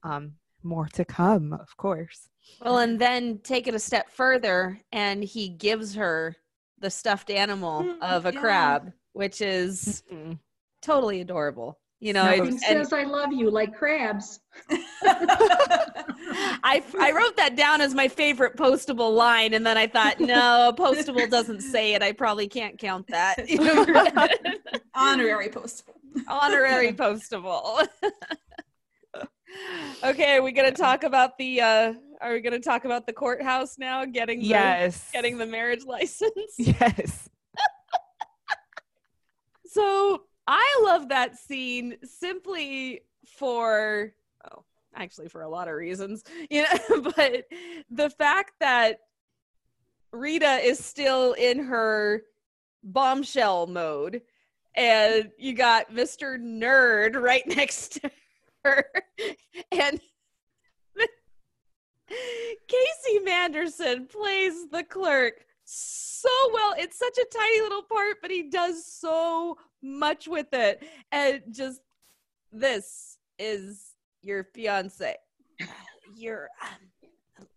um 0.04 0.34
more 0.64 0.88
to 0.88 1.06
come 1.06 1.54
of 1.54 1.76
course 1.78 2.30
Well, 2.62 2.80
and 2.80 3.00
then 3.00 3.40
take 3.44 3.68
it 3.68 3.76
a 3.76 3.80
step 3.80 4.10
further, 4.10 4.80
and 4.92 5.24
he 5.24 5.50
gives 5.50 5.96
her 5.96 6.36
the 6.80 6.90
stuffed 6.90 7.30
animal 7.30 7.82
Mm, 7.82 8.02
of 8.02 8.26
a 8.26 8.32
yeah. 8.32 8.40
crab, 8.40 8.94
which 9.14 9.42
is 9.42 10.04
Mhm. 10.12 10.40
totally 10.82 11.22
adorable. 11.22 11.80
You 12.06 12.14
know, 12.14 12.24
Nothing 12.26 12.46
it's- 12.58 12.62
and 12.70 12.86
says 12.86 12.94
I 12.94 13.02
love 13.02 13.34
you 13.34 13.50
like 13.50 13.74
crabs. 13.76 14.40
I 14.72 16.84
I 17.00 17.12
wrote 17.16 17.36
that 17.38 17.56
down 17.56 17.82
as 17.82 17.96
my 17.96 18.08
favorite 18.08 18.56
postable 18.58 19.12
line, 19.16 19.56
and 19.56 19.66
then 19.66 19.76
I 19.76 19.88
thought, 19.88 20.20
no, 20.20 20.72
postable 20.78 21.28
doesn't 21.28 21.62
say 21.62 21.96
it. 21.96 22.04
I 22.04 22.12
probably 22.12 22.48
can't 22.48 22.78
count 22.78 23.08
that. 23.08 23.38
Honorary 24.94 25.50
postable 25.50 25.96
Honorary 26.28 26.94
postable. 26.94 27.88
okay, 30.04 30.36
are 30.38 30.44
we 30.44 30.52
gonna 30.52 30.72
talk 30.72 31.04
about 31.04 31.40
the? 31.40 31.60
uh 31.60 31.94
Are 32.22 32.34
we 32.34 32.42
gonna 32.42 32.60
talk 32.60 32.86
about 32.86 33.08
the 33.08 33.14
courthouse 33.14 33.80
now? 33.80 34.06
Getting 34.06 34.42
the, 34.42 34.46
yes 34.46 35.10
getting 35.12 35.40
the 35.40 35.48
marriage 35.48 35.86
license. 35.86 36.54
yes 36.60 37.30
So 39.66 40.22
I 40.48 40.82
love 40.84 41.10
that 41.10 41.38
scene 41.38 41.96
simply 42.04 43.02
for 43.26 44.14
oh, 44.52 44.64
actually 44.94 45.30
for 45.30 45.42
a 45.42 45.50
lot 45.50 45.68
of 45.68 45.76
reasons. 45.76 46.24
You 46.50 46.64
know, 46.64 47.12
but 47.16 47.46
the 47.90 48.10
fact 48.10 48.54
that 48.60 49.00
Rita 50.12 50.60
is 50.64 50.84
still 50.84 51.34
in 51.34 51.60
her 51.60 52.24
bombshell 52.84 53.68
mode 53.68 54.22
and 54.76 55.32
you 55.38 55.54
got 55.54 55.92
Mr. 55.92 56.40
Nerd 56.40 57.16
right 57.22 57.48
next 57.48 58.02
to 58.02 58.12
her 58.64 58.86
and 59.72 60.00
Casey 62.68 63.20
Manderson 63.24 64.08
plays 64.08 64.70
the 64.70 64.84
clerk 64.84 65.46
so 65.64 66.30
well. 66.54 66.74
It's 66.78 66.98
such 66.98 67.18
a 67.18 67.26
tiny 67.36 67.62
little 67.62 67.84
part, 67.84 68.18
but 68.22 68.32
he 68.32 68.44
does 68.44 68.86
so 68.86 69.58
much 69.82 70.28
with 70.28 70.54
it. 70.54 70.84
And 71.12 71.42
just 71.52 71.82
this 72.52 73.18
is 73.38 73.96
your 74.22 74.44
fiance. 74.54 75.16
You're 76.16 76.50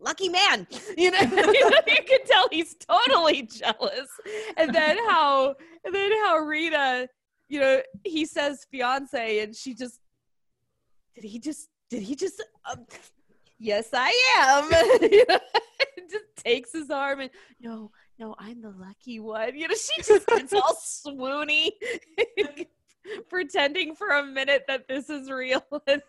lucky 0.01 0.29
man 0.29 0.67
you 0.97 1.11
know 1.11 1.21
you 1.21 2.03
can 2.07 2.25
tell 2.27 2.49
he's 2.51 2.75
totally 2.75 3.43
jealous 3.43 4.09
and 4.57 4.75
then 4.75 4.97
how 5.09 5.55
and 5.85 5.95
then 5.95 6.11
how 6.25 6.39
rita 6.39 7.09
you 7.49 7.61
know 7.61 7.81
he 8.05 8.25
says 8.25 8.67
fiance 8.71 9.41
and 9.41 9.55
she 9.55 9.75
just 9.75 10.01
did 11.15 11.25
he 11.25 11.39
just 11.39 11.69
did 11.91 12.03
he 12.03 12.15
just 12.15 12.45
um, 12.71 12.85
yes 13.59 13.89
i 13.93 14.13
am 14.37 14.65
you 15.11 15.25
know, 15.29 15.39
just 16.11 16.25
takes 16.37 16.73
his 16.73 16.91
arm 16.91 17.21
and 17.21 17.31
no 17.61 17.91
no 18.19 18.35
i'm 18.39 18.61
the 18.61 18.71
lucky 18.71 19.21
one. 19.21 19.57
You 19.57 19.69
know 19.69 19.75
she 19.75 20.03
just 20.03 20.27
gets 20.27 20.53
all 20.53 20.77
swoony 20.77 21.71
pretending 23.29 23.95
for 23.95 24.09
a 24.09 24.25
minute 24.25 24.65
that 24.69 24.87
this 24.89 25.09
is 25.09 25.31
real. 25.31 25.65
And, 25.87 26.03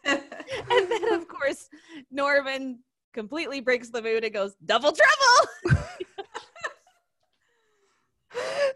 then 0.89 1.13
of 1.13 1.27
course 1.27 1.69
norman 2.11 2.79
completely 3.13 3.61
breaks 3.61 3.89
the 3.89 4.01
mood 4.01 4.23
and 4.23 4.33
goes 4.33 4.55
double 4.65 4.91
trouble! 4.91 5.77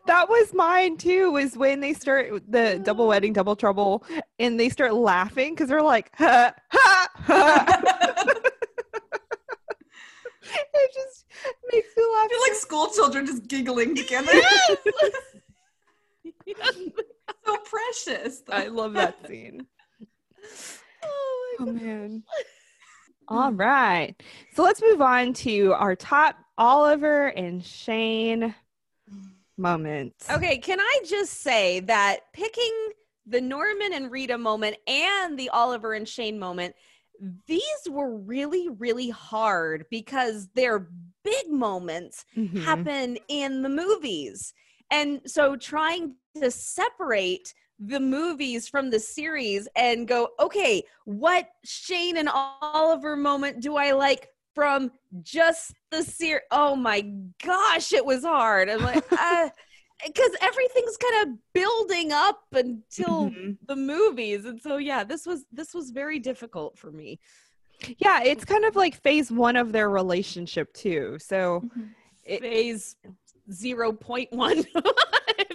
That 0.05 0.27
was 0.27 0.53
mine 0.53 0.97
too 0.97 1.31
was 1.31 1.55
when 1.55 1.79
they 1.79 1.93
start 1.93 2.43
the 2.49 2.79
double 2.83 3.05
oh. 3.05 3.09
wedding 3.09 3.33
double 3.33 3.55
trouble 3.55 4.03
and 4.37 4.59
they 4.59 4.69
start 4.69 4.93
laughing 4.93 5.53
because 5.53 5.69
they're 5.69 5.81
like 5.81 6.11
ha 6.15 6.53
ha 6.69 7.07
ha 7.15 8.23
it 10.73 10.93
just 10.93 11.25
makes 11.71 11.87
me 11.95 12.03
laugh 12.03 12.25
I 12.25 12.27
feel 12.29 12.39
like 12.41 12.53
school 12.53 12.87
children 12.87 13.25
just 13.25 13.47
giggling 13.47 13.95
together. 13.95 14.31
Yes! 14.33 14.77
so 17.45 17.57
precious. 17.65 18.43
i 18.49 18.67
love 18.67 18.93
that 18.93 19.15
scene 19.27 19.65
oh, 21.03 21.55
oh 21.61 21.65
man 21.65 22.23
all 23.27 23.51
right 23.53 24.15
so 24.53 24.63
let's 24.63 24.81
move 24.81 25.01
on 25.01 25.33
to 25.33 25.73
our 25.73 25.95
top 25.95 26.35
oliver 26.57 27.27
and 27.27 27.63
shane 27.63 28.53
moments 29.57 30.29
Okay, 30.29 30.57
can 30.57 30.79
I 30.79 30.99
just 31.05 31.41
say 31.41 31.79
that 31.81 32.21
picking 32.33 32.89
the 33.25 33.41
Norman 33.41 33.93
and 33.93 34.11
Rita 34.11 34.37
moment 34.37 34.77
and 34.87 35.37
the 35.37 35.49
Oliver 35.49 35.93
and 35.93 36.07
Shane 36.07 36.39
moment, 36.39 36.75
these 37.47 37.61
were 37.89 38.15
really, 38.15 38.69
really 38.69 39.09
hard 39.09 39.85
because 39.89 40.49
they're 40.55 40.89
big 41.23 41.49
moments 41.49 42.25
Mhm. 42.35 42.63
happen 42.65 43.17
in 43.29 43.61
the 43.61 43.69
movies. 43.69 44.53
And 44.91 45.21
so 45.25 45.55
trying 45.55 46.15
to 46.41 46.51
separate 46.51 47.53
the 47.79 47.99
movies 47.99 48.67
from 48.67 48.89
the 48.89 48.99
series 48.99 49.67
and 49.75 50.07
go, 50.07 50.29
okay, 50.39 50.83
what 51.05 51.47
Shane 51.63 52.17
and 52.17 52.29
Oliver 52.29 53.15
moment 53.15 53.61
do 53.61 53.75
I 53.75 53.91
like 53.91 54.29
from 54.53 54.91
just 55.21 55.73
the 55.91 56.03
series? 56.03 56.43
Oh 56.51 56.75
my 56.75 57.01
gosh, 57.43 57.93
it 57.93 58.05
was 58.05 58.23
hard. 58.23 58.69
I'm 58.69 58.81
like, 58.83 59.03
uh, 59.17 59.49
because 60.05 60.31
everything's 60.41 60.97
kind 60.97 61.27
of 61.29 61.37
building 61.53 62.11
up 62.11 62.41
until 62.53 63.29
Mhm. 63.29 63.57
the 63.67 63.75
movies. 63.75 64.45
And 64.45 64.61
so 64.61 64.77
yeah, 64.77 65.03
this 65.03 65.25
was 65.25 65.45
this 65.51 65.73
was 65.73 65.91
very 65.91 66.19
difficult 66.19 66.77
for 66.77 66.91
me. 66.91 67.19
yeah 67.97 68.21
it's 68.23 68.45
kind 68.45 68.63
of 68.63 68.75
like 68.77 68.95
phase 68.95 69.29
one 69.31 69.57
of 69.57 69.71
their 69.73 69.89
relationship 69.89 70.71
too 70.73 71.17
so 71.19 71.61
It- 72.23 72.39
Phase 72.41 72.95
zero 73.51 73.91
point 73.91 74.31
one. 74.31 74.59
if, 74.73 74.73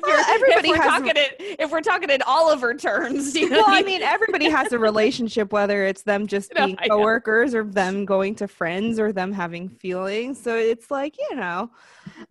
Well, 0.02 0.24
everybody 0.28 0.68
if 0.70 0.76
we're 0.76 0.82
has- 0.82 0.90
talking 0.92 1.12
it 1.16 1.36
if 1.58 1.70
we're 1.70 1.80
talking 1.80 2.10
in 2.10 2.20
Oliver 2.22 2.74
terms, 2.74 3.34
you 3.34 3.48
know. 3.48 3.58
well, 3.58 3.66
I 3.68 3.82
mean, 3.82 4.02
everybody 4.02 4.50
has 4.50 4.72
a 4.72 4.78
relationship, 4.78 5.52
whether 5.52 5.84
it's 5.86 6.02
them 6.02 6.26
just 6.26 6.52
No, 6.58 6.66
being 6.66 6.76
I 6.80 6.88
know. 6.88 6.96
coworkers 6.96 7.54
or 7.54 7.64
them 7.64 8.04
going 8.04 8.34
to 8.36 8.48
friends 8.48 8.98
or 8.98 9.12
them 9.12 9.32
having 9.32 9.68
feelings. 9.70 10.38
So 10.42 10.54
it's 10.56 10.90
like, 10.90 11.14
you 11.30 11.36
know. 11.36 11.70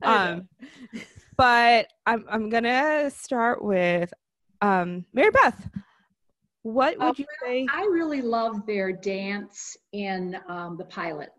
I 0.03 0.36
know. 0.36 0.99
Um, 1.39 1.45
but 1.45 1.88
I'm 2.05 2.25
I'm 2.29 2.49
gonna 2.49 3.09
start 3.09 3.63
with 3.63 4.13
um 4.61 5.05
Mary 5.13 5.31
Beth. 5.31 5.69
What 6.63 6.97
would 6.97 7.07
Uh, 7.07 7.13
you 7.17 7.25
say? 7.43 7.67
I 7.71 7.83
really 7.85 8.21
love 8.21 8.65
their 8.65 8.91
dance 8.91 9.77
in 9.93 10.38
um, 10.47 10.77
the 10.77 10.85
pilot. 10.85 11.29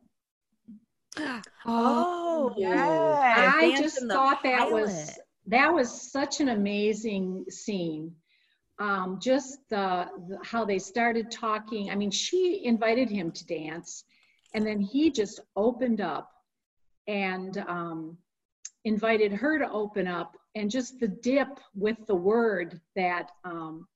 Oh, 1.67 2.55
yes. 2.57 3.21
I 3.37 3.75
just 3.77 4.07
thought 4.07 4.43
that 4.45 4.71
was 4.71 5.19
that 5.47 5.73
was 5.73 6.13
such 6.13 6.41
an 6.41 6.51
amazing 6.51 7.45
scene. 7.51 8.15
Um, 8.79 9.19
just 9.21 9.59
the, 9.69 10.07
the 10.29 10.39
how 10.45 10.65
they 10.65 10.79
started 10.79 11.31
talking. 11.31 11.91
I 11.91 11.97
mean, 11.97 12.13
she 12.13 12.65
invited 12.65 13.11
him 13.11 13.33
to 13.33 13.45
dance, 13.47 14.05
and 14.55 14.65
then 14.65 14.81
he 14.81 15.11
just 15.11 15.41
opened 15.57 16.01
up 16.01 16.31
and 17.09 17.59
um, 17.67 18.17
invited 18.85 19.33
her 19.33 19.59
to 19.59 19.71
open 19.71 20.07
up, 20.07 20.37
and 20.55 20.71
just 20.71 20.99
the 21.01 21.09
dip 21.09 21.49
with 21.75 21.97
the 22.07 22.15
word 22.15 22.81
that 22.97 23.31
um, 23.45 23.87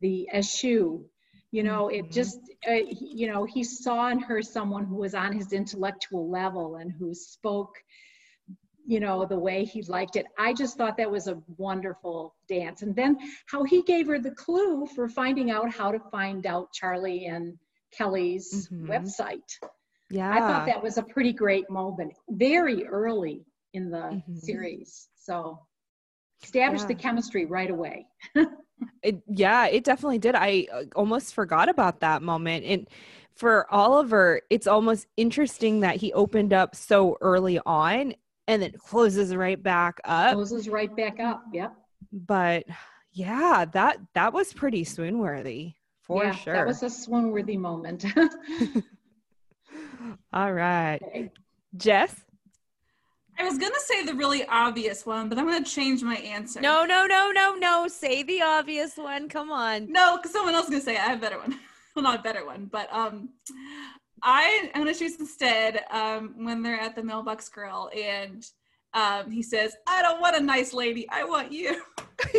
the 0.00 0.28
eschew. 0.32 1.04
You 1.50 1.62
know, 1.62 1.88
it 1.88 2.04
Mhm. 2.06 2.12
just, 2.12 2.40
uh, 2.66 2.72
he- 2.72 3.12
you 3.14 3.26
know, 3.26 3.44
he 3.44 3.64
saw 3.64 4.08
in 4.10 4.20
her 4.20 4.42
someone 4.42 4.84
who 4.84 4.96
was 4.96 5.14
on 5.14 5.32
his 5.32 5.52
intellectual 5.52 6.28
level 6.28 6.76
and 6.76 6.92
who 6.92 7.14
spoke 7.14 7.74
you 8.86 9.00
know, 9.00 9.26
the 9.26 9.38
way 9.38 9.66
he 9.66 9.82
liked 9.82 10.16
it. 10.16 10.24
I 10.38 10.54
just 10.54 10.78
thought 10.78 10.96
that 10.96 11.10
was 11.10 11.28
a 11.28 11.42
wonderful 11.58 12.34
dance. 12.48 12.80
And 12.80 12.96
then 12.96 13.18
how 13.44 13.62
he 13.62 13.82
gave 13.82 14.06
her 14.06 14.18
the 14.18 14.30
clue 14.30 14.86
for 14.86 15.10
finding 15.10 15.50
out 15.50 15.70
how 15.70 15.92
to 15.92 16.00
find 16.10 16.46
out 16.46 16.72
Charlie 16.72 17.26
and 17.26 17.58
Kelly's 17.92 18.66
Mhm. 18.70 18.88
website. 18.88 19.70
Yeah. 20.08 20.30
I 20.32 20.40
thought 20.40 20.64
that 20.64 20.82
was 20.82 20.96
a 20.96 21.02
pretty 21.02 21.34
great 21.34 21.68
moment, 21.68 22.14
very 22.30 22.86
early 22.86 23.44
in 23.78 23.90
the 23.90 24.22
Mhm. 24.28 24.38
series. 24.38 25.08
So 25.14 25.58
established 26.42 26.84
Yeah. 26.84 26.94
the 26.94 27.02
chemistry 27.02 27.46
right 27.46 27.70
away. 27.70 28.06
It, 29.02 29.22
yeah, 29.28 29.66
it 29.66 29.84
definitely 29.84 30.18
did. 30.18 30.34
I 30.34 30.66
uh, 30.72 30.84
almost 30.96 31.32
forgot 31.32 31.68
about 31.68 32.00
that 32.00 32.20
moment. 32.20 32.64
And 32.64 32.88
for 33.34 33.72
Oliver, 33.72 34.40
it's 34.50 34.66
almost 34.66 35.06
interesting 35.16 35.80
that 35.80 35.96
he 35.96 36.12
opened 36.12 36.52
up 36.52 36.74
so 36.74 37.16
early 37.20 37.60
on 37.64 38.14
and 38.48 38.60
then 38.62 38.72
closes 38.72 39.34
right 39.36 39.60
back 39.62 40.00
up. 40.04 40.34
Closes 40.34 40.68
right 40.68 40.94
back 40.96 41.20
up. 41.20 41.44
Yep. 41.52 41.74
But 42.12 42.64
yeah, 43.12 43.64
that 43.72 43.98
that 44.14 44.32
was 44.32 44.52
pretty 44.52 44.82
swoon 44.84 45.18
worthy 45.18 45.74
for 46.02 46.24
yeah, 46.24 46.32
sure. 46.32 46.54
That 46.54 46.66
was 46.66 46.82
a 46.82 46.90
swoon 46.90 47.30
worthy 47.30 47.56
moment. 47.56 48.04
All 50.32 50.52
right. 50.52 50.98
Okay. 51.02 51.30
Jess? 51.76 52.24
I 53.38 53.44
was 53.44 53.56
gonna 53.56 53.74
say 53.78 54.04
the 54.04 54.14
really 54.14 54.44
obvious 54.46 55.06
one, 55.06 55.28
but 55.28 55.38
I'm 55.38 55.46
gonna 55.46 55.64
change 55.64 56.02
my 56.02 56.16
answer. 56.16 56.60
No, 56.60 56.84
no, 56.84 57.06
no, 57.06 57.30
no, 57.30 57.54
no. 57.54 57.86
Say 57.88 58.22
the 58.22 58.42
obvious 58.42 58.96
one. 58.96 59.28
Come 59.28 59.50
on. 59.52 59.90
no, 59.92 60.16
because 60.16 60.32
someone 60.32 60.54
else 60.54 60.64
is 60.64 60.70
gonna 60.70 60.82
say 60.82 60.94
it. 60.94 61.00
I 61.00 61.04
have 61.10 61.18
a 61.18 61.20
better 61.20 61.38
one. 61.38 61.58
well, 61.94 62.02
not 62.02 62.20
a 62.20 62.22
better 62.22 62.44
one, 62.44 62.66
but 62.66 62.92
um, 62.92 63.28
I 64.22 64.70
am 64.74 64.82
gonna 64.82 64.94
choose 64.94 65.18
instead 65.20 65.84
um 65.90 66.34
when 66.44 66.62
they're 66.62 66.80
at 66.80 66.96
the 66.96 67.02
mailbox 67.02 67.48
grill 67.48 67.90
and 67.96 68.44
um 68.94 69.30
he 69.30 69.42
says, 69.42 69.76
"I 69.86 70.02
don't 70.02 70.20
want 70.20 70.36
a 70.36 70.40
nice 70.40 70.72
lady. 70.72 71.08
I 71.08 71.24
want 71.24 71.52
you." 71.52 71.82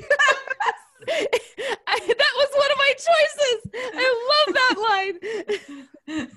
That 2.00 2.34
was 2.36 2.50
one 2.56 2.72
of 2.72 2.78
my 2.78 2.94
choices. 2.94 3.60
I 3.96 4.08
love 4.32 4.50
that 4.56 4.76
line. 4.88 5.16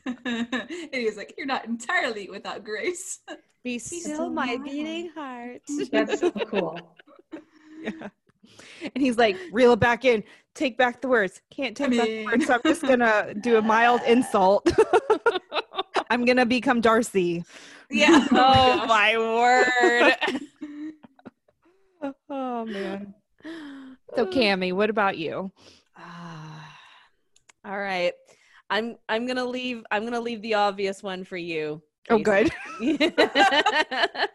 and 0.93 0.95
he's 0.95 1.17
like, 1.17 1.35
"You're 1.37 1.47
not 1.47 1.67
entirely 1.67 2.29
without 2.31 2.65
grace." 2.65 3.21
Be 3.63 3.79
still 3.79 4.31
my 4.31 4.57
my 4.57 4.65
beating 4.65 5.11
heart. 5.11 5.61
That's 5.93 6.21
so 6.21 6.31
cool. 6.31 6.79
Yeah. 7.81 8.09
And 8.83 9.03
he's 9.03 9.17
like, 9.17 9.37
reel 9.53 9.75
it 9.75 9.81
back 9.81 10.05
in, 10.05 10.25
take 10.55 10.77
back 10.77 11.01
the 11.01 11.09
words. 11.09 11.41
Can't 11.51 11.77
take 11.77 11.93
I 11.93 11.97
back 11.97 12.07
the 12.07 12.25
words, 12.27 12.47
so 12.47 12.55
I'm 12.55 12.61
just 12.65 12.83
gonna 12.83 13.35
do 13.35 13.59
a 13.59 13.63
mild 13.63 14.01
insult. 14.03 14.71
I'm 16.11 16.25
gonna 16.25 16.47
become 16.47 16.81
Darcy. 16.81 17.45
yeah. 17.91 18.27
oh 18.33 18.87
my 18.87 19.17
word. 19.19 20.17
Oh 22.29 22.65
man. 22.65 23.15
So 24.15 24.27
Cami, 24.27 24.73
what 24.73 24.91
about 24.91 25.17
you? 25.17 25.51
Ah. 25.97 26.79
All 27.65 27.79
right. 27.79 28.13
I'm 28.69 28.97
I'm 29.09 29.27
gonna 29.27 29.45
leave 29.45 29.85
I'm 29.91 30.05
gonna 30.05 30.21
leave 30.21 30.43
the 30.43 30.55
obvious 30.55 31.03
one 31.03 31.25
for 31.25 31.37
you. 31.37 31.83
Oh 32.11 32.19
good. 32.19 32.51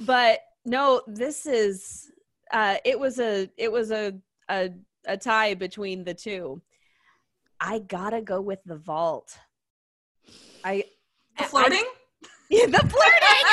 but 0.00 0.40
no, 0.64 1.02
this 1.06 1.46
is 1.46 2.10
uh 2.52 2.76
it 2.84 2.98
was 2.98 3.18
a 3.18 3.50
it 3.56 3.70
was 3.72 3.90
a 3.90 4.14
a 4.48 4.70
a 5.06 5.16
tie 5.16 5.54
between 5.54 6.04
the 6.04 6.14
two. 6.14 6.62
I 7.60 7.80
gotta 7.80 8.22
go 8.22 8.40
with 8.40 8.60
the 8.64 8.76
vault. 8.76 9.36
I 10.64 10.84
The 11.38 11.44
flirting. 11.44 11.84
yeah, 12.50 12.66
the 12.66 12.78
flirting. 12.78 13.44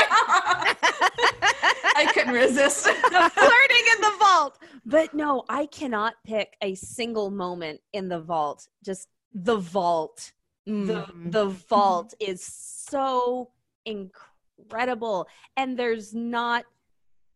I 1.96 2.12
couldn't 2.12 2.34
resist. 2.34 2.84
the 2.86 3.32
flirting 3.34 3.86
in 3.96 4.02
the 4.02 4.14
vault. 4.20 4.60
But 4.86 5.14
no, 5.14 5.44
I 5.50 5.66
cannot 5.68 6.16
pick 6.26 6.56
a 6.62 6.76
single 6.76 7.32
moment 7.32 7.82
in 7.94 8.10
the 8.10 8.20
vault. 8.20 8.68
Just 8.84 9.08
the 9.34 9.58
vault 9.58 10.32
Mhm. 10.68 10.88
the 10.88 11.30
the 11.30 11.46
vault 11.46 12.16
is 12.20 12.44
so 12.44 13.52
incredible 13.86 15.28
and 15.58 15.78
there's 15.78 16.14
not 16.16 16.66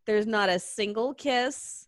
there's 0.05 0.25
not 0.25 0.49
a 0.49 0.57
single 0.57 1.13
kiss 1.13 1.87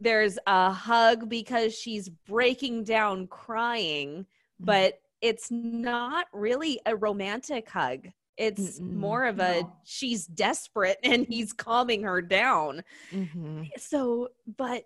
there's 0.00 0.38
a 0.46 0.70
hug 0.70 1.28
because 1.30 1.74
she's 1.74 2.10
breaking 2.10 2.84
down 2.84 3.26
crying 3.26 4.26
but 4.58 5.00
it's 5.22 5.50
not 5.50 6.26
really 6.34 6.78
a 6.84 6.94
romantic 6.94 7.68
hug 7.70 8.08
it's 8.36 8.80
Mm-mm. 8.80 8.94
more 8.94 9.24
of 9.26 9.38
a 9.38 9.60
No. 9.62 9.72
she's 9.84 10.26
desperate 10.26 10.98
and 11.04 11.26
he's 11.28 11.52
calming 11.52 12.02
her 12.02 12.22
down 12.22 12.82
Mhm. 13.12 13.70
so 13.76 14.28
but 14.56 14.84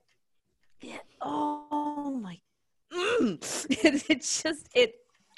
it, 0.81 1.01
oh 1.21 2.19
my 2.23 2.39
mm, 2.93 3.67
it, 3.85 4.11
it 4.11 4.21
just 4.21 4.69
it 4.75 4.95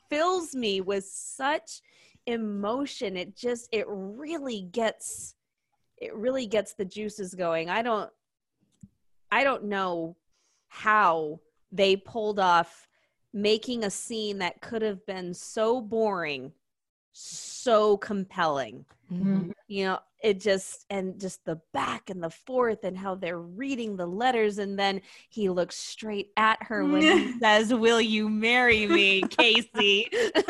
fills 0.09 0.55
me 0.55 0.81
with 0.81 1.05
such 1.05 1.81
emotion 2.27 3.17
it 3.17 3.37
just 3.37 3.69
it 3.73 3.87
really 3.89 4.63
gets 4.73 5.35
it 5.99 6.15
really 6.15 6.47
gets 6.47 6.75
the 6.75 6.85
juices 6.85 7.35
going 7.35 7.71
i 7.71 7.83
don't 7.83 8.11
i 9.31 9.45
don't 9.45 9.65
know 9.65 10.17
how 10.69 11.39
they 11.73 11.97
pulled 11.97 12.39
off 12.41 12.89
making 13.33 13.85
a 13.85 13.91
scene 13.91 14.39
that 14.39 14.61
could 14.61 14.83
have 14.83 15.05
been 15.07 15.33
so 15.35 15.81
boring 15.81 16.53
so 17.19 17.97
compelling 17.97 18.85
Mhm. 19.11 19.53
you 19.69 19.85
know 19.85 19.99
it 20.23 20.39
just 20.41 20.85
and 20.91 21.19
just 21.21 21.45
the 21.47 21.59
back 21.73 22.11
and 22.11 22.23
the 22.23 22.29
forth 22.29 22.85
and 22.85 22.99
how 22.99 23.15
they're 23.15 23.41
reading 23.41 23.97
the 23.97 24.05
letters 24.07 24.59
and 24.59 24.79
then 24.79 25.01
he 25.31 25.49
looks 25.49 25.77
straight 25.77 26.33
at 26.37 26.63
her 26.65 26.85
when 26.85 27.03
he 27.03 27.33
says 27.41 27.73
will 27.73 28.01
you 28.01 28.29
marry 28.29 28.87
me 28.87 29.23
casey 29.23 30.09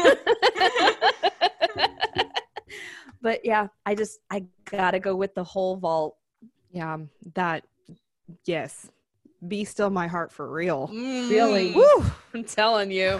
but 3.20 3.44
yeah 3.44 3.68
i 3.84 3.94
just 3.94 4.18
i 4.30 4.42
gotta 4.64 4.98
go 4.98 5.14
with 5.14 5.34
the 5.34 5.44
whole 5.44 5.76
vault 5.76 6.16
Yeah, 6.72 6.98
that 7.34 7.64
yes. 8.44 8.90
Be 9.46 9.64
still 9.64 9.90
my 9.90 10.06
heart 10.08 10.32
for 10.32 10.50
real. 10.50 10.88
Really? 10.90 11.72
Woo, 11.74 12.04
i'm 12.34 12.42
telling 12.44 12.90
you 12.90 13.18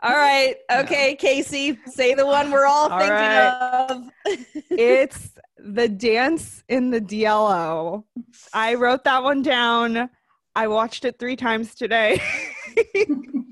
all 0.00 0.12
right 0.12 0.56
okay 0.70 1.14
casey 1.14 1.78
say 1.86 2.14
the 2.14 2.26
one 2.26 2.50
we're 2.50 2.66
all, 2.66 2.90
All 2.90 2.98
thinking 2.98 3.16
right. 3.16 3.86
of 3.90 4.10
it's 4.70 5.32
the 5.58 5.88
dance 5.88 6.62
in 6.68 6.90
the 6.90 7.00
DLO. 7.00 8.04
I 8.52 8.74
wrote 8.74 9.04
that 9.04 9.22
one 9.22 9.42
down. 9.42 10.10
I 10.54 10.68
watched 10.68 11.04
it 11.04 11.18
three 11.18 11.36
times 11.36 11.74
today. 11.74 12.20
and 12.94 13.46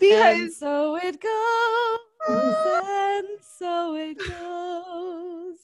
because 0.00 0.58
so 0.58 0.96
it 0.96 1.20
goes, 1.20 1.98
and 2.28 3.28
so 3.40 3.94
it 3.96 4.18
goes. 4.18 5.58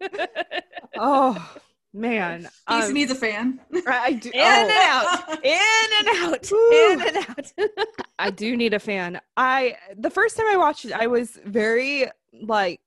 oh 0.98 1.54
man. 1.92 2.48
Casey 2.68 2.88
Um, 2.88 2.94
needs 2.94 3.10
a 3.10 3.14
fan. 3.14 3.60
I 3.86 4.12
do 4.12 4.30
in 4.30 4.40
and 4.40 4.70
oh, 4.70 5.16
out, 5.28 5.44
in 5.44 5.88
and 5.98 6.08
out, 6.34 6.52
in 6.72 7.16
and 7.16 7.16
out. 7.28 7.52
I 8.18 8.30
do 8.30 8.56
need 8.56 8.74
a 8.74 8.78
fan. 8.78 9.20
I 9.36 9.76
the 9.96 10.10
first 10.10 10.36
time 10.36 10.46
I 10.50 10.56
watched 10.56 10.84
it, 10.84 10.92
I 10.92 11.06
was 11.06 11.38
very 11.44 12.06
like 12.32 12.80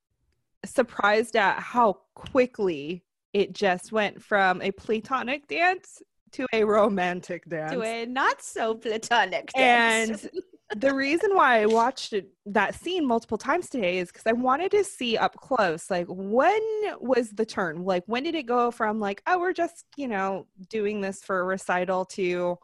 surprised 0.64 1.36
at 1.36 1.60
how 1.60 1.98
quickly 2.14 3.04
it 3.32 3.52
just 3.52 3.92
went 3.92 4.22
from 4.22 4.62
a 4.62 4.70
platonic 4.70 5.46
dance 5.48 6.02
to 6.32 6.46
a 6.52 6.64
romantic 6.64 7.44
dance. 7.48 7.72
to 7.72 7.82
a 7.82 8.06
not 8.06 8.42
so 8.42 8.74
platonic 8.74 9.52
dance. 9.52 10.24
And 10.24 10.30
the 10.76 10.94
reason 10.94 11.34
why 11.34 11.60
I 11.60 11.66
watched 11.66 12.14
that 12.46 12.74
scene 12.74 13.06
multiple 13.06 13.38
times 13.38 13.68
today 13.68 13.98
is 13.98 14.08
because 14.08 14.26
I 14.26 14.32
wanted 14.32 14.70
to 14.72 14.82
see 14.82 15.16
up 15.16 15.36
close, 15.36 15.90
like 15.90 16.06
when 16.08 16.60
was 17.00 17.30
the 17.30 17.44
turn? 17.44 17.84
Like 17.84 18.02
when 18.06 18.22
did 18.22 18.34
it 18.34 18.44
go 18.46 18.70
from 18.70 18.98
like, 18.98 19.22
oh, 19.26 19.38
we're 19.38 19.52
just 19.52 19.84
you 19.96 20.08
know 20.08 20.46
doing 20.70 21.00
this 21.00 21.22
for 21.22 21.40
a 21.40 21.44
recital 21.44 22.04
to, 22.06 22.58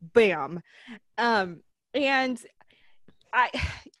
bam, 0.00 0.62
um, 1.18 1.60
and 1.92 2.40
I, 3.32 3.50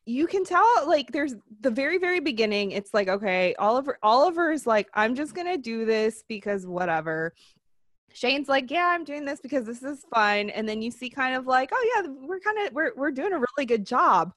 you 0.06 0.26
can 0.26 0.44
tell 0.44 0.66
like 0.86 1.12
there's 1.12 1.34
the 1.60 1.70
very 1.70 1.98
very 1.98 2.20
beginning. 2.20 2.72
It's 2.72 2.94
like 2.94 3.08
okay, 3.08 3.54
Oliver 3.58 3.98
Oliver 4.02 4.52
is 4.52 4.66
like, 4.66 4.88
I'm 4.94 5.14
just 5.14 5.34
gonna 5.34 5.58
do 5.58 5.84
this 5.84 6.24
because 6.28 6.66
whatever. 6.66 7.34
Shane's 8.14 8.48
like, 8.48 8.70
yeah, 8.70 8.92
I'm 8.94 9.04
doing 9.04 9.24
this 9.24 9.40
because 9.40 9.66
this 9.66 9.82
is 9.82 10.06
fun. 10.14 10.48
And 10.50 10.68
then 10.68 10.80
you 10.80 10.90
see 10.90 11.10
kind 11.10 11.34
of 11.34 11.46
like, 11.46 11.70
oh 11.72 11.92
yeah, 11.94 12.10
we're 12.26 12.38
kind 12.38 12.58
of 12.58 12.72
we're 12.72 12.92
we're 12.96 13.10
doing 13.10 13.32
a 13.32 13.38
really 13.38 13.66
good 13.66 13.84
job. 13.84 14.32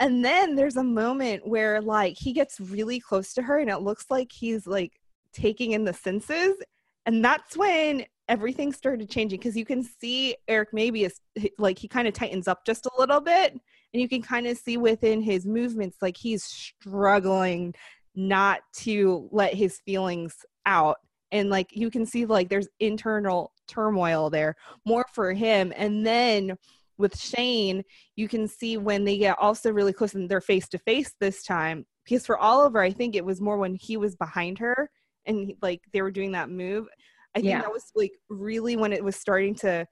And 0.00 0.24
then 0.24 0.54
there's 0.54 0.76
a 0.76 0.82
moment 0.82 1.46
where 1.46 1.80
like 1.82 2.16
he 2.18 2.32
gets 2.32 2.58
really 2.58 2.98
close 2.98 3.34
to 3.34 3.42
her 3.42 3.58
and 3.58 3.68
it 3.68 3.78
looks 3.78 4.06
like 4.10 4.32
he's 4.32 4.66
like 4.66 4.98
taking 5.32 5.72
in 5.72 5.84
the 5.84 5.92
senses. 5.92 6.56
And 7.04 7.22
that's 7.24 7.56
when 7.56 8.06
everything 8.28 8.72
started 8.72 9.10
changing 9.10 9.38
because 9.38 9.56
you 9.56 9.64
can 9.64 9.82
see 9.82 10.36
Eric 10.48 10.70
maybe 10.72 11.04
is 11.04 11.20
like 11.58 11.78
he 11.78 11.88
kind 11.88 12.08
of 12.08 12.14
tightens 12.14 12.48
up 12.48 12.64
just 12.64 12.86
a 12.86 12.90
little 12.98 13.20
bit. 13.20 13.52
And 13.52 14.00
you 14.00 14.08
can 14.08 14.22
kind 14.22 14.46
of 14.46 14.56
see 14.56 14.78
within 14.78 15.20
his 15.20 15.44
movements 15.44 15.98
like 16.00 16.16
he's 16.16 16.44
struggling 16.44 17.74
not 18.14 18.60
to 18.78 19.28
let 19.30 19.52
his 19.52 19.80
feelings 19.84 20.34
out 20.64 20.96
and 21.36 21.50
like 21.50 21.68
you 21.72 21.90
can 21.90 22.04
see 22.06 22.24
like 22.26 22.48
there's 22.48 22.68
internal 22.80 23.52
turmoil 23.68 24.30
there 24.30 24.54
more 24.84 25.04
for 25.12 25.32
him 25.32 25.72
and 25.76 26.06
then 26.06 26.56
with 26.98 27.18
Shane 27.18 27.82
you 28.16 28.26
can 28.28 28.48
see 28.48 28.76
when 28.76 29.04
they 29.04 29.18
get 29.18 29.36
also 29.38 29.70
really 29.72 29.92
close 29.92 30.14
and 30.14 30.28
they're 30.28 30.40
face 30.40 30.68
to 30.70 30.78
face 30.78 31.14
this 31.20 31.42
time 31.42 31.84
because 32.04 32.24
for 32.26 32.38
Oliver 32.38 32.80
I 32.80 32.90
think 32.90 33.14
it 33.14 33.24
was 33.24 33.40
more 33.40 33.58
when 33.58 33.74
he 33.74 33.96
was 33.96 34.16
behind 34.16 34.58
her 34.58 34.90
and 35.26 35.52
like 35.62 35.82
they 35.92 36.02
were 36.02 36.10
doing 36.10 36.32
that 36.32 36.50
move 36.50 36.86
I 37.34 37.40
think 37.40 37.50
Yeah. 37.50 37.60
that 37.62 37.72
was 37.72 37.90
like 37.94 38.12
really 38.28 38.76
when 38.76 38.92
it 38.92 39.04
was 39.04 39.16
starting 39.16 39.54
to 39.56 39.86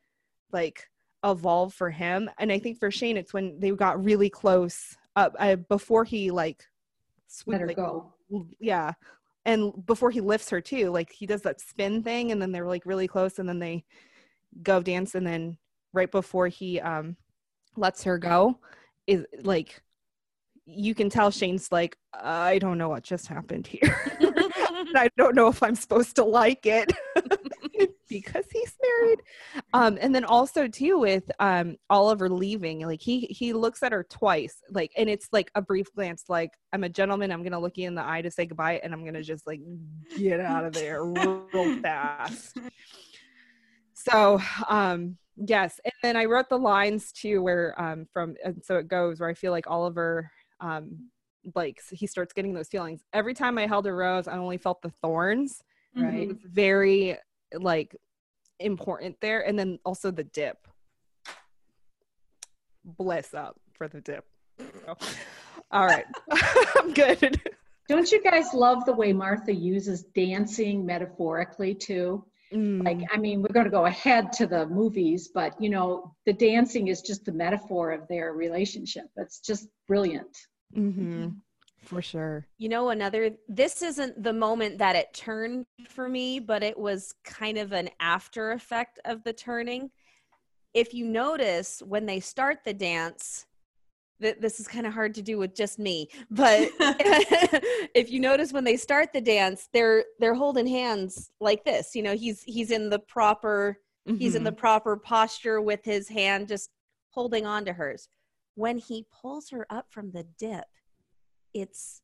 like 0.53 0.87
evolve 1.25 1.75
for 1.75 1.91
him 1.91 2.31
and 2.39 2.51
I 2.53 2.59
think 2.59 2.79
for 2.79 2.91
Shane 2.91 3.17
it's 3.17 3.35
when 3.35 3.59
they 3.61 3.71
got 3.71 4.03
really 4.05 4.31
close 4.31 4.97
up 5.17 5.35
uh, 5.39 5.57
before 5.57 6.05
he 6.05 6.31
like 6.31 6.65
swoop- 7.29 7.53
Let 7.55 7.61
her 7.63 7.67
like, 7.69 7.77
go. 7.77 8.13
yeah 8.61 8.93
and 9.47 9.85
before 9.87 10.11
he 10.11 10.21
lifts 10.21 10.51
her 10.51 10.61
too 10.61 10.91
like 10.91 11.13
he 11.13 11.27
does 11.27 11.43
that 11.43 11.61
spin 11.61 12.03
thing 12.03 12.33
and 12.33 12.41
then 12.41 12.53
they're 12.53 12.67
like 12.67 12.87
really 12.87 13.09
close 13.09 13.39
and 13.39 13.49
then 13.49 13.59
they 13.59 13.85
go 14.63 14.81
dance 14.83 15.15
and 15.15 15.27
then 15.27 15.57
right 15.93 16.11
before 16.11 16.49
he 16.49 16.81
um 16.81 17.17
lets 17.77 18.03
her 18.03 18.19
go 18.19 18.59
is 19.07 19.25
like 19.43 19.83
you 20.67 20.95
can 20.95 21.11
tell 21.11 21.31
shane's 21.31 21.71
like 21.71 21.97
i 22.15 22.59
don't 22.59 22.79
know 22.79 22.89
what 22.89 23.03
just 23.03 23.27
happened 23.27 23.67
here. 23.67 24.01
I 24.97 25.11
don't 25.17 25.35
know 25.35 25.49
if 25.49 25.63
i'm 25.63 25.75
supposed 25.75 26.17
to 26.17 26.25
like 26.25 26.67
it 26.67 26.93
because 28.23 28.45
he's 28.53 28.77
married. 28.83 29.21
Um 29.73 29.99
and 30.01 30.15
then 30.15 30.25
also 30.25 30.69
too 30.69 30.99
with 30.99 31.25
um 31.41 31.77
oliver 31.91 32.29
leaving 32.29 32.87
like 32.87 33.01
he 33.01 33.21
he 33.21 33.53
looks 33.53 33.83
at 33.83 33.93
her 33.93 34.05
twice 34.09 34.57
like 34.71 34.93
and 34.97 35.09
it's 35.11 35.29
like 35.33 35.51
a 35.55 35.63
brief 35.63 35.93
glance 35.95 36.25
like 36.29 36.51
i'm 36.73 36.85
a 36.85 36.89
gentleman 36.89 37.33
i'm 37.33 37.43
gonna 37.43 37.59
look 37.59 37.77
you 37.77 37.87
in 37.87 37.95
the 37.95 38.09
eye 38.09 38.23
to 38.23 38.31
say 38.31 38.47
goodbye 38.47 38.81
and 38.85 38.93
i'm 38.93 39.05
gonna 39.05 39.23
just 39.23 39.47
like 39.47 39.61
get 40.17 40.41
out 40.41 40.65
of 40.65 40.73
there 40.73 41.05
real 41.05 41.73
fast. 41.83 42.57
So 43.95 44.41
um 44.69 45.17
yes 45.37 45.81
and 45.85 45.93
then 46.03 46.17
i 46.17 46.25
wrote 46.27 46.49
the 46.49 46.59
lines 46.59 47.11
too 47.11 47.43
where 47.43 47.75
um 47.81 48.07
from 48.13 48.35
and 48.45 48.63
so 48.65 48.77
it 48.77 48.87
goes 48.87 49.19
where 49.19 49.29
i 49.29 49.35
feel 49.35 49.51
like 49.51 49.67
oliver 49.69 50.31
um 50.61 51.11
like 51.55 51.79
he 51.91 52.07
starts 52.07 52.33
getting 52.33 52.55
those 52.55 52.69
feelings. 52.69 53.03
Every 53.13 53.35
time 53.35 53.59
i 53.59 53.67
held 53.67 53.87
a 53.87 53.93
rose 53.93 54.29
i 54.29 54.37
only 54.37 54.59
felt 54.59 54.81
the 54.83 54.91
thorns 54.91 55.63
Right. 55.97 56.23
it 56.23 56.29
was 56.29 56.39
very 56.45 57.17
like 57.61 57.97
important 58.61 59.17
there. 59.21 59.47
And 59.47 59.59
then 59.59 59.79
also 59.85 60.11
the 60.11 60.25
dip. 60.25 60.59
Bless 62.85 63.33
up 63.35 63.57
for 63.73 63.89
the 63.89 64.01
dip. 64.01 64.25
All 65.71 65.87
right. 65.87 66.05
I'm 66.77 66.93
good. 66.93 67.41
Don't 67.89 68.11
you 68.11 68.23
guys 68.23 68.53
love 68.55 68.85
the 68.85 68.93
way 68.93 69.13
Martha 69.13 69.53
uses 69.53 70.03
dancing 70.15 70.85
metaphorically 70.87 71.75
too? 71.75 72.25
Mm, 72.53 72.85
Like, 72.85 72.99
I 73.13 73.17
mean, 73.17 73.43
we're 73.43 73.53
going 73.53 73.65
to 73.65 73.71
go 73.71 73.87
ahead 73.87 74.33
to 74.35 74.47
the 74.47 74.67
movies, 74.67 75.29
but 75.29 75.61
you 75.61 75.71
know, 75.71 76.15
the 76.27 76.33
dancing 76.33 76.89
is 76.89 77.03
just 77.03 77.25
the 77.25 77.33
metaphor 77.33 77.91
of 77.93 78.07
their 78.09 78.33
relationship. 78.33 79.07
It's 79.17 79.41
just 79.41 79.69
brilliant. 79.89 80.37
mhm, 80.77 81.37
for 81.85 82.03
sure 82.03 82.47
You 82.59 82.69
know, 82.69 82.91
another, 82.91 83.33
this 83.49 83.83
isn't 83.83 84.23
the 84.23 84.33
moment 84.33 84.79
that 84.79 84.97
it 84.97 85.13
turned 85.15 85.67
for 85.89 86.09
me, 86.09 86.39
but 86.41 86.63
it 86.63 86.79
was 86.79 87.15
kind 87.25 87.59
of 87.59 87.73
an 87.73 87.91
after 88.01 88.53
effect 88.53 89.01
of 89.05 89.25
the 89.25 89.33
turning. 89.33 89.91
If 90.75 90.95
you 90.95 91.07
notice 91.07 91.83
when 91.87 92.07
they 92.07 92.21
start 92.21 92.59
the 92.65 92.75
dance, 92.75 93.47
that 94.21 94.41
this 94.41 94.61
is 94.61 94.69
kind 94.69 94.87
of 94.87 94.95
hard 94.95 95.15
to 95.15 95.23
do 95.23 95.39
with 95.39 95.55
just 95.55 95.79
me, 95.79 96.09
but 96.31 96.71
if 97.95 98.11
you 98.11 98.21
notice 98.21 98.53
when 98.53 98.65
they 98.65 98.77
start 98.77 99.13
the 99.13 99.21
dance, 99.21 99.69
they're 99.73 100.05
they're 100.21 100.35
holding 100.35 100.67
hands 100.67 101.31
like 101.41 101.65
this. 101.65 101.95
You 101.95 102.03
know, 102.03 102.15
he's 102.17 102.43
he's 102.43 102.71
in 102.71 102.91
the 102.91 102.99
proper 103.01 103.79
he's 104.17 104.35
in 104.37 104.45
the 104.45 104.53
Mhm. 104.53 104.57
proper 104.57 104.97
posture 104.97 105.61
with 105.61 105.85
his 105.85 106.09
hand 106.09 106.49
just 106.49 106.71
holding 107.11 107.47
on 107.47 107.65
to 107.67 107.73
hers. 107.73 108.09
when 108.57 108.79
he 108.79 109.07
pulls 109.13 109.51
her 109.51 109.67
up 109.71 109.87
from 109.91 110.13
the 110.13 110.25
dip, 110.39 110.67
it's 111.55 112.03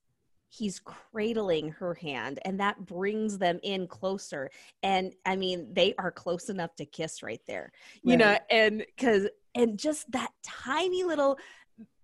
he's 0.48 0.80
cradling 0.80 1.70
her 1.70 1.94
hand 1.94 2.40
and 2.44 2.58
that 2.58 2.84
brings 2.84 3.38
them 3.38 3.60
in 3.62 3.86
closer. 3.86 4.50
And 4.82 5.14
i 5.26 5.36
mean 5.36 5.72
they 5.72 5.94
are 5.98 6.10
close 6.10 6.48
enough 6.48 6.74
to 6.76 6.84
kiss 6.84 7.22
right 7.22 7.42
there. 7.46 7.72
You 8.02 8.10
right. 8.10 8.18
know 8.18 8.38
and 8.50 8.78
because 8.78 9.28
and 9.54 9.78
just 9.78 10.10
that 10.12 10.30
tiny 10.42 11.04
little 11.04 11.38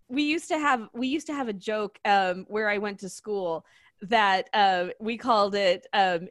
we 0.09 0.23
used 0.23 0.49
to 0.49 0.59
have 0.59 0.89
we 0.93 1.09
used 1.09 1.27
to 1.27 1.35
have 1.35 1.49
a 1.49 1.53
joke 1.53 1.99
um, 2.05 2.45
where 2.49 2.69
i 2.69 2.79
went 2.79 3.01
to 3.01 3.09
school 3.09 3.65
that 4.03 4.49
uh, 4.53 4.89
we 5.01 5.17
called 5.17 5.55
it 5.55 5.87
um, 5.93 6.29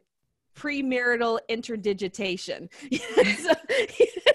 premarital 0.56 1.38
interdigitation. 1.48 2.68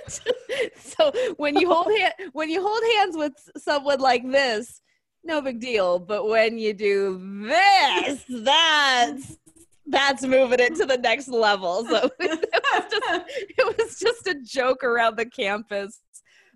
So, 0.07 0.27
so 0.75 1.34
when 1.38 1.55
you 1.55 1.71
hold 1.71 1.88
hand, 1.97 2.13
when 2.34 2.49
you 2.49 2.61
hold 2.61 2.84
hands 2.97 3.15
with 3.15 3.34
someone 3.55 3.99
like 4.01 4.29
this 4.29 4.82
no 5.24 5.41
big 5.41 5.59
deal. 5.59 5.99
But 5.99 6.28
when 6.28 6.57
you 6.57 6.74
do 6.74 7.19
this, 7.47 8.24
that's 8.30 9.38
that's 9.88 10.24
moving 10.24 10.59
it 10.59 10.76
to 10.76 10.86
the 10.86 10.97
next 10.97 11.28
level. 11.28 11.86
So 11.86 12.09
it 12.19 12.63
was 12.74 12.91
just, 12.91 13.24
it 13.57 13.78
was 13.78 13.99
just 13.99 14.28
a 14.28 14.36
joke 14.41 14.84
around 14.84 15.17
the 15.17 15.26
campus. 15.26 15.99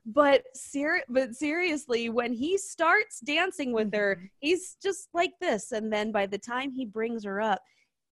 But 0.06 0.44
ser- 0.54 1.04
but 1.10 1.34
seriously, 1.34 2.10
when 2.10 2.32
he 2.32 2.58
starts 2.58 3.20
dancing 3.22 3.72
with 3.72 3.94
her, 3.94 4.16
mm-hmm. 4.16 4.26
he's 4.40 4.78
just 4.82 5.10
like 5.14 5.34
this. 5.42 5.72
And 5.72 5.92
then 5.92 6.12
by 6.12 6.28
the 6.28 6.38
time 6.38 6.72
he 6.72 6.86
brings 6.86 7.24
her 7.26 7.42
up, 7.42 7.62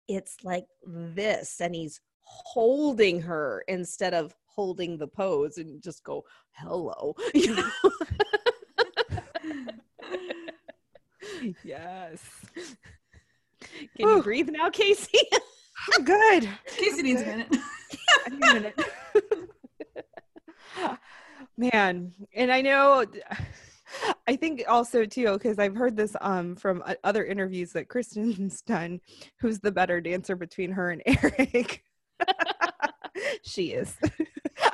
it's 0.09 0.37
like 0.43 0.67
this, 0.87 1.61
and 1.61 1.75
he's 1.75 2.01
holding 2.23 3.21
her 3.21 3.65
instead 3.67 4.15
of 4.15 4.35
holding 4.47 4.97
the 4.99 5.07
pose 5.07 5.59
and 5.59 5.83
just 5.83 6.05
go 6.05 6.25
hello 6.53 7.15
you 7.35 7.55
know 7.55 7.71
yes. 11.65 12.21
Can 13.97 14.09
Ooh. 14.09 14.17
you 14.17 14.23
breathe 14.23 14.51
now, 14.51 14.71
Casey? 14.71 15.19
I'm 15.95 16.05
good. 16.05 16.49
Casey 16.67 17.03
needs 17.03 17.23
a 17.23 17.27
minute. 17.27 17.57
a 18.27 18.31
minute. 18.31 18.81
Man, 21.57 22.13
and 22.35 22.53
I 22.53 22.61
know 22.61 23.05
I 24.27 24.37
think 24.37 24.63
also 24.69 25.05
too 25.05 25.33
because 25.33 25.59
I've 25.59 25.75
heard 25.75 25.97
this 25.97 26.17
um 26.21 26.55
from 26.57 26.83
other 27.03 27.25
interviews 27.25 27.73
that 27.73 27.89
Kristin's 27.89 28.63
done. 28.63 29.01
Who's 29.41 29.61
the 29.61 29.73
better 29.73 30.01
dancer 30.01 30.37
between 30.37 30.73
her 30.73 30.91
and 30.91 31.03
Eric? 31.07 31.83
she 33.43 33.73
is. 33.73 33.95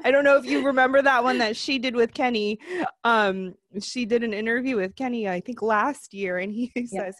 I 0.05 0.11
don't 0.11 0.25
know 0.25 0.37
if 0.37 0.45
you 0.45 0.65
remember 0.65 1.03
that 1.03 1.25
one 1.25 1.39
that 1.39 1.57
she 1.57 1.79
did 1.79 1.95
with 1.95 2.15
Kenny. 2.15 2.59
Um, 3.05 3.55
she 3.81 4.05
did 4.05 4.23
an 4.23 4.33
interview 4.33 4.77
with 4.77 4.97
Kenny, 4.97 5.29
I 5.29 5.41
think 5.41 5.63
last 5.63 6.15
year, 6.15 6.39
and 6.39 6.53
he 6.53 6.73
says, 6.87 7.17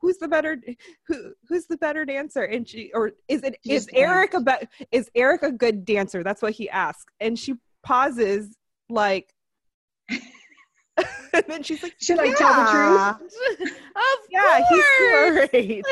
"Who's 0.00 0.18
the 0.18 0.28
better? 0.28 0.60
Who 1.08 1.32
who's 1.48 1.66
the 1.66 1.76
better 1.76 2.04
dancer?" 2.04 2.42
And 2.42 2.68
she, 2.68 2.90
or 2.94 3.12
is 3.28 3.42
it 3.42 3.58
is 3.64 3.88
Eric 3.92 4.34
a 4.34 4.40
be- 4.40 4.86
is 4.90 5.10
Eric 5.14 5.42
a 5.42 5.52
good 5.52 5.84
dancer? 5.84 6.22
That's 6.22 6.42
what 6.42 6.52
he 6.52 6.68
asks, 6.70 7.12
and 7.20 7.38
she 7.38 7.54
pauses 7.82 8.56
like. 8.88 9.32
and 11.32 11.44
then 11.48 11.62
she's 11.62 11.82
like, 11.82 11.94
"Should 12.00 12.16
yeah. 12.16 12.22
I 12.22 12.34
tell 12.34 12.54
the 12.54 12.70
truth?" 12.70 13.72
of 13.96 14.18
yeah, 14.30 14.60
course. 14.68 15.48
he's 15.52 15.82
great. 15.82 15.84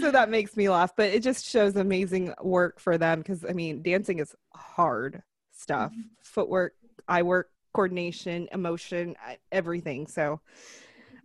so 0.00 0.10
that 0.10 0.28
makes 0.30 0.56
me 0.56 0.68
laugh, 0.68 0.92
but 0.96 1.10
it 1.10 1.22
just 1.22 1.44
shows 1.46 1.76
amazing 1.76 2.34
work 2.42 2.80
for 2.80 2.98
them 2.98 3.18
because 3.18 3.44
I 3.44 3.52
mean, 3.52 3.82
dancing 3.82 4.18
is 4.18 4.34
hard 4.54 5.22
stuff, 5.52 5.92
mm-hmm. 5.92 6.00
footwork, 6.22 6.74
eye 7.08 7.22
work, 7.22 7.50
coordination, 7.74 8.48
emotion, 8.52 9.16
everything. 9.50 10.06
So 10.06 10.40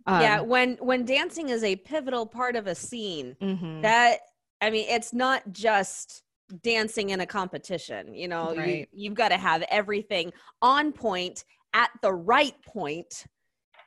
um, 0.06 0.22
yeah, 0.22 0.40
when 0.40 0.76
when 0.76 1.04
dancing 1.04 1.50
is 1.50 1.62
a 1.62 1.76
pivotal 1.76 2.26
part 2.26 2.56
of 2.56 2.66
a 2.66 2.74
scene, 2.74 3.36
mm-hmm. 3.40 3.82
that 3.82 4.20
I 4.60 4.70
mean, 4.70 4.86
it's 4.88 5.12
not 5.12 5.52
just 5.52 6.22
dancing 6.62 7.10
in 7.10 7.20
a 7.20 7.26
competition. 7.26 8.14
You 8.14 8.28
know, 8.28 8.54
right. 8.54 8.88
you, 8.92 9.04
you've 9.04 9.14
got 9.14 9.28
to 9.28 9.36
have 9.36 9.62
everything 9.70 10.32
on 10.62 10.92
point 10.92 11.44
at 11.74 11.90
the 12.02 12.12
right 12.12 12.54
point. 12.64 13.24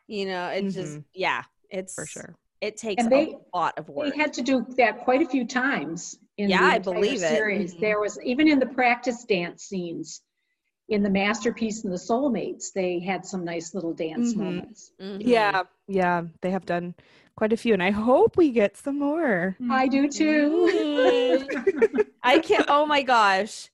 You 0.08 0.28
know, 0.28 0.48
it's 0.48 0.76
mm-hmm. 0.76 0.82
just 0.82 1.00
yeah, 1.14 1.44
it's 1.70 1.94
for 1.94 2.06
sure 2.06 2.36
it 2.62 2.78
takes 2.78 3.06
they, 3.08 3.34
a 3.34 3.58
lot 3.58 3.78
of 3.78 3.90
work. 3.90 4.12
They 4.12 4.18
had 4.18 4.34
to 4.34 4.42
do 4.42 4.66
that 4.78 5.00
quite 5.00 5.22
a 5.22 5.28
few 5.28 5.46
times 5.46 6.18
in 6.38 6.50
yeah, 6.50 6.60
the 6.60 6.76
I 6.76 6.80
believe 6.80 7.20
series. 7.20 7.74
Mm-hmm. 7.74 7.82
There 7.82 8.00
was 8.00 8.20
even 8.24 8.48
in 8.48 8.60
the 8.60 8.68
practice 8.68 9.26
dance 9.26 9.64
scenes 9.64 10.22
in 10.88 11.04
the 11.04 11.10
masterpiece 11.10 11.84
and 11.84 11.92
the 11.92 11.98
soulmates, 11.98 12.72
they 12.74 13.00
had 13.00 13.26
some 13.26 13.44
nice 13.44 13.74
little 13.74 13.94
dance 13.94 14.34
mm-hmm. 14.34 14.44
moments. 14.44 14.92
Mm-hmm. 15.02 15.22
Yeah, 15.22 15.64
yeah, 15.88 16.24
they 16.42 16.52
have 16.52 16.66
done 16.66 16.94
quite 17.36 17.54
a 17.54 17.58
few, 17.58 17.74
and 17.74 17.84
I 17.84 17.92
hope 17.92 18.38
we 18.38 18.52
get 18.52 18.78
some 18.78 19.00
more. 19.00 19.56
I 19.70 19.88
do 19.88 20.10
too. 20.10 21.48
I 22.24 22.40
can't. 22.40 22.66
Oh 22.68 22.86
my 22.86 23.02
gosh, 23.02 23.70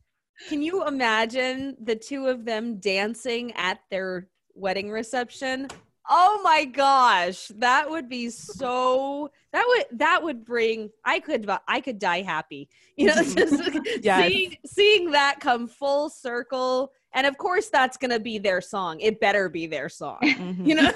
can 0.48 0.62
you 0.62 0.86
imagine 0.88 1.76
the 1.82 1.96
two 1.96 2.28
of 2.28 2.46
them 2.46 2.80
dancing 2.80 3.52
at 3.54 3.80
their 3.90 4.28
wedding 4.54 4.90
reception? 4.90 5.68
Oh 6.10 6.40
my 6.44 6.64
gosh, 6.64 7.50
that 7.58 7.90
would 7.90 8.08
be 8.08 8.30
so. 8.30 9.30
That 9.52 9.66
would 9.68 10.00
that 10.00 10.24
would 10.24 10.46
bring. 10.46 10.90
I 11.04 11.20
could 11.20 11.50
I 11.68 11.82
could 11.82 12.00
die 12.00 12.22
happy. 12.22 12.70
You 12.96 13.08
know, 13.08 13.16
just 13.24 14.04
yes. 14.04 14.32
seeing 14.32 14.58
seeing 14.66 15.12
that 15.12 15.40
come 15.40 15.68
full 15.68 16.10
circle. 16.10 16.92
And 17.18 17.26
of 17.26 17.36
course, 17.40 17.70
that's 17.70 17.98
going 17.98 18.12
to 18.12 18.20
be 18.20 18.38
their 18.38 18.62
song. 18.62 19.00
It 19.00 19.20
better 19.20 19.50
be 19.50 19.66
their 19.66 19.90
song. 19.90 20.20
Mm-hmm. 20.24 20.68
You 20.68 20.76
know, 20.76 20.92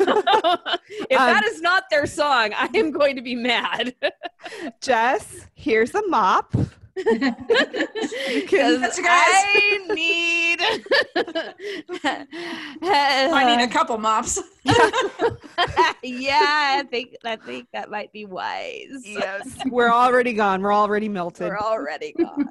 if 1.10 1.20
um, 1.20 1.28
that 1.28 1.44
is 1.46 1.62
not 1.62 1.86
their 1.90 2.06
song, 2.06 2.52
I 2.54 2.70
am 2.76 2.92
going 2.92 3.16
to 3.16 3.24
be 3.24 3.34
mad. 3.36 3.96
Jess, 4.82 5.48
here's 5.56 5.96
a 5.96 6.06
mop. 6.08 6.52
Because 6.94 7.10
I 9.04 9.80
need 9.96 10.62
I 12.84 13.56
need 13.56 13.64
a 13.64 13.68
couple 13.68 13.98
mops. 13.98 14.40
yeah, 16.04 16.76
I 16.78 16.86
think 16.92 17.16
I 17.24 17.38
think 17.38 17.70
that 17.72 17.90
might 17.90 18.12
be 18.12 18.26
wise. 18.26 19.04
Yes. 19.06 19.58
We're 19.68 19.92
already 19.92 20.34
gone. 20.34 20.62
We're 20.62 20.74
already 20.74 21.08
melted. 21.10 21.48
We're 21.48 21.58
already 21.58 22.14
gone. 22.14 22.50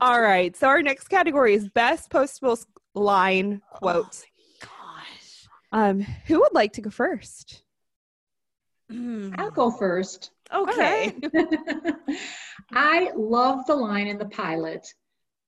All 0.00 0.20
right. 0.20 0.56
So 0.56 0.68
our 0.68 0.82
next 0.82 1.08
category 1.08 1.54
is 1.54 1.68
best 1.68 2.10
postable 2.10 2.64
line 2.94 3.62
quote. 3.70 4.24
Oh 4.62 4.66
gosh. 4.66 5.48
Um, 5.72 6.00
who 6.26 6.40
would 6.40 6.54
like 6.54 6.72
to 6.74 6.80
go 6.80 6.90
first? 6.90 7.62
I'll 9.38 9.50
go 9.50 9.70
first. 9.70 10.30
Okay. 10.52 11.14
I 12.72 13.10
love 13.16 13.66
the 13.66 13.74
line 13.74 14.06
in 14.06 14.18
the 14.18 14.26
pilot 14.26 14.86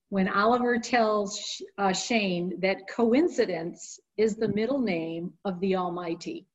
when 0.09 0.28
Oliver 0.28 0.78
tells 0.78 1.61
uh, 1.78 1.92
Shane 1.92 2.61
that 2.61 2.88
coincidence 2.88 3.98
is 4.16 4.36
the 4.36 4.48
middle 4.48 4.80
name 4.80 5.32
of 5.44 5.61
the 5.61 5.76
Almighty. 5.76 6.46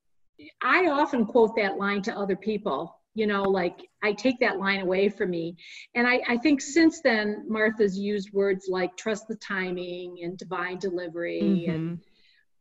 I 0.64 0.88
often 0.88 1.26
quote 1.26 1.56
that 1.58 1.78
line 1.78 2.02
to 2.04 2.18
other 2.18 2.36
people. 2.36 3.00
You 3.14 3.28
know, 3.28 3.44
like 3.44 3.90
I 4.02 4.14
take 4.14 4.40
that 4.40 4.58
line 4.58 4.82
away 4.82 5.10
from 5.10 5.32
me. 5.32 5.58
And 5.96 6.08
I, 6.08 6.22
I 6.28 6.38
think 6.38 6.62
since 6.62 7.02
then, 7.02 7.46
Martha's 7.48 7.98
used 7.98 8.32
words 8.32 8.68
like 8.70 8.96
trust 8.96 9.28
the 9.28 9.36
timing 9.36 10.20
and 10.24 10.38
divine 10.38 10.78
delivery. 10.78 11.42
Mm-hmm. 11.44 11.72
And 11.72 12.00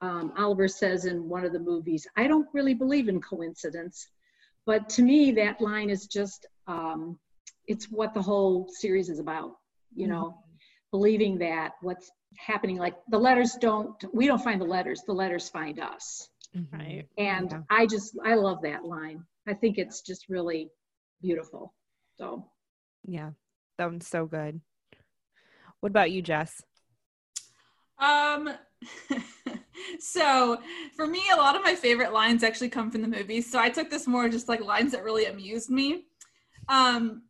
um, 0.00 0.32
Oliver 0.36 0.66
says 0.66 1.04
in 1.04 1.28
one 1.28 1.44
of 1.44 1.52
the 1.52 1.60
movies, 1.60 2.06
I 2.16 2.26
don't 2.26 2.48
really 2.52 2.74
believe 2.74 3.08
in 3.08 3.20
coincidence. 3.20 4.08
But 4.66 4.88
to 4.90 5.02
me, 5.02 5.32
that 5.32 5.60
line 5.60 5.88
is 5.88 6.06
just 6.06 6.46
um, 6.66 7.18
it's 7.70 7.86
what 7.86 8.12
the 8.14 8.22
whole 8.22 8.68
series 8.68 9.08
is 9.08 9.20
about 9.20 9.52
you 9.94 10.08
know 10.08 10.24
mm-hmm. 10.24 10.50
believing 10.90 11.38
that 11.38 11.72
what's 11.80 12.10
happening 12.36 12.76
like 12.76 12.94
the 13.08 13.18
letters 13.18 13.56
don't 13.60 14.04
we 14.12 14.26
don't 14.26 14.42
find 14.42 14.60
the 14.60 14.64
letters 14.64 15.02
the 15.06 15.12
letters 15.12 15.48
find 15.48 15.78
us 15.80 16.28
mm-hmm. 16.56 16.76
right 16.76 17.06
and 17.18 17.50
yeah. 17.52 17.60
i 17.70 17.86
just 17.86 18.18
i 18.24 18.34
love 18.34 18.62
that 18.62 18.84
line 18.84 19.24
i 19.46 19.54
think 19.54 19.78
it's 19.78 20.02
just 20.02 20.28
really 20.28 20.70
beautiful 21.20 21.74
so 22.18 22.44
yeah 23.06 23.30
that 23.78 23.86
one's 23.86 24.06
so 24.06 24.26
good 24.26 24.60
what 25.80 25.90
about 25.90 26.10
you 26.10 26.22
jess 26.22 26.62
um 27.98 28.50
so 29.98 30.58
for 30.96 31.06
me 31.06 31.22
a 31.32 31.36
lot 31.36 31.56
of 31.56 31.62
my 31.62 31.74
favorite 31.74 32.12
lines 32.12 32.42
actually 32.42 32.68
come 32.68 32.90
from 32.90 33.02
the 33.02 33.08
movies 33.08 33.50
so 33.50 33.58
i 33.58 33.68
took 33.68 33.90
this 33.90 34.06
more 34.06 34.28
just 34.28 34.48
like 34.48 34.60
lines 34.62 34.92
that 34.92 35.04
really 35.04 35.26
amused 35.26 35.70
me 35.70 36.04
um 36.68 37.22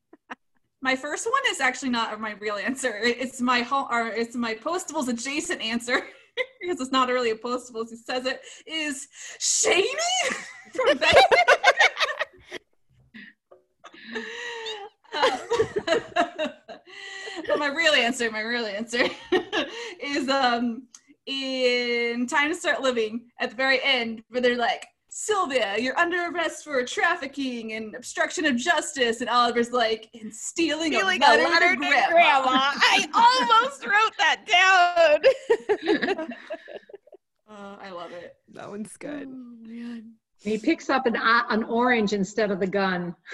my 0.82 0.96
first 0.96 1.26
one 1.30 1.42
is 1.50 1.60
actually 1.60 1.90
not 1.90 2.18
my 2.20 2.32
real 2.40 2.56
answer. 2.56 2.98
It's 3.02 3.40
my 3.40 3.60
home, 3.60 3.88
or 3.90 4.08
it's 4.08 4.34
my 4.34 4.54
postable's 4.54 5.08
adjacent 5.08 5.60
answer 5.60 6.00
because 6.60 6.80
it's 6.80 6.92
not 6.92 7.08
really 7.08 7.30
a 7.30 7.36
postable. 7.36 7.88
He 7.88 7.96
says 7.96 8.24
it 8.26 8.40
is 8.66 9.06
Shady 9.38 9.88
from 10.72 10.96
Betty. 10.96 11.20
but 17.46 17.58
my 17.58 17.68
real 17.68 17.92
answer, 17.92 18.30
my 18.30 18.40
real 18.40 18.66
answer 18.66 19.08
is 20.02 20.28
um 20.28 20.86
in 21.26 22.26
Time 22.26 22.48
to 22.50 22.54
Start 22.54 22.80
Living 22.80 23.30
at 23.38 23.50
the 23.50 23.56
very 23.56 23.80
end, 23.84 24.22
where 24.28 24.40
they're 24.40 24.56
like, 24.56 24.86
Sylvia, 25.08 25.76
you're 25.78 25.98
under 25.98 26.28
arrest 26.30 26.64
for 26.64 26.84
trafficking 26.84 27.72
and 27.74 27.94
obstruction 27.94 28.46
of 28.46 28.56
justice. 28.56 29.20
And 29.20 29.28
Oliver's 29.28 29.72
like, 29.72 30.08
and 30.20 30.32
stealing, 30.34 30.92
Stealing 30.92 31.22
a 31.22 31.26
letter, 31.26 31.42
a 31.42 31.48
letter 31.48 31.68
to, 31.68 31.80
to 31.82 31.88
grandma. 31.88 32.08
grandma. 32.10 32.72
I 32.74 33.08
almost 33.60 33.86
wrote 33.86 34.16
that 34.18 34.46
down. 35.88 36.18
Uh, 37.48 37.76
I 37.80 37.90
love 37.90 38.12
it. 38.12 38.36
That 38.52 38.70
one's 38.70 38.96
good. 38.96 39.28
Oh, 39.28 39.56
man. 39.60 40.12
He 40.40 40.58
picks 40.58 40.88
up 40.88 41.06
an, 41.06 41.16
o- 41.16 41.44
an 41.50 41.64
orange 41.64 42.12
instead 42.12 42.50
of 42.50 42.60
the 42.60 42.66
gun. 42.66 43.14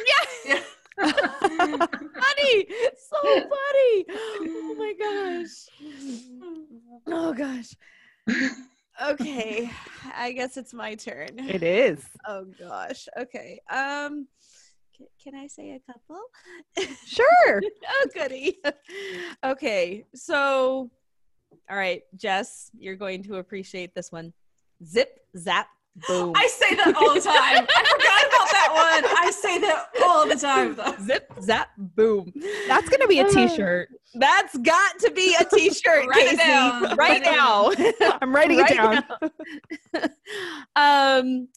Yeah. 0.49 0.61
funny. 0.99 2.67
So 2.97 3.19
funny. 3.23 4.07
Oh 4.09 4.75
my 4.79 4.95
gosh. 4.99 5.67
Oh 7.07 7.35
gosh. 7.35 7.75
Okay. 9.05 9.71
I 10.15 10.33
guess 10.33 10.57
it's 10.57 10.73
my 10.73 10.95
turn. 10.95 11.39
It 11.39 11.63
is. 11.63 12.03
Oh 12.27 12.47
gosh. 12.59 13.09
Okay. 13.19 13.61
Um 13.71 14.27
can 15.23 15.35
I 15.35 15.49
say 15.49 15.73
a 15.73 15.93
couple? 15.93 16.23
Sure. 17.07 17.61
oh 17.91 18.07
goody. 18.15 18.59
okay. 19.45 20.07
So 20.15 20.91
all 21.71 21.77
right, 21.77 22.03
Jess, 22.17 22.71
you're 22.79 22.97
going 22.97 23.23
to 23.25 23.37
appreciate 23.37 23.95
this 23.95 24.11
one. 24.11 24.33
Zip 24.85 25.21
zap 25.37 25.69
boom. 26.09 26.33
I 26.37 26.47
say 26.49 26.75
that 26.75 26.95
all 26.97 27.15
the 27.15 27.21
time. 27.21 27.67
I 27.69 27.85
forgot 27.85 28.27
about 28.29 28.51
that 28.53 29.03
one. 29.03 29.19
I 29.19 29.31
say 29.31 29.59
that 29.59 29.87
all 30.05 30.29
the 30.29 30.37
time, 30.37 30.75
though. 30.75 30.95
Zip 31.05 31.33
zap 31.41 31.69
boom. 31.77 32.33
That's 32.69 32.89
gonna 32.89 33.07
be 33.07 33.21
a 33.21 33.29
t-shirt. 33.29 33.89
That's 34.15 34.57
got 34.59 34.99
to 35.01 35.11
be 35.11 35.37
a 35.39 35.45
t-shirt, 35.45 36.07
Write 36.09 36.15
Casey. 36.29 36.35
it 36.35 36.39
down. 36.39 36.83
Right 36.97 36.99
Write 36.99 37.23
now. 37.23 37.73
I'm 38.23 38.35
writing 38.35 38.59
Right 38.59 38.71
it 38.71 38.77
down. 38.77 39.05
um 40.77 41.49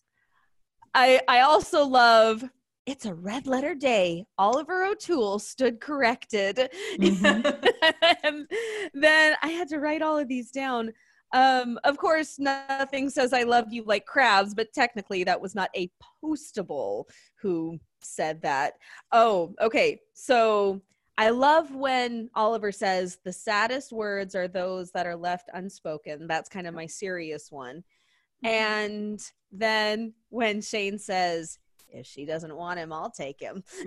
I 0.94 1.22
I 1.28 1.42
also 1.42 1.86
love 1.86 2.44
it's 2.86 3.06
a 3.06 3.14
red 3.14 3.46
letter 3.46 3.76
day. 3.76 4.26
Oliver 4.40 4.84
O'Toole 4.84 5.38
stood 5.38 5.80
corrected. 5.80 6.58
and 7.00 8.48
then 8.96 9.36
I 9.44 9.48
had 9.50 9.70
to 9.70 9.78
write 9.80 10.02
all 10.02 10.18
of 10.18 10.28
these 10.28 10.50
down. 10.50 10.92
Um, 11.32 11.80
of 11.84 11.98
course, 11.98 12.40
nothing 12.40 13.10
says 13.10 13.34
I 13.34 13.44
love 13.44 13.72
you 13.72 13.84
like 13.84 14.06
crabs, 14.06 14.54
but 14.54 14.74
technically 14.74 15.24
that 15.24 15.40
was 15.40 15.56
not 15.56 15.70
a 15.76 15.92
postable 16.24 17.06
who 17.36 17.80
said 18.02 18.42
that. 18.42 18.74
Oh, 19.12 19.54
okay. 19.62 20.00
So 20.14 20.82
I 21.18 21.30
love 21.30 21.76
when 21.76 22.30
Oliver 22.34 22.72
says 22.72 23.20
the 23.24 23.34
saddest 23.34 23.92
words 23.92 24.36
are 24.36 24.48
those 24.48 24.92
that 24.92 25.06
are 25.06 25.16
left 25.16 25.50
unspoken. 25.54 26.28
That's 26.28 26.50
kind 26.50 26.66
of 26.66 26.74
my 26.74 26.86
serious 26.86 27.52
one. 27.52 27.84
And 28.44 29.22
then 29.52 30.14
when 30.30 30.62
Shane 30.62 30.98
says, 30.98 31.60
if 31.92 32.06
she 32.06 32.26
doesn't 32.26 32.56
want 32.56 32.80
him, 32.80 32.94
I'll 32.94 33.12
take 33.12 33.40
him. 33.40 33.64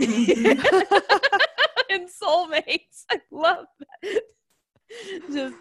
and 1.92 2.08
soulmates. 2.08 3.04
I 3.10 3.20
love 3.30 3.66
that. 4.02 4.22
Just 5.32 5.54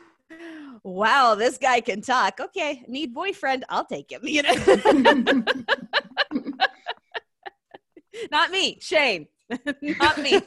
wow, 0.84 1.36
this 1.36 1.58
guy 1.58 1.82
can 1.82 2.02
talk. 2.02 2.40
Okay, 2.40 2.84
need 2.88 3.14
boyfriend, 3.14 3.66
I'll 3.70 3.86
take 3.86 4.12
him. 4.12 4.22
You 4.32 4.44
know, 4.44 5.44
not 8.32 8.52
me, 8.52 8.78
Shane. 8.82 9.28
not 9.82 10.18
me. 10.18 10.40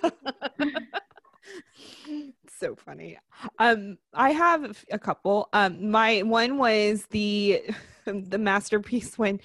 so 2.59 2.74
funny. 2.74 3.18
Um, 3.59 3.99
I 4.12 4.30
have 4.30 4.85
a 4.91 4.99
couple. 4.99 5.49
Um, 5.53 5.91
my 5.91 6.22
one 6.22 6.59
was 6.59 7.07
the 7.11 7.62
the 8.07 8.39
masterpiece 8.39 9.18
when 9.18 9.41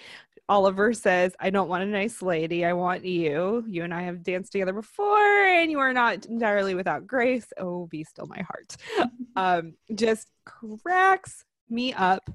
Oliver 0.49 0.93
says, 0.93 1.33
"I 1.39 1.51
don't 1.51 1.69
want 1.69 1.83
a 1.83 1.85
nice 1.85 2.21
lady. 2.21 2.65
I 2.65 2.73
want 2.73 3.05
you. 3.05 3.63
You 3.67 3.83
and 3.83 3.93
I 3.93 4.01
have 4.01 4.23
danced 4.23 4.51
together 4.51 4.73
before, 4.73 5.45
and 5.45 5.69
you 5.71 5.79
are 5.79 5.93
not 5.93 6.25
entirely 6.25 6.75
without 6.75 7.07
grace. 7.07 7.53
Oh, 7.57 7.85
be 7.85 8.03
still 8.03 8.25
my 8.25 8.41
heart." 8.41 8.75
um, 9.35 9.75
just 9.93 10.27
cracks 10.45 11.45
me 11.69 11.93
up. 11.93 12.29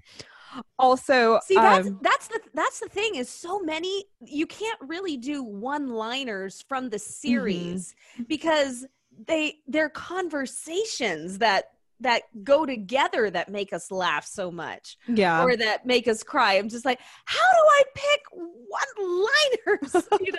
Also, 0.79 1.41
See, 1.45 1.57
that's 1.57 1.89
um, 1.89 1.99
that's 2.01 2.29
the 2.29 2.41
that's 2.55 2.81
the 2.81 2.89
thing 2.89 3.17
is 3.17 3.29
so 3.29 3.59
many 3.59 4.05
you 4.25 4.47
can't 4.47 4.79
really 4.83 5.17
do 5.17 5.43
one-liners 5.43 6.65
from 6.69 6.91
the 6.91 6.99
series 6.99 7.95
because 8.29 8.87
they 9.27 9.57
they're 9.67 9.89
conversations 9.89 11.39
that 11.39 11.71
that 12.01 12.23
go 12.43 12.67
together 12.67 13.31
that 13.31 13.49
make 13.49 13.73
us 13.73 13.91
laugh 13.91 14.27
so 14.27 14.51
much 14.51 14.97
yeah, 15.09 15.43
or 15.43 15.57
that 15.57 15.87
make 15.87 16.09
us 16.09 16.23
cry. 16.23 16.55
I'm 16.55 16.69
just 16.69 16.85
like, 16.85 17.01
how 17.25 17.39
do 17.39 17.59
I 17.59 17.83
pick 17.95 18.21
one-liners? 18.33 20.09
You 20.21 20.33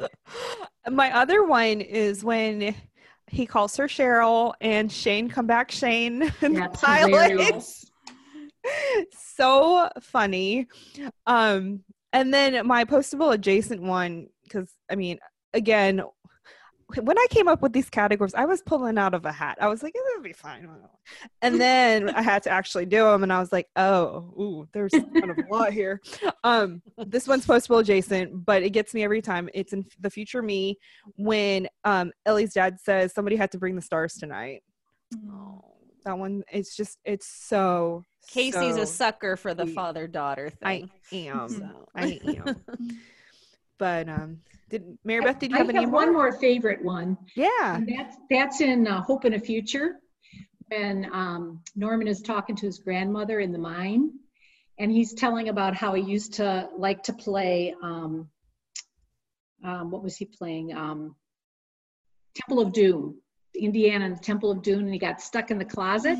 know? 0.00 0.08
My 0.90 1.16
other 1.16 1.44
one 1.44 1.80
is 1.80 2.22
when 2.22 2.74
he 3.32 3.46
calls 3.46 3.76
her 3.76 3.86
Cheryl 3.86 4.52
and 4.60 4.92
Shane 4.92 5.28
come 5.30 5.46
back 5.46 5.70
Shane 5.70 6.22
in 6.42 6.52
the 6.52 6.68
pilot. 6.68 7.64
so 9.12 9.88
funny. 10.00 10.68
Um 11.26 11.82
and 12.12 12.32
then 12.32 12.66
my 12.66 12.84
postable 12.84 13.32
adjacent 13.32 13.80
one 13.82 14.28
cuz 14.50 14.70
I 14.90 14.96
mean 14.96 15.18
again 15.54 16.02
when 16.96 17.18
I 17.18 17.26
came 17.30 17.48
up 17.48 17.62
with 17.62 17.72
these 17.72 17.90
categories, 17.90 18.34
I 18.34 18.44
was 18.44 18.62
pulling 18.62 18.98
out 18.98 19.14
of 19.14 19.24
a 19.24 19.32
hat. 19.32 19.58
I 19.60 19.68
was 19.68 19.82
like, 19.82 19.94
it'll 19.94 20.22
be 20.22 20.32
fine. 20.32 20.68
And 21.40 21.60
then 21.60 22.10
I 22.10 22.22
had 22.22 22.42
to 22.44 22.50
actually 22.50 22.86
do 22.86 23.04
them, 23.04 23.22
and 23.22 23.32
I 23.32 23.40
was 23.40 23.52
like, 23.52 23.68
oh, 23.76 24.32
ooh, 24.38 24.68
there's 24.72 24.92
kind 24.92 25.30
of 25.30 25.38
a 25.38 25.52
lot 25.52 25.72
here. 25.72 26.00
Um, 26.44 26.82
this 26.96 27.26
one's 27.28 27.46
postable 27.46 27.80
adjacent, 27.80 28.44
but 28.44 28.62
it 28.62 28.70
gets 28.70 28.94
me 28.94 29.04
every 29.04 29.22
time. 29.22 29.48
It's 29.54 29.72
in 29.72 29.84
the 30.00 30.10
future 30.10 30.42
me 30.42 30.78
when 31.16 31.68
um, 31.84 32.12
Ellie's 32.26 32.54
dad 32.54 32.80
says 32.80 33.12
somebody 33.12 33.36
had 33.36 33.52
to 33.52 33.58
bring 33.58 33.76
the 33.76 33.82
stars 33.82 34.14
tonight. 34.14 34.62
Oh, 35.30 35.64
that 36.04 36.18
one, 36.18 36.42
it's 36.50 36.76
just, 36.76 36.98
it's 37.04 37.26
so. 37.26 38.04
Casey's 38.28 38.76
so 38.76 38.82
a 38.82 38.86
sucker 38.86 39.36
for 39.36 39.54
the 39.54 39.66
father-daughter 39.66 40.50
thing. 40.50 40.90
I 41.12 41.16
am. 41.16 41.48
So. 41.48 41.88
I 41.94 42.20
am. 42.24 43.00
But 43.82 44.08
um, 44.08 44.38
did 44.70 44.96
Mary 45.02 45.22
Beth? 45.22 45.40
Did 45.40 45.50
you 45.50 45.56
I 45.56 45.58
have 45.58 45.68
any 45.68 45.86
one 45.86 46.12
more? 46.12 46.30
more 46.30 46.38
favorite 46.38 46.84
one. 46.84 47.18
Yeah. 47.34 47.48
And 47.74 47.88
that's 47.88 48.16
that's 48.30 48.60
in 48.60 48.86
uh, 48.86 49.02
Hope 49.02 49.24
and 49.24 49.34
a 49.34 49.40
Future, 49.40 49.96
when 50.68 51.10
um, 51.12 51.64
Norman 51.74 52.06
is 52.06 52.22
talking 52.22 52.54
to 52.54 52.66
his 52.66 52.78
grandmother 52.78 53.40
in 53.40 53.50
the 53.50 53.58
mine, 53.58 54.12
and 54.78 54.92
he's 54.92 55.14
telling 55.14 55.48
about 55.48 55.74
how 55.74 55.94
he 55.94 56.02
used 56.04 56.34
to 56.34 56.68
like 56.78 57.02
to 57.02 57.12
play. 57.12 57.74
Um, 57.82 58.28
um, 59.64 59.90
what 59.90 60.04
was 60.04 60.16
he 60.16 60.26
playing? 60.26 60.72
Um, 60.72 61.16
Temple 62.36 62.62
of 62.62 62.72
Doom, 62.72 63.16
Indiana 63.56 64.04
and 64.04 64.16
the 64.16 64.22
Temple 64.22 64.52
of 64.52 64.62
Doom, 64.62 64.84
and 64.84 64.92
he 64.92 65.00
got 65.00 65.20
stuck 65.20 65.50
in 65.50 65.58
the 65.58 65.64
closet, 65.64 66.16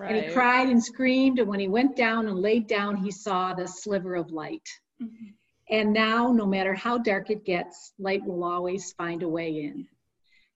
and 0.00 0.16
he 0.16 0.32
cried 0.32 0.70
and 0.70 0.82
screamed. 0.82 1.40
And 1.40 1.48
when 1.48 1.60
he 1.60 1.68
went 1.68 1.94
down 1.94 2.26
and 2.26 2.38
laid 2.38 2.68
down, 2.68 2.96
he 2.96 3.10
saw 3.10 3.52
the 3.52 3.68
sliver 3.68 4.14
of 4.14 4.30
light. 4.30 4.66
Mhm. 4.98 5.34
And 5.72 5.90
now, 5.94 6.30
no 6.30 6.44
matter 6.44 6.74
how 6.74 6.98
dark 6.98 7.30
it 7.30 7.46
gets, 7.46 7.94
light 7.98 8.22
will 8.24 8.44
always 8.44 8.92
find 8.92 9.22
a 9.22 9.28
way 9.28 9.48
in. 9.62 9.86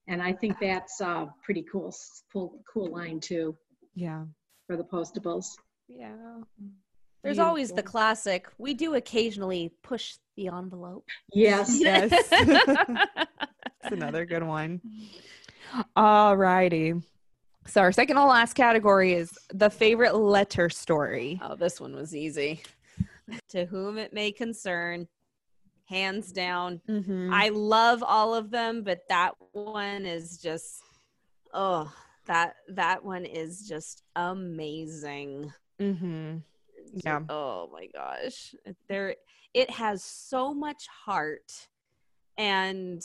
And 0.09 0.23
I 0.23 0.35
think 0.35 0.59
that's 0.61 1.01
a 1.01 1.27
pretty 1.43 1.65
cool, 1.73 1.93
cool, 2.31 2.61
cool 2.71 2.93
line 2.93 3.19
too 3.19 3.57
Yeah. 3.95 4.25
for 4.67 4.77
the 4.77 4.85
postables. 4.85 5.47
Yeah. 5.89 6.43
There's 7.25 7.39
always 7.39 7.73
the 7.73 7.83
classic. 7.83 8.47
We 8.59 8.75
do 8.75 8.95
occasionally 8.95 9.73
push 9.83 10.17
the 10.37 10.49
envelope. 10.49 11.07
Yes. 11.33 11.81
Yes. 11.81 12.11
That's 12.31 13.91
another 13.91 14.27
good 14.27 14.43
one. 14.43 14.81
All 15.97 16.37
righty. 16.37 16.95
So 17.67 17.81
our 17.81 17.91
second 17.91 18.17
to 18.17 18.25
last 18.25 18.53
category 18.53 19.15
is 19.15 19.37
the 19.53 19.71
favorite 19.71 20.15
letter 20.15 20.69
story. 20.69 21.41
Oh, 21.43 21.57
this 21.57 21.81
one 21.81 21.97
was 21.97 22.15
easy. 22.15 22.63
To 23.51 23.67
whom 23.67 23.99
it 23.99 24.13
may 24.13 24.33
concern, 24.33 25.09
hands 25.85 26.33
down. 26.33 26.81
Mm-hmm. 26.89 27.31
I 27.33 27.49
love 27.51 28.03
all 28.03 28.35
of 28.35 28.51
them, 28.51 28.83
but 28.83 29.01
that 29.09 29.35
one 29.53 30.05
is 30.07 30.39
just 30.39 30.83
oh, 31.55 31.93
that 32.27 32.55
that 32.69 33.05
one 33.05 33.25
is 33.25 33.67
just 33.67 34.03
amazing. 34.15 35.53
mm-hmm. 35.81 36.37
Yeah. 37.05 37.21
Oh 37.29 37.69
my 37.73 37.89
gosh. 37.93 38.55
There 38.89 39.17
it 39.55 39.71
has 39.71 40.05
so 40.05 40.55
much 40.55 40.87
heart. 40.87 41.69
And 42.39 43.03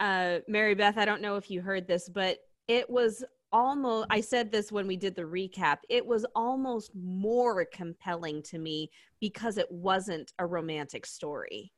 uh 0.00 0.38
Mary 0.48 0.74
Beth, 0.74 0.98
I 0.98 1.04
don't 1.04 1.22
know 1.22 1.36
if 1.36 1.50
you 1.50 1.60
heard 1.60 1.86
this, 1.86 2.08
but 2.08 2.38
it 2.68 2.88
was 2.88 3.24
almost 3.54 4.06
I 4.10 4.20
said 4.20 4.52
this 4.52 4.70
when 4.70 4.86
we 4.86 4.96
did 4.96 5.14
the 5.14 5.22
recap. 5.22 5.78
It 5.88 6.04
was 6.04 6.26
almost 6.34 6.90
more 6.94 7.64
compelling 7.64 8.42
to 8.50 8.58
me 8.58 8.90
because 9.20 9.56
it 9.56 9.70
wasn't 9.70 10.32
a 10.38 10.46
romantic 10.46 11.06
story. 11.06 11.72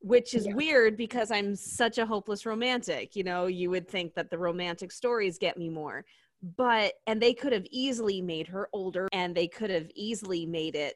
Which 0.00 0.32
is 0.34 0.46
Yeah. 0.46 0.54
weird 0.54 0.96
because 0.96 1.30
I'm 1.30 1.54
such 1.54 1.98
a 1.98 2.06
hopeless 2.06 2.46
romantic. 2.46 3.14
You 3.16 3.24
know, 3.24 3.46
you 3.46 3.68
would 3.70 3.88
think 3.88 4.14
that 4.14 4.30
the 4.30 4.38
romantic 4.38 4.92
stories 4.92 5.36
get 5.36 5.58
me 5.58 5.68
more. 5.68 6.04
but 6.56 6.94
and 7.06 7.20
they 7.20 7.34
could 7.34 7.52
have 7.52 7.66
easily 7.70 8.22
made 8.22 8.46
her 8.46 8.70
older 8.72 9.08
and 9.12 9.34
they 9.34 9.46
could 9.46 9.68
have 9.68 9.90
easily 9.94 10.46
made 10.46 10.74
it 10.74 10.94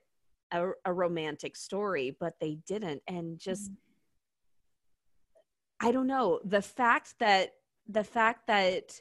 a, 0.52 0.70
a 0.86 0.92
romantic 0.92 1.54
story 1.54 2.16
but 2.18 2.32
they 2.40 2.54
didn't 2.66 3.02
and 3.08 3.38
just 3.38 3.70
Mm-hmm. 3.70 5.88
i 5.88 5.92
don't 5.92 6.06
know 6.06 6.40
the 6.44 6.62
fact 6.62 7.14
that 7.18 7.50
the 7.88 8.04
fact 8.04 8.46
that 8.46 9.00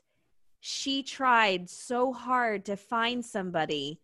she 0.66 1.04
tried 1.04 1.70
so 1.70 2.14
hard 2.14 2.64
to 2.64 2.78
find 2.78 3.26
somebody 3.26 4.00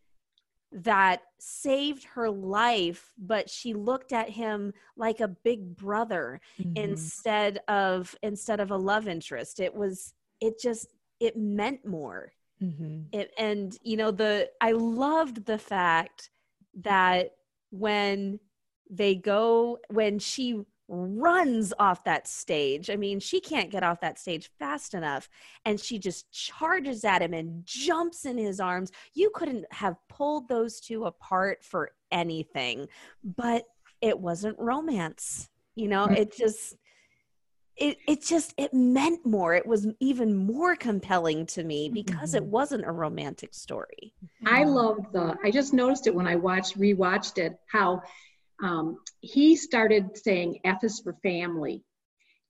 that 0.74 1.22
saved 1.40 2.04
her 2.04 2.30
life 2.30 3.14
but 3.18 3.50
she 3.50 3.74
looked 3.74 4.12
at 4.12 4.30
him 4.30 4.74
like 4.98 5.22
a 5.22 5.28
big 5.30 5.74
brother 5.78 6.42
Mhm. 6.60 6.74
instead 6.76 7.60
of 7.70 8.14
instead 8.22 8.60
of 8.60 8.72
a 8.72 8.78
love 8.78 9.08
interest 9.08 9.62
it 9.62 9.74
was 9.74 10.14
it 10.42 10.60
just 10.60 10.94
it 11.22 11.38
meant 11.38 11.86
more 11.86 12.34
Mhm. 12.62 13.06
it, 13.14 13.34
and 13.38 13.78
you 13.82 13.96
know 13.96 14.12
the 14.12 14.50
i 14.60 14.74
loved 14.74 15.46
the 15.46 15.58
fact 15.58 16.30
that 16.74 17.38
when 17.72 18.38
they 18.90 19.16
go 19.16 19.80
when 19.90 20.20
she 20.20 20.62
runs 20.90 21.72
off 21.80 22.04
that 22.04 22.28
stage. 22.28 22.90
I 22.90 22.96
mean 22.96 23.20
she 23.20 23.40
can't 23.40 23.70
get 23.70 23.84
off 23.84 24.02
that 24.02 24.18
stage 24.20 24.50
fast 24.60 24.94
enough 24.94 25.30
and 25.66 25.80
she 25.80 26.00
just 26.00 26.32
charges 26.32 27.06
at 27.06 27.22
him 27.22 27.34
and 27.34 27.64
jumps 27.66 28.26
in 28.26 28.38
his 28.38 28.60
arms. 28.60 28.92
You 29.14 29.30
couldn't 29.34 29.66
have 29.72 29.96
pulled 30.10 30.50
those 30.50 30.80
two 30.80 31.06
apart 31.06 31.64
for 31.64 31.92
anything 32.12 32.88
but 33.24 33.66
it 34.02 34.20
wasn't 34.20 34.58
romance 34.60 35.50
you 35.76 35.88
know? 35.88 36.06
It 36.06 36.36
just 36.36 36.76
it 37.78 37.98
it 38.06 38.22
just 38.22 38.54
it 38.58 38.74
meant 38.74 39.26
more. 39.26 39.56
It 39.56 39.66
was 39.66 39.88
even 40.02 40.36
more 40.36 40.76
compelling 40.76 41.46
to 41.48 41.64
me 41.64 41.90
because 41.90 42.34
it 42.34 42.44
Mhm. 42.44 42.48
wasn't 42.48 42.86
a 42.86 42.92
romantic 42.92 43.54
story. 43.54 44.14
I 44.46 44.66
love 44.66 44.98
the, 45.14 45.38
I 45.44 45.52
just 45.52 45.74
noticed 45.74 46.08
it 46.08 46.14
when 46.14 46.28
I 46.28 46.36
watched, 46.36 46.78
rewatched 46.78 47.38
it, 47.38 47.58
how 47.72 48.02
um, 48.64 48.98
he 49.22 49.56
started 49.56 50.18
saying 50.18 50.60
F 50.64 50.84
is 50.84 51.00
for 51.00 51.14
family. 51.24 51.84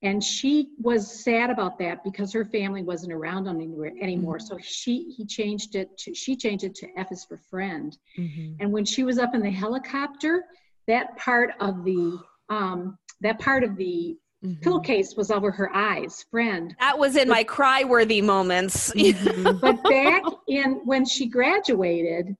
And 0.01 0.24
she 0.24 0.70
was 0.82 1.24
sad 1.26 1.49
about 1.49 1.78
that 1.80 2.05
because 2.05 2.32
her 2.32 2.45
family 2.45 2.84
wasn't 2.84 3.12
around 3.12 3.49
anywhere 3.49 3.91
anymore. 4.01 4.39
So 4.39 4.57
she, 4.62 5.14
he 5.18 5.26
changed 5.26 5.76
it 5.76 5.89
to, 5.99 6.14
she 6.16 6.38
changed 6.38 6.64
it 6.64 6.74
to 6.76 6.88
F 6.97 7.12
is 7.12 7.26
for 7.26 7.38
friend. 7.49 7.97
Mhm. 8.18 8.55
And 8.62 8.72
when 8.72 8.86
she 8.86 9.03
was 9.03 9.20
up 9.20 9.36
in 9.36 9.41
the 9.41 9.49
helicopter, 9.51 10.45
that 10.88 11.18
part 11.18 11.51
of 11.60 11.84
the, 11.84 12.18
um, 12.47 12.97
that 13.22 13.39
part 13.39 13.64
of 13.66 13.76
the 13.76 14.18
Mhm. 14.41 14.62
pillowcase 14.62 15.18
was 15.18 15.32
over 15.32 15.51
her 15.51 15.70
eyes, 15.76 16.24
friend. 16.32 16.74
that 16.80 16.97
was 16.97 17.18
in 17.18 17.28
my 17.28 17.43
cry 17.43 17.84
worthy 17.84 18.22
moments 18.22 18.93
Mhm. 18.93 19.60
But 19.62 19.84
back 19.89 20.24
in 20.47 20.76
when 20.86 21.03
she 21.03 21.26
graduated, 21.28 22.38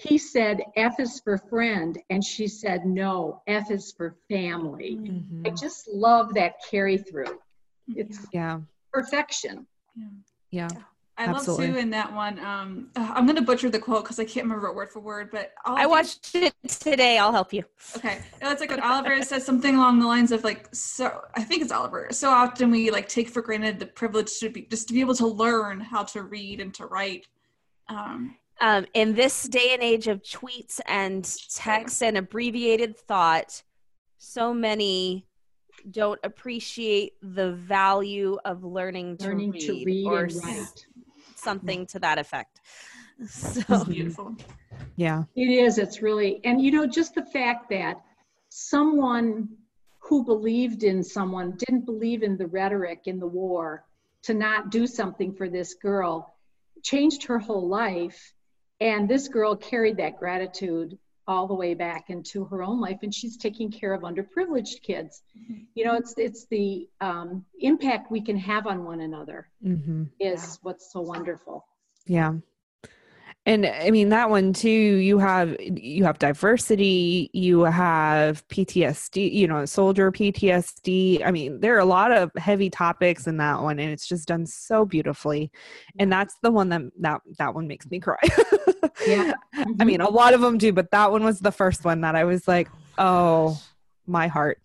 he 0.00 0.16
said 0.16 0.62
F 0.76 0.98
is 0.98 1.20
for 1.20 1.36
friend, 1.36 1.98
and 2.08 2.24
she 2.24 2.48
said 2.48 2.86
no, 2.86 3.42
F 3.46 3.70
is 3.70 3.92
for 3.92 4.16
family. 4.30 4.96
Mhm. 4.96 5.46
I 5.46 5.50
just 5.50 5.88
love 5.88 6.32
that 6.34 6.54
carry 6.70 6.96
through. 6.96 7.38
It's 7.96 8.26
yeah 8.32 8.60
perfection. 8.92 9.66
yeah 10.50 10.68
yeah. 10.72 10.82
I 11.18 11.26
love 11.26 11.36
Absolutely. 11.36 11.66
too 11.66 11.76
in 11.76 11.90
that 11.90 12.10
one. 12.14 12.38
Um, 12.38 12.90
I'm 12.96 13.26
gonna 13.26 13.42
butcher 13.42 13.68
the 13.68 13.78
quote 13.78 14.04
because 14.04 14.18
I 14.18 14.24
can't 14.24 14.44
remember 14.44 14.68
it 14.68 14.74
word 14.74 14.90
for 14.90 15.00
word, 15.00 15.30
but 15.30 15.52
all 15.66 15.76
i 15.76 15.84
watched 15.84 16.34
it 16.34 16.54
today 16.66 17.18
i'll 17.18 17.32
help 17.32 17.52
you 17.52 17.62
Okay, 17.96 18.22
it's 18.40 18.60
like 18.60 18.70
when 18.70 18.80
Oliver 18.80 19.22
says 19.22 19.44
something 19.44 19.74
along 19.76 19.98
the 19.98 20.06
lines 20.06 20.32
of 20.32 20.44
like, 20.44 20.68
so 20.74 21.20
I 21.34 21.42
think 21.42 21.60
it's 21.62 21.72
Oliver. 21.72 22.08
So 22.10 22.30
often 22.30 22.70
we 22.70 22.90
like 22.90 23.08
take 23.08 23.28
for 23.28 23.42
granted 23.42 23.78
the 23.78 23.86
privilege 23.86 24.38
to 24.38 24.48
be 24.48 24.62
just 24.62 24.88
to 24.88 24.94
be 24.94 25.00
able 25.00 25.16
to 25.16 25.26
learn 25.26 25.80
how 25.80 26.04
to 26.04 26.22
read 26.22 26.60
and 26.60 26.72
to 26.74 26.86
write. 26.86 27.26
Um, 27.88 28.36
um, 28.60 28.86
in 28.94 29.14
this 29.14 29.44
day 29.44 29.72
and 29.72 29.82
age 29.82 30.06
of 30.06 30.22
tweets 30.22 30.80
and 30.86 31.24
texts 31.48 32.02
and 32.02 32.16
abbreviated 32.16 32.96
thought, 32.96 33.62
so 34.18 34.52
many 34.52 35.26
don't 35.90 36.20
appreciate 36.24 37.12
the 37.22 37.52
value 37.52 38.38
of 38.44 38.64
learning 38.64 39.16
to 39.16 39.28
Learning 39.28 39.50
read, 39.52 39.60
to 39.62 39.84
read 39.84 40.06
or 40.06 40.26
s- 40.26 40.84
something 41.36 41.86
to 41.86 41.98
that 41.98 42.18
effect. 42.18 42.60
So, 43.26 43.60
it's 43.68 43.84
beautiful. 43.84 44.34
yeah 44.96 45.24
It 45.36 45.50
is. 45.50 45.76
It's 45.76 46.00
really, 46.00 46.40
and 46.44 46.60
you 46.62 46.70
know, 46.70 46.86
just 46.86 47.14
the 47.14 47.24
fact 47.26 47.68
that 47.68 48.00
someone 48.48 49.48
who 49.98 50.24
believed 50.24 50.84
in 50.84 51.02
someone 51.02 51.52
didn't 51.58 51.84
believe 51.84 52.22
in 52.22 52.38
the 52.38 52.46
rhetoric 52.46 53.02
in 53.06 53.18
the 53.18 53.26
war 53.26 53.84
to 54.22 54.32
not 54.32 54.70
do 54.70 54.86
something 54.86 55.34
for 55.34 55.48
this 55.50 55.74
girl 55.74 56.34
changed 56.82 57.24
her 57.26 57.38
whole 57.38 57.68
life. 57.68 58.32
And 58.80 59.08
this 59.08 59.28
girl 59.28 59.56
carried 59.56 59.98
that 59.98 60.18
gratitude 60.18 60.98
all 61.26 61.46
the 61.46 61.54
way 61.54 61.74
back 61.74 62.10
into 62.10 62.44
her 62.46 62.62
own 62.62 62.80
life, 62.80 62.98
and 63.02 63.14
she's 63.14 63.36
taking 63.36 63.70
care 63.70 63.92
of 63.94 64.02
underprivileged 64.02 64.82
kids. 64.82 65.22
You 65.74 65.84
know, 65.84 65.94
it's 65.94 66.14
it's 66.16 66.46
the 66.46 66.88
um, 67.00 67.44
impact 67.60 68.10
we 68.10 68.20
can 68.20 68.36
have 68.38 68.66
on 68.66 68.84
one 68.84 69.00
another 69.00 69.48
hmm 69.62 70.04
is 70.18 70.58
what's 70.62 70.92
so 70.92 71.00
wonderful. 71.00 71.64
yeah 72.06 72.32
and 73.50 73.66
i 73.66 73.90
mean 73.90 74.10
that 74.10 74.30
one 74.30 74.52
too 74.52 74.68
you 74.70 75.18
have 75.18 75.56
you 75.60 76.04
have 76.04 76.18
diversity 76.20 77.28
you 77.32 77.62
have 77.62 78.46
ptsd 78.48 79.32
you 79.32 79.46
know 79.48 79.64
soldier 79.64 80.12
ptsd 80.12 81.24
i 81.26 81.30
mean 81.32 81.58
there 81.60 81.74
are 81.74 81.80
a 81.80 81.84
lot 81.84 82.12
of 82.12 82.30
heavy 82.36 82.70
topics 82.70 83.26
in 83.26 83.36
that 83.38 83.60
one 83.60 83.80
and 83.80 83.90
it's 83.90 84.06
just 84.06 84.28
done 84.28 84.46
so 84.46 84.84
beautifully. 84.84 85.50
And 85.98 86.12
that's 86.12 86.36
the 86.42 86.50
one 86.50 86.68
that 86.68 86.82
that 87.00 87.20
that 87.38 87.54
one 87.54 87.66
makes 87.66 87.90
me 87.90 87.98
cry. 88.00 88.16
Yeah. 89.06 89.32
i 89.78 89.84
mean 89.84 90.00
a 90.00 90.08
lot 90.08 90.32
of 90.34 90.40
them 90.40 90.56
do 90.58 90.72
but 90.72 90.90
that 90.90 91.10
one 91.10 91.24
was 91.24 91.40
the 91.40 91.52
first 91.52 91.84
one 91.84 92.00
that 92.02 92.14
i 92.16 92.24
was 92.24 92.46
like 92.46 92.68
oh 92.98 93.60
my 94.06 94.26
heart. 94.26 94.58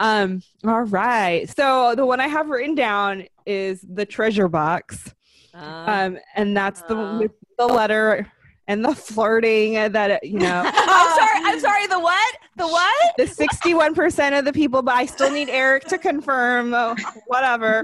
Um 0.00 0.42
all 0.64 0.82
right. 0.82 1.48
So 1.56 1.94
the 1.94 2.06
one 2.06 2.20
i 2.20 2.28
have 2.28 2.48
written 2.48 2.74
down 2.74 3.24
is 3.46 3.84
the 3.88 4.06
treasure 4.06 4.48
box. 4.48 5.14
Uh, 5.54 5.58
um 5.88 6.18
and 6.34 6.56
that's 6.56 6.82
the 6.82 6.96
one 6.96 7.16
Uh. 7.16 7.18
with 7.20 7.32
the 7.58 7.66
letter 7.66 8.30
and 8.68 8.84
the 8.84 8.94
flirting 8.94 9.74
that 9.92 10.24
you 10.24 10.38
know 10.40 10.62
I'm 10.74 11.16
sorry. 11.18 11.40
I'm 11.44 11.60
sorry. 11.60 11.86
The 11.86 12.00
what? 12.00 12.36
The 12.56 12.66
what? 12.66 13.16
the 13.16 13.24
61% 13.24 14.38
of 14.38 14.44
the 14.46 14.52
people 14.52 14.82
but 14.82 14.94
i 14.94 15.04
still 15.06 15.30
need 15.30 15.48
eric 15.50 15.84
to 15.84 15.98
confirm 15.98 16.72
uh, 16.74 16.94
whatever 17.26 17.80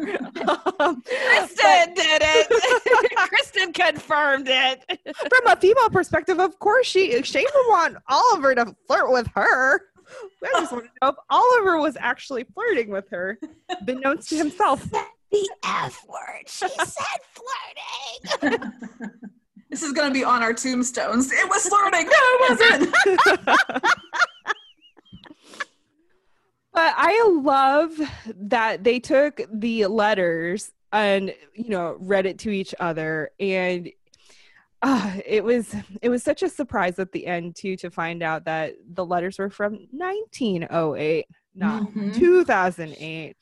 Um, 0.80 1.02
Kristin 1.02 1.94
did 1.94 2.22
it. 2.24 2.48
Kristin 3.30 3.74
confirmed 3.74 4.48
it. 4.48 4.82
from 5.16 5.46
a 5.46 5.56
female 5.56 5.90
perspective 5.90 6.40
of 6.40 6.58
course 6.58 6.86
she 6.86 7.22
Shane 7.22 7.44
would 7.54 7.68
want 7.68 7.96
oliver 8.08 8.54
to 8.54 8.74
flirt 8.86 9.10
with 9.12 9.26
her 9.34 9.82
i 10.44 10.48
just 10.60 10.72
want 10.72 10.84
to 10.84 10.90
know 11.02 11.08
if 11.10 11.16
oliver 11.30 11.78
was 11.78 11.96
actually 12.00 12.44
flirting 12.54 12.88
with 12.90 13.08
her 13.10 13.38
beknownst 13.84 14.28
to 14.30 14.36
himself 14.36 14.84
The 15.30 15.48
F 15.64 16.04
word. 16.08 16.44
She 16.46 16.68
said 16.68 17.20
flirting. 18.40 18.72
This 19.72 19.82
is 19.82 19.92
gonna 19.92 20.12
be 20.12 20.22
on 20.22 20.42
our 20.42 20.52
tombstones. 20.52 21.32
It 21.32 21.48
was 21.48 21.66
flirting. 21.66 22.04
No, 22.04 22.12
it 22.14 22.92
wasn't. 23.60 23.84
But 26.74 26.94
I 26.96 27.30
love 27.42 27.92
that 28.34 28.82
they 28.82 28.98
took 28.98 29.40
the 29.52 29.86
letters 29.86 30.72
and 30.90 31.34
you 31.54 31.68
know 31.68 31.96
read 32.00 32.24
it 32.26 32.38
to 32.40 32.50
each 32.50 32.74
other 32.80 33.30
and 33.38 33.90
uh, 34.82 35.16
it 35.26 35.44
was 35.44 35.74
it 36.00 36.08
was 36.08 36.22
such 36.22 36.42
a 36.42 36.48
surprise 36.48 36.98
at 36.98 37.12
the 37.12 37.26
end 37.26 37.56
too 37.56 37.76
to 37.76 37.90
find 37.90 38.22
out 38.22 38.44
that 38.46 38.74
the 38.94 39.04
letters 39.04 39.38
were 39.38 39.50
from 39.50 39.86
1908 39.90 41.26
not 41.54 41.82
Mhm. 41.82 42.14
2008 42.14 43.36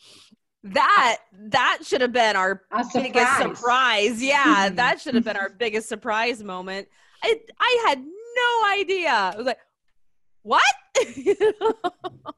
That 0.63 1.19
that 1.33 1.79
should 1.83 2.01
have 2.03 2.13
been 2.13 2.37
our 2.37 2.63
A 2.71 2.85
biggest 2.93 3.37
surprise. 3.37 3.59
surprise. 3.59 4.23
Yeah, 4.23 4.69
Mhm. 4.71 4.77
that 4.77 5.01
should 5.01 5.15
have 5.15 5.25
been 5.25 5.37
our 5.37 5.49
biggest 5.59 5.89
surprise 5.89 6.43
moment. 6.43 6.89
I 7.23 7.41
I 7.59 7.85
had 7.89 7.99
no 8.05 8.69
idea. 8.69 9.11
I 9.11 9.37
was 9.37 9.47
like, 9.47 9.59
what? 10.43 10.63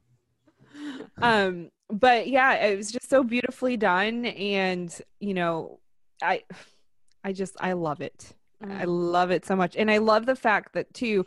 um 1.23 1.71
but 1.91 2.27
yeah 2.29 2.55
it 2.55 2.77
was 2.77 2.91
just 2.91 3.09
so 3.09 3.23
beautifully 3.23 3.77
done 3.77 4.25
and 4.27 5.01
you 5.21 5.35
know 5.35 5.79
i 6.23 6.43
i 7.25 7.33
just 7.33 7.57
i 7.61 7.73
love 7.73 8.01
it 8.01 8.35
i 8.69 8.85
love 8.85 9.31
it 9.31 9.45
so 9.45 9.55
much 9.57 9.77
and 9.77 9.91
i 9.91 9.99
love 9.99 10.25
the 10.27 10.37
fact 10.37 10.73
that 10.73 10.93
too 10.95 11.25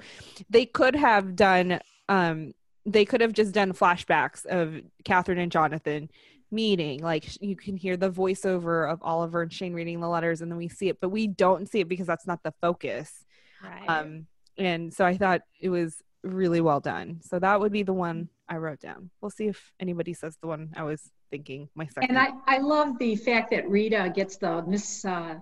they 0.50 0.66
could 0.66 0.96
have 0.96 1.36
done 1.36 1.80
um 2.10 2.54
they 2.86 3.06
could 3.06 3.22
have 3.22 3.34
just 3.34 3.54
done 3.54 3.72
flashbacks 3.74 4.46
of 4.48 4.82
catherine 5.04 5.38
and 5.40 5.52
jonathan 5.52 6.10
meeting 6.52 7.02
like 7.02 7.42
you 7.42 7.56
can 7.56 7.76
hear 7.76 7.98
the 7.98 8.10
voiceover 8.10 8.90
of 8.92 9.00
oliver 9.02 9.42
and 9.42 9.52
shane 9.52 9.74
reading 9.74 10.00
the 10.00 10.08
letters 10.08 10.42
and 10.42 10.52
then 10.52 10.58
we 10.58 10.68
see 10.70 10.90
it 10.90 11.00
but 11.02 11.10
we 11.10 11.28
don't 11.28 11.70
see 11.70 11.80
it 11.80 11.88
because 11.88 12.08
that's 12.08 12.28
not 12.28 12.42
the 12.44 12.54
focus 12.62 13.26
right. 13.64 13.88
um 13.90 14.26
and 14.58 14.94
so 14.94 15.04
i 15.06 15.18
thought 15.18 15.42
it 15.60 15.70
was 15.70 16.02
really 16.24 16.62
well 16.62 16.80
done 16.80 17.20
so 17.22 17.40
that 17.40 17.60
would 17.60 17.72
be 17.72 17.84
the 17.84 17.94
one 17.94 18.30
i 18.48 18.58
wrote 18.58 18.80
down 18.80 19.10
we'll 19.22 19.30
see 19.32 19.48
if 19.48 19.72
anybody 19.80 20.14
says 20.14 20.38
the 20.42 20.48
one 20.48 20.70
i 20.76 20.84
was 20.84 21.12
thinking 21.32 21.68
my 21.76 21.86
second 21.88 22.10
And 22.16 22.20
I, 22.20 22.30
I 22.48 22.60
love 22.60 22.98
the 23.00 23.16
fact 23.16 23.50
that 23.50 23.68
Rita 23.68 24.12
gets 24.16 24.38
the 24.38 24.64
Miss 24.68 25.04
uh, 25.04 25.36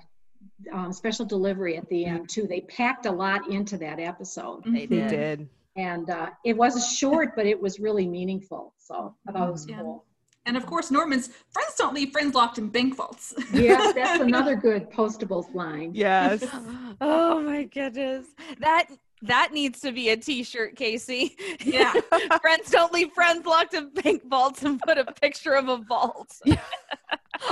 um, 0.72 0.94
special 0.94 1.26
delivery 1.26 1.76
at 1.78 1.88
the 1.90 2.06
end 2.06 2.30
too. 2.30 2.48
They 2.48 2.62
packed 2.62 3.06
a 3.06 3.12
lot 3.12 3.50
into 3.50 3.78
that 3.80 4.00
episode, 4.00 4.64
They 4.64 4.86
They 4.86 4.88
did. 4.88 5.10
did. 5.10 5.50
and 5.76 6.10
uh, 6.10 6.30
it 6.46 6.56
was 6.56 6.96
short, 6.98 7.36
but 7.36 7.46
it 7.46 7.60
was 7.62 7.80
really 7.82 8.08
meaningful. 8.08 8.74
So 8.78 9.14
I 9.28 9.34
thought 9.34 9.50
it 9.50 9.52
was 9.52 9.68
Yeah. 9.68 9.82
cool. 9.82 10.06
And 10.46 10.58
of 10.58 10.66
course, 10.66 10.92
Norman's 10.92 11.30
friends 11.50 11.76
don't 11.78 11.94
leave 11.94 12.12
friends 12.12 12.36
locked 12.36 12.58
in 12.58 12.70
bank 12.70 12.96
vaults. 12.96 13.34
Yes, 13.54 13.94
that's 13.94 14.22
another 14.22 14.56
good 14.56 14.90
postables 14.90 15.54
line. 15.54 15.92
Yes. 15.94 16.44
oh 17.02 17.42
my 17.42 17.64
goodness. 17.64 18.28
That 18.60 18.88
that 19.22 19.54
needs 19.54 19.80
to 19.82 19.94
be 19.94 20.10
a 20.10 20.18
t-shirt, 20.18 20.76
Casey. 20.76 21.38
Yeah. 21.64 21.94
friends 22.42 22.70
don't 22.72 22.92
leave 22.92 23.12
friends 23.14 23.46
locked 23.46 23.74
in 23.74 23.90
bank 23.90 24.24
vaults 24.28 24.64
and 24.64 24.82
put 24.82 24.98
a 24.98 25.06
picture 25.06 25.54
of 25.54 25.70
a 25.70 25.78
vault. 25.78 26.42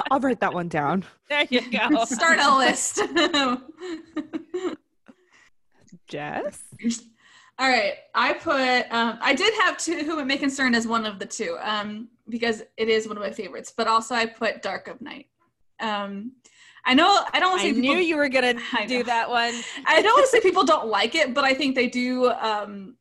I'll 0.10 0.20
write 0.20 0.42
that 0.42 0.54
one 0.54 0.68
down. 0.68 1.06
There 1.30 1.46
you 1.50 1.62
go. 1.72 2.04
Start 2.06 2.40
a 2.40 2.58
list. 2.58 3.02
Jess? 6.08 6.62
All 7.62 7.70
right, 7.70 7.94
I 8.16 8.34
put. 8.34 8.92
Um, 8.92 9.20
I 9.22 9.36
did 9.36 9.54
have 9.62 9.78
two 9.78 10.00
who 10.00 10.18
it 10.18 10.26
may 10.26 10.38
concern 10.38 10.74
as 10.74 10.88
one 10.88 11.06
of 11.06 11.20
the 11.20 11.28
two, 11.28 11.60
um, 11.62 12.08
because 12.28 12.64
it 12.76 12.90
is 12.90 13.08
one 13.08 13.18
of 13.18 13.22
my 13.22 13.30
favorites. 13.30 13.72
But 13.76 13.86
also, 13.86 14.16
I 14.16 14.26
put 14.26 14.64
Dark 14.64 14.88
of 14.88 15.00
Night. 15.00 15.28
Um, 15.80 16.32
I 16.86 16.96
know 16.96 17.24
I 17.32 17.40
don't 17.40 17.52
want 17.52 17.62
to 17.62 17.68
I 17.68 17.72
say 17.72 17.80
knew 17.80 17.98
you 17.98 18.18
were 18.18 18.30
gonna 18.30 18.56
do 18.88 19.04
that 19.04 19.30
one. 19.30 19.54
I 19.86 20.02
don't 20.02 20.12
want 20.12 20.26
to 20.26 20.32
say 20.32 20.42
people 20.42 20.64
don't 20.64 20.88
like 20.88 21.14
it, 21.14 21.36
but 21.36 21.44
I 21.44 21.54
think 21.54 21.76
they 21.76 21.86
do. 21.86 22.32
Um, 22.32 22.96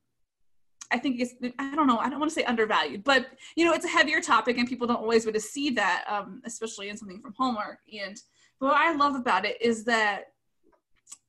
I 0.90 0.98
think 0.98 1.20
it's. 1.20 1.32
I 1.58 1.74
don't 1.74 1.86
know. 1.86 1.96
I 1.96 2.11
don't 2.11 2.20
want 2.20 2.30
to 2.30 2.34
say 2.34 2.44
undervalued, 2.44 3.02
but 3.02 3.28
you 3.56 3.64
know, 3.64 3.72
it's 3.72 3.86
a 3.86 3.88
heavier 3.88 4.20
topic, 4.20 4.58
and 4.58 4.68
people 4.68 4.86
don't 4.86 4.96
always 4.96 5.24
want 5.24 5.36
to 5.36 5.40
see 5.40 5.70
that, 5.70 6.04
um, 6.06 6.42
especially 6.44 6.90
in 6.90 6.98
something 6.98 7.22
from 7.22 7.32
Hallmark. 7.32 7.78
And 7.98 8.20
what 8.58 8.74
I 8.76 8.94
love 8.94 9.14
about 9.14 9.46
it 9.46 9.56
is 9.62 9.84
that 9.84 10.24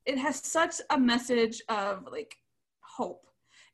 it 0.06 0.18
has 0.18 0.36
such 0.46 0.82
a 0.90 1.00
message 1.00 1.62
of 1.70 2.10
like 2.12 2.36
hope 3.02 3.26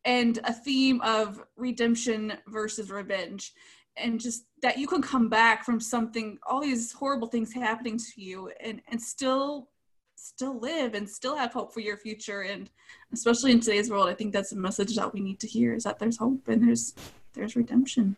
and 0.06 0.40
a 0.44 0.54
theme 0.54 1.02
of 1.02 1.44
redemption 1.56 2.34
versus 2.48 2.90
revenge 2.90 3.54
and 3.98 4.20
just 4.20 4.46
that 4.62 4.78
you 4.78 4.88
can 4.88 5.02
come 5.02 5.28
back 5.28 5.66
from 5.66 5.80
something 5.80 6.38
all 6.48 6.62
these 6.62 6.92
horrible 6.92 7.28
things 7.28 7.54
happening 7.54 7.98
to 7.98 8.22
you 8.22 8.52
and 8.64 8.82
and 8.90 9.02
still 9.02 9.70
still 10.16 10.60
live 10.60 10.94
and 10.94 11.08
still 11.08 11.36
have 11.36 11.54
hope 11.54 11.74
for 11.74 11.80
your 11.80 11.98
future 11.98 12.42
and 12.42 12.70
especially 13.14 13.52
in 13.52 13.60
today's 13.60 13.90
world 13.90 14.10
i 14.10 14.14
think 14.14 14.32
that's 14.34 14.52
a 14.52 14.56
message 14.68 14.96
that 14.96 15.14
we 15.14 15.20
need 15.20 15.40
to 15.40 15.48
hear 15.48 15.74
is 15.74 15.84
that 15.84 16.00
there's 16.00 16.18
hope 16.18 16.48
and 16.48 16.68
there's 16.68 16.94
there's 17.34 17.56
redemption 17.56 18.16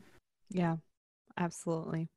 Yeah, 0.51 0.77
absolutely. 1.37 2.09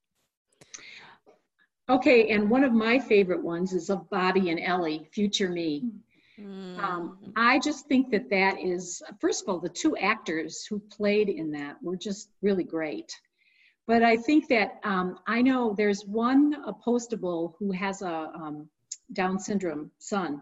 Okay, 1.89 2.31
and 2.31 2.49
one 2.49 2.65
of 2.65 2.73
my 2.73 2.99
favorite 2.99 3.43
ones 3.43 3.73
is 3.73 3.91
of 3.91 4.09
Bobby 4.09 4.51
and 4.51 4.61
Ellie, 4.61 5.09
Future 5.13 5.51
Me. 5.51 5.81
Hmm. 5.81 5.89
Mm. 6.41 6.79
Um, 6.79 7.19
I 7.37 7.59
just 7.59 7.87
think 7.87 8.11
that 8.11 8.31
that 8.31 8.59
is, 8.59 9.03
first 9.21 9.43
of 9.43 9.49
all, 9.49 9.61
the 9.61 9.69
two 9.69 9.97
actors 9.97 10.65
who 10.65 10.79
played 10.79 11.29
in 11.29 11.51
that 11.53 11.77
were 11.83 11.97
just 11.97 12.31
really 12.41 12.65
great. 12.65 13.13
But 13.87 14.03
I 14.03 14.17
think 14.17 14.49
that 14.49 14.79
um, 14.85 15.19
I 15.27 15.43
know 15.43 15.75
there's 15.77 16.07
one 16.07 16.57
a 16.67 16.73
postable 16.73 17.55
who 17.59 17.73
has 17.73 18.03
a 18.03 18.31
um, 18.35 18.69
Down 19.13 19.39
syndrome 19.39 19.91
son, 19.99 20.41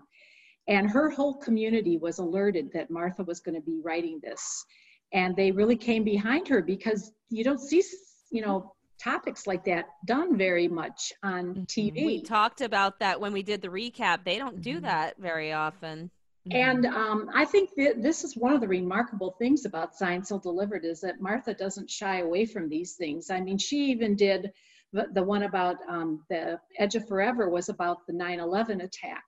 and 0.68 0.88
her 0.88 1.10
whole 1.10 1.34
community 1.34 1.96
was 1.96 2.18
alerted 2.18 2.70
that 2.72 2.90
Martha 2.90 3.24
was 3.24 3.40
going 3.40 3.54
to 3.54 3.62
be 3.62 3.80
writing 3.82 4.20
this, 4.22 4.64
and 5.12 5.34
they 5.34 5.50
really 5.50 5.76
came 5.76 6.04
behind 6.04 6.46
her 6.48 6.62
because 6.62 7.12
you 7.30 7.42
don't 7.42 7.60
see, 7.60 7.82
you 8.30 8.42
know, 8.42 8.74
topics 9.02 9.46
like 9.46 9.64
that 9.64 9.86
done 10.04 10.36
very 10.36 10.68
much 10.68 11.12
on 11.22 11.54
Mhm. 11.54 11.66
TV. 11.66 12.04
we 12.04 12.22
talked 12.22 12.60
about 12.60 12.98
that 13.00 13.20
when 13.20 13.32
we 13.32 13.42
did 13.42 13.62
the 13.62 13.68
recap. 13.68 14.24
They 14.24 14.38
don't 14.38 14.60
do 14.62 14.80
Mhm. 14.80 14.82
that 14.82 15.16
very 15.18 15.52
often. 15.52 16.10
And 16.50 16.86
um, 16.86 17.30
I 17.34 17.44
think 17.44 17.70
that 17.76 18.02
this 18.02 18.24
is 18.24 18.36
one 18.36 18.52
of 18.52 18.60
the 18.60 18.68
remarkable 18.68 19.32
things 19.38 19.66
about 19.66 19.94
Signed, 19.94 20.26
Sealed, 20.26 20.42
Delivered 20.42 20.84
is 20.84 21.00
that 21.02 21.20
Martha 21.20 21.54
doesn't 21.54 21.90
shy 21.90 22.20
away 22.20 22.46
from 22.46 22.68
these 22.68 22.94
things. 22.94 23.30
I 23.30 23.40
mean, 23.40 23.58
she 23.58 23.90
even 23.90 24.16
did 24.16 24.52
the, 24.92 25.06
the 25.12 25.22
one 25.22 25.44
about 25.44 25.76
um, 25.88 26.24
the 26.28 26.58
Edge 26.78 26.96
of 26.96 27.06
Forever 27.06 27.48
was 27.48 27.68
about 27.68 28.06
the 28.06 28.12
9/11 28.12 28.82
attack 28.82 29.24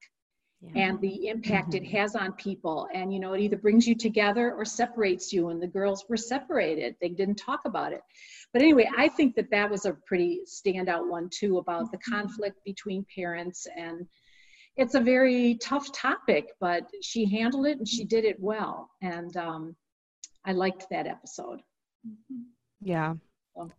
Yeah. 0.62 0.90
and 0.90 1.00
the 1.00 1.26
impact 1.26 1.74
it 1.74 1.82
Mhm. 1.82 1.90
has 1.90 2.14
on 2.14 2.32
people. 2.34 2.88
And 2.94 3.12
you 3.12 3.18
know, 3.18 3.32
it 3.32 3.40
either 3.40 3.56
brings 3.56 3.86
you 3.86 3.96
together 3.96 4.54
or 4.54 4.64
separates 4.64 5.32
you. 5.32 5.48
And 5.48 5.60
the 5.60 5.66
girls 5.66 6.04
were 6.08 6.16
separated; 6.16 6.96
they 7.00 7.08
didn't 7.08 7.34
talk 7.36 7.64
about 7.64 7.92
it. 7.92 8.00
But 8.52 8.62
anyway, 8.62 8.88
I 8.96 9.08
think 9.08 9.34
that 9.34 9.50
that 9.50 9.68
was 9.70 9.86
a 9.86 9.94
pretty 10.06 10.42
standout 10.46 11.08
one 11.08 11.28
too 11.30 11.58
about 11.58 11.90
the 11.90 11.98
conflict 11.98 12.62
between 12.64 13.04
parents 13.14 13.66
and 13.76 14.06
it's 14.76 14.94
a 14.94 15.00
very 15.00 15.56
tough 15.56 15.90
topic, 15.92 16.46
but 16.60 16.86
she 17.02 17.26
handled 17.26 17.66
it 17.66 17.78
and 17.78 17.86
she 17.86 18.04
did 18.04 18.24
it 18.24 18.40
well. 18.40 18.88
And 19.02 19.36
um, 19.36 19.76
I 20.46 20.52
liked 20.52 20.86
that 20.90 21.06
episode. 21.06 21.60
Yeah. 22.80 23.14
So. 23.54 23.70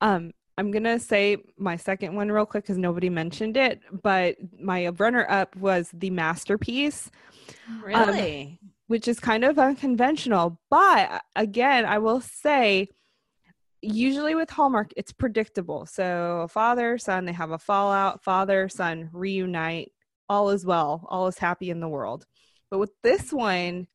Um, 0.00 0.32
I'm 0.56 0.70
gonna 0.70 0.98
say 0.98 1.38
my 1.58 1.76
second 1.76 2.14
one 2.14 2.30
real 2.30 2.46
quick 2.46 2.64
because 2.64 2.78
nobody 2.78 3.08
mentioned 3.10 3.56
it, 3.56 3.80
but 4.02 4.36
my 4.58 4.88
runner 4.88 5.26
up 5.28 5.56
was 5.56 5.90
the 5.92 6.10
masterpiece, 6.10 7.10
um, 7.68 7.82
Really? 7.82 8.60
which 8.86 9.08
is 9.08 9.18
kind 9.18 9.44
of 9.44 9.58
unconventional. 9.58 10.60
But 10.70 11.22
again, 11.34 11.84
I 11.84 11.98
will 11.98 12.20
say, 12.20 12.88
usually 13.82 14.34
with 14.34 14.50
Hallmark, 14.50 14.92
it's 14.96 15.12
predictable. 15.12 15.86
So 15.86 16.46
father, 16.50 16.98
son, 16.98 17.24
they 17.24 17.32
have 17.32 17.50
a 17.50 17.58
fallout, 17.58 18.22
father, 18.22 18.68
son 18.68 19.10
reunite, 19.12 19.92
all 20.28 20.50
is 20.50 20.64
well, 20.64 21.04
all 21.10 21.26
is 21.26 21.38
happy 21.38 21.70
in 21.70 21.80
the 21.80 21.88
world. 21.88 22.26
But 22.70 22.78
with 22.78 22.92
this 23.02 23.32
one, 23.32 23.88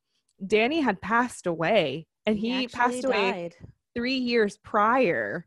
Danny 0.46 0.80
had 0.80 1.00
passed 1.00 1.46
away, 1.46 2.06
and 2.26 2.38
he, 2.38 2.68
passed 2.68 3.04
away 3.04 3.30
died. 3.32 3.56
three 3.94 4.16
years 4.16 4.58
prior 4.58 5.46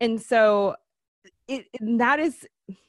and 0.00 0.20
so 0.20 0.76
it 1.48 1.66
and 1.80 2.00
that 2.00 2.20
is 2.20 2.46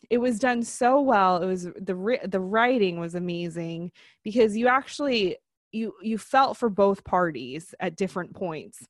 it 0.09 0.17
was 0.17 0.39
done 0.39 0.63
so 0.63 1.01
well. 1.01 1.41
It 1.41 1.45
was 1.45 1.63
the 1.63 2.19
the 2.25 2.39
writing 2.39 2.99
was 2.99 3.15
amazing 3.15 3.91
because 4.23 4.57
you 4.57 4.67
actually 4.67 5.37
you 5.71 5.93
you 6.01 6.17
felt 6.17 6.57
for 6.57 6.69
both 6.69 7.03
parties 7.03 7.73
at 7.79 7.95
different 7.95 8.33
points. 8.35 8.85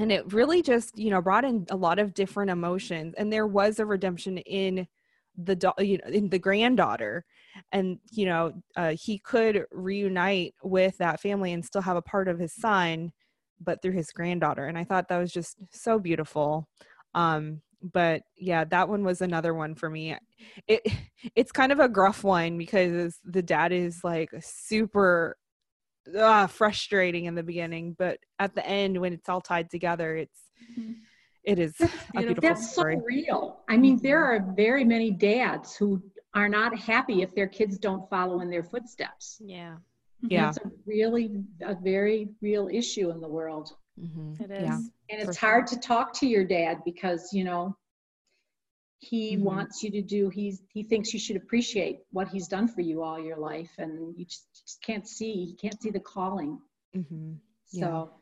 And 0.00 0.12
it 0.12 0.32
really 0.32 0.62
just 0.62 0.96
you 0.98 1.10
know 1.10 1.20
brought 1.20 1.44
in 1.44 1.66
a 1.70 1.76
lot 1.76 1.98
of 1.98 2.14
different 2.14 2.50
emotions. 2.50 3.14
And 3.18 3.32
there 3.32 3.46
was 3.46 3.78
a 3.78 3.86
redemption 3.86 4.38
in 4.38 4.86
the 5.36 5.56
da- 5.56 5.72
you 5.78 5.98
know 5.98 6.10
in 6.10 6.28
the 6.30 6.38
granddaughter. 6.38 7.24
And 7.72 7.98
you 8.12 8.26
know 8.26 8.52
uh, 8.76 8.94
he 9.00 9.18
could 9.18 9.66
reunite 9.72 10.54
with 10.62 10.96
that 10.98 11.20
family 11.20 11.52
and 11.52 11.64
still 11.64 11.82
have 11.82 11.96
a 11.96 12.02
part 12.02 12.28
of 12.28 12.38
his 12.38 12.54
son 12.54 13.12
but 13.60 13.82
through 13.82 13.92
his 13.92 14.12
granddaughter. 14.12 14.66
And 14.66 14.78
i 14.78 14.84
thought 14.84 15.08
that 15.08 15.18
was 15.18 15.32
just 15.32 15.56
so 15.72 15.98
beautiful 15.98 16.68
um 17.14 17.60
but 17.82 18.22
yeah 18.36 18.64
that 18.64 18.88
one 18.88 19.04
was 19.04 19.20
another 19.20 19.54
one 19.54 19.74
for 19.74 19.88
me 19.88 20.16
it 20.66 20.82
it's 21.34 21.52
kind 21.52 21.72
of 21.72 21.80
a 21.80 21.88
gruff 21.88 22.24
one 22.24 22.58
because 22.58 23.18
the 23.24 23.42
dad 23.42 23.72
is 23.72 24.02
like 24.04 24.30
super 24.40 25.36
uh, 26.18 26.46
frustrating 26.46 27.26
in 27.26 27.34
the 27.34 27.42
beginning 27.42 27.94
but 27.98 28.18
at 28.38 28.54
the 28.54 28.66
end 28.66 28.98
when 28.98 29.12
it's 29.12 29.28
all 29.28 29.40
tied 29.40 29.70
together 29.70 30.16
it's 30.16 30.40
Mhm. 30.78 30.96
it 31.44 31.58
is 31.58 31.74
That's 31.78 32.08
a 32.08 32.12
beautiful. 32.12 32.48
That's 32.48 32.74
so 32.74 32.84
real. 33.06 33.60
I 33.68 33.76
mean, 33.76 33.98
there 34.02 34.24
are 34.24 34.40
very 34.56 34.84
many 34.84 35.10
dads 35.10 35.76
who 35.76 36.02
are 36.34 36.48
not 36.48 36.76
happy 36.78 37.22
if 37.22 37.34
their 37.34 37.46
kids 37.46 37.78
don't 37.78 38.08
follow 38.10 38.40
in 38.40 38.50
their 38.50 38.62
footsteps. 38.62 39.40
Yeah, 39.44 39.76
yeah 40.22 40.46
That's 40.46 40.58
a 40.58 40.70
really, 40.86 41.42
a 41.62 41.74
very 41.74 42.28
real 42.40 42.68
issue 42.70 43.10
in 43.10 43.20
the 43.20 43.28
world. 43.28 43.72
Mhm. 43.98 44.40
it 44.40 44.50
is. 44.50 44.62
yeah 44.62 44.76
And 45.10 45.22
For 45.22 45.30
it's 45.30 45.36
sure. 45.38 45.48
hard 45.50 45.66
to 45.68 45.78
talk 45.78 46.12
to 46.14 46.26
your 46.26 46.44
dad 46.44 46.82
because, 46.84 47.32
you 47.32 47.44
know, 47.44 47.76
he 49.00 49.36
Mhm. 49.36 49.42
wants 49.42 49.82
you 49.82 49.90
to 49.92 50.02
do, 50.02 50.28
he's, 50.28 50.62
he 50.72 50.82
thinks 50.82 51.12
you 51.12 51.20
should 51.20 51.36
appreciate 51.36 52.00
what 52.10 52.28
he's 52.28 52.48
done 52.48 52.66
for 52.68 52.80
you 52.80 53.02
all 53.02 53.18
your 53.18 53.36
life. 53.36 53.70
And 53.78 54.16
you 54.18 54.24
just, 54.24 54.48
just 54.66 54.82
can't 54.82 55.06
see, 55.06 55.32
you 55.32 55.56
can't 55.56 55.80
see 55.80 55.90
the 55.90 56.00
calling. 56.00 56.60
Mhm. 56.94 57.38
Yeah. 57.70 57.80
So, 57.80 58.14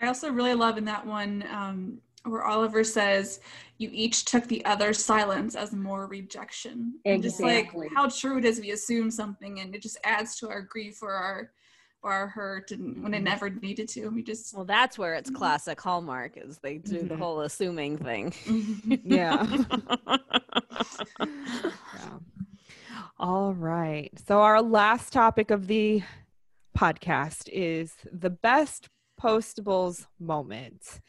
I 0.00 0.06
also 0.06 0.30
really 0.32 0.54
love 0.54 0.78
in 0.78 0.84
that 0.86 1.06
one 1.06 1.44
um, 1.50 2.00
where 2.24 2.44
Oliver 2.44 2.84
says, 2.84 3.40
"You 3.76 3.90
each 3.92 4.24
took 4.24 4.46
the 4.46 4.64
other's 4.64 5.02
silence 5.04 5.54
as 5.54 5.72
more 5.74 6.06
rejection." 6.06 7.00
And 7.04 7.22
just 7.22 7.40
like 7.40 7.70
how 7.94 8.08
true 8.08 8.38
it 8.38 8.46
is, 8.46 8.60
we 8.60 8.70
assume 8.70 9.10
something, 9.10 9.60
and 9.60 9.74
it 9.74 9.82
just 9.82 9.98
adds 10.04 10.36
to 10.36 10.48
our 10.48 10.62
grief 10.62 11.02
or 11.02 11.12
our 11.12 11.52
or 12.02 12.28
hurt, 12.28 12.70
and 12.72 13.02
when 13.02 13.12
it 13.14 13.20
Mhm. 13.20 13.24
never 13.24 13.50
needed 13.50 13.88
to, 13.90 14.08
we 14.08 14.22
just 14.22 14.54
Well, 14.54 14.64
that's 14.64 14.98
where 14.98 15.14
it's 15.14 15.30
classic 15.30 15.80
Hallmark 15.80 16.36
is 16.36 16.58
they 16.58 16.78
do 16.78 17.04
the 17.04 17.14
Mhm. 17.14 17.18
whole 17.18 17.40
assuming 17.42 17.98
thing. 17.98 18.32
yeah 19.04 19.46
yeah. 21.94 22.18
All 23.18 23.52
right. 23.54 24.10
So 24.26 24.40
our 24.40 24.62
last 24.62 25.12
topic 25.12 25.50
of 25.50 25.66
the 25.66 26.02
podcast 26.76 27.48
is 27.52 27.94
the 28.10 28.30
best 28.30 28.88
postables 29.20 30.06
moment. 30.18 31.00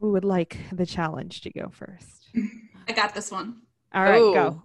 Who 0.00 0.12
would 0.12 0.24
like 0.24 0.58
the 0.72 0.86
challenge 0.86 1.40
to 1.42 1.50
go 1.50 1.68
first? 1.70 2.28
I 2.86 2.92
got 2.92 3.14
this 3.14 3.30
one. 3.32 3.62
All 3.92 4.04
right, 4.04 4.20
Ooh. 4.22 4.32
go. 4.34 4.62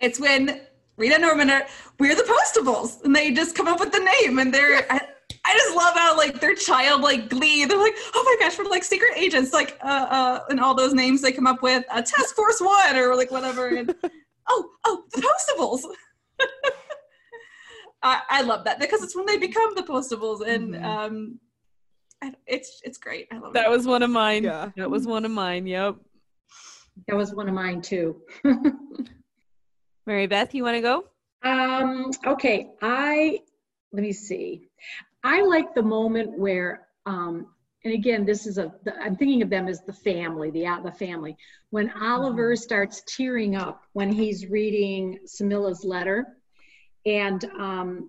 It's 0.00 0.20
when 0.20 0.60
Rita 0.98 1.14
and 1.14 1.22
Norman 1.22 1.48
are 1.50 1.66
we're 1.98 2.14
the 2.14 2.22
Postables, 2.24 3.02
and 3.04 3.14
they 3.16 3.32
just 3.32 3.54
come 3.54 3.68
up 3.68 3.80
with 3.80 3.92
the 3.92 4.00
name, 4.22 4.38
and 4.38 4.52
they're. 4.52 4.84
I, 4.92 5.00
I 5.44 5.54
just 5.54 5.74
love 5.76 5.94
how 5.94 6.16
like 6.16 6.40
their 6.40 6.54
childlike 6.54 7.30
glee. 7.30 7.64
They're 7.64 7.78
like, 7.78 7.94
oh 8.14 8.22
my 8.24 8.44
gosh, 8.44 8.58
we're 8.58 8.64
like 8.68 8.84
secret 8.84 9.12
agents, 9.16 9.52
like 9.54 9.78
uh, 9.82 9.86
uh, 10.10 10.40
and 10.50 10.60
all 10.60 10.74
those 10.74 10.92
names 10.92 11.22
they 11.22 11.32
come 11.32 11.46
up 11.46 11.62
with, 11.62 11.84
uh, 11.90 12.02
Task 12.02 12.34
Force 12.34 12.60
One 12.60 12.96
or 12.96 13.14
like 13.16 13.30
whatever. 13.30 13.68
And 13.68 13.94
oh, 14.48 14.68
oh, 14.84 15.04
the 15.14 15.22
Postables. 15.22 15.80
I, 18.02 18.20
I 18.28 18.42
love 18.42 18.64
that 18.64 18.78
because 18.78 19.02
it's 19.02 19.16
when 19.16 19.26
they 19.26 19.38
become 19.38 19.74
the 19.74 19.82
Postables, 19.82 20.46
and 20.46 20.74
Mhm. 20.74 20.84
um, 20.84 21.40
I, 22.22 22.32
it's 22.46 22.80
it's 22.84 22.98
great. 22.98 23.28
I 23.32 23.38
love 23.38 23.54
That 23.54 23.66
it. 23.66 23.70
was 23.70 23.86
one 23.86 24.02
of 24.02 24.10
mine. 24.10 24.44
Yeah. 24.44 24.70
That 24.76 24.90
was 24.90 25.06
one 25.06 25.24
of 25.24 25.30
mine. 25.30 25.66
Yep. 25.66 25.96
That 27.06 27.16
was 27.16 27.32
one 27.34 27.48
of 27.48 27.54
mine 27.54 27.80
too. 27.80 28.20
Mary 30.08 30.26
Beth, 30.26 30.54
you 30.54 30.64
want 30.64 30.74
to 30.74 30.80
go? 30.80 31.04
Um, 31.42 32.10
okay, 32.26 32.70
I 32.80 33.40
let 33.92 34.02
me 34.02 34.12
see. 34.12 34.70
I 35.22 35.42
like 35.42 35.74
the 35.74 35.82
moment 35.82 36.38
where, 36.38 36.88
um, 37.04 37.48
and 37.84 37.92
again, 37.92 38.24
this 38.24 38.46
is 38.46 38.56
a. 38.56 38.72
The, 38.84 38.98
I'm 38.98 39.16
thinking 39.16 39.42
of 39.42 39.50
them 39.50 39.68
as 39.68 39.82
the 39.82 39.92
family, 39.92 40.50
the 40.50 40.64
the 40.82 40.92
family. 40.92 41.36
When 41.68 41.90
Oliver 41.90 42.56
starts 42.56 43.02
tearing 43.06 43.54
up 43.54 43.82
when 43.92 44.10
he's 44.10 44.46
reading 44.46 45.18
Samilla's 45.26 45.84
letter, 45.84 46.38
and 47.04 47.44
um, 47.58 48.08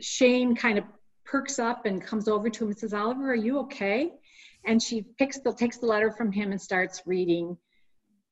Shane 0.00 0.54
kind 0.54 0.78
of 0.78 0.84
perks 1.24 1.58
up 1.58 1.86
and 1.86 2.00
comes 2.00 2.28
over 2.28 2.48
to 2.48 2.64
him 2.64 2.70
and 2.70 2.78
says, 2.78 2.94
"Oliver, 2.94 3.32
are 3.32 3.34
you 3.34 3.58
okay?" 3.62 4.12
And 4.64 4.80
she 4.80 5.02
picks 5.18 5.40
the 5.40 5.52
takes 5.52 5.78
the 5.78 5.86
letter 5.86 6.12
from 6.12 6.30
him 6.30 6.52
and 6.52 6.62
starts 6.62 7.02
reading 7.04 7.58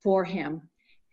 for 0.00 0.22
him 0.22 0.62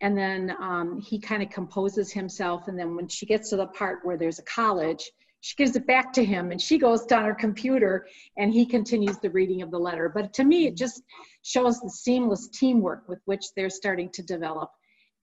and 0.00 0.16
then 0.16 0.54
um, 0.60 1.00
he 1.00 1.18
kind 1.18 1.42
of 1.42 1.50
composes 1.50 2.12
himself 2.12 2.68
and 2.68 2.78
then 2.78 2.94
when 2.96 3.08
she 3.08 3.26
gets 3.26 3.50
to 3.50 3.56
the 3.56 3.66
part 3.68 4.00
where 4.04 4.16
there's 4.16 4.38
a 4.38 4.42
college 4.44 5.10
she 5.40 5.54
gives 5.56 5.76
it 5.76 5.86
back 5.86 6.12
to 6.12 6.24
him 6.24 6.50
and 6.50 6.60
she 6.60 6.78
goes 6.78 7.04
down 7.06 7.24
her 7.24 7.34
computer 7.34 8.06
and 8.36 8.52
he 8.52 8.66
continues 8.66 9.18
the 9.18 9.30
reading 9.30 9.62
of 9.62 9.70
the 9.70 9.78
letter 9.78 10.10
but 10.14 10.32
to 10.32 10.44
me 10.44 10.66
it 10.66 10.76
just 10.76 11.02
shows 11.42 11.80
the 11.80 11.90
seamless 11.90 12.48
teamwork 12.48 13.08
with 13.08 13.20
which 13.26 13.44
they're 13.54 13.70
starting 13.70 14.10
to 14.10 14.22
develop 14.22 14.70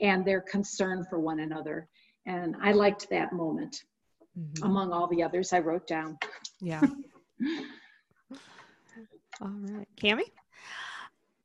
and 0.01 0.25
their 0.25 0.41
concern 0.41 1.05
for 1.09 1.19
one 1.19 1.39
another 1.41 1.87
and 2.25 2.55
i 2.61 2.71
liked 2.71 3.09
that 3.09 3.33
moment 3.33 3.83
Mhm. 4.39 4.63
among 4.63 4.91
all 4.91 5.05
the 5.07 5.21
others 5.21 5.53
i 5.53 5.59
wrote 5.59 5.85
down 5.85 6.17
Yeah. 6.59 6.81
All 9.41 9.49
right. 9.49 9.87
Cami? 9.97 10.23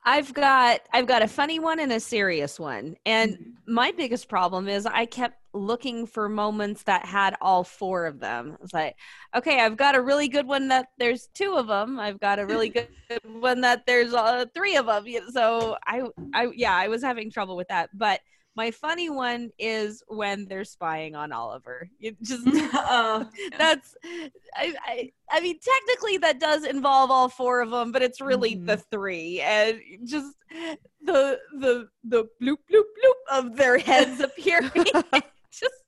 I've 0.08 0.32
got 0.32 0.80
I've 0.90 1.06
got 1.06 1.20
a 1.20 1.28
funny 1.28 1.58
one 1.58 1.78
and 1.80 1.92
a 1.92 2.00
serious 2.00 2.58
one. 2.58 2.96
And 3.04 3.58
my 3.66 3.92
biggest 3.92 4.26
problem 4.26 4.66
is 4.66 4.86
I 4.86 5.04
kept 5.04 5.36
looking 5.52 6.06
for 6.06 6.30
moments 6.30 6.84
that 6.84 7.04
had 7.04 7.36
all 7.42 7.62
four 7.62 8.06
of 8.06 8.18
them. 8.18 8.56
It's 8.62 8.72
like, 8.72 8.96
okay, 9.36 9.60
I've 9.60 9.76
got 9.76 9.94
a 9.94 10.00
really 10.00 10.28
good 10.28 10.46
one 10.46 10.68
that 10.68 10.86
there's 10.96 11.28
two 11.34 11.56
of 11.56 11.66
them. 11.66 12.00
I've 12.00 12.18
got 12.20 12.38
a 12.38 12.46
really 12.46 12.68
good 12.70 12.88
one 13.22 13.60
that 13.60 13.84
there's 13.86 14.14
uh, 14.14 14.46
three 14.54 14.76
of 14.76 14.86
them. 14.86 15.04
So 15.30 15.76
I 15.86 16.04
I 16.32 16.48
yeah, 16.56 16.74
I 16.74 16.88
was 16.88 17.02
having 17.02 17.30
trouble 17.30 17.54
with 17.54 17.68
that. 17.68 17.90
But 17.92 18.20
my 18.58 18.72
funny 18.72 19.08
one 19.08 19.50
is 19.56 20.02
when 20.08 20.46
they're 20.48 20.64
spying 20.64 21.14
on 21.14 21.30
Oliver. 21.30 21.88
It 22.00 22.20
just 22.20 22.44
uh, 22.74 23.24
that's 23.56 23.96
I, 24.56 24.74
I 24.84 25.12
i 25.30 25.40
mean 25.40 25.58
technically 25.62 26.18
that 26.18 26.40
does 26.40 26.64
involve 26.64 27.10
all 27.12 27.28
four 27.28 27.60
of 27.60 27.70
them 27.70 27.92
but 27.92 28.02
it's 28.02 28.20
really 28.20 28.56
Mhm. 28.56 28.66
the 28.66 28.76
three 28.90 29.40
and 29.40 29.80
just 30.04 30.34
the 31.00 31.38
the 31.60 31.88
the 32.02 32.24
bloop 32.42 32.56
bloop 32.70 32.88
bloop 32.98 33.20
of 33.38 33.56
their 33.56 33.78
heads 33.78 34.20
appearing 34.20 34.70
just 35.52 35.80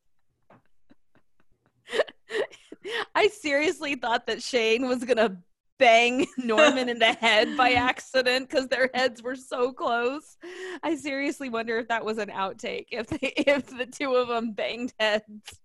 i 3.16 3.26
seriously 3.28 3.96
thought 3.96 4.26
that 4.28 4.42
shane 4.42 4.86
was 4.86 5.04
gonna 5.04 5.36
bang 5.80 6.26
norman 6.38 6.88
in 6.88 6.98
the 7.00 7.12
head 7.14 7.56
by 7.56 7.72
accident 7.72 8.48
because 8.48 8.68
their 8.68 8.88
heads 8.94 9.22
were 9.22 9.34
so 9.34 9.72
close 9.72 10.36
i 10.84 10.94
seriously 10.94 11.48
wonder 11.48 11.78
if 11.78 11.88
that 11.88 12.04
was 12.04 12.18
an 12.18 12.28
outtake 12.28 12.86
if 12.92 13.08
they 13.08 13.18
if 13.36 13.66
the 13.66 13.86
two 13.86 14.14
of 14.14 14.28
them 14.28 14.52
banged 14.52 14.92
heads 15.00 15.60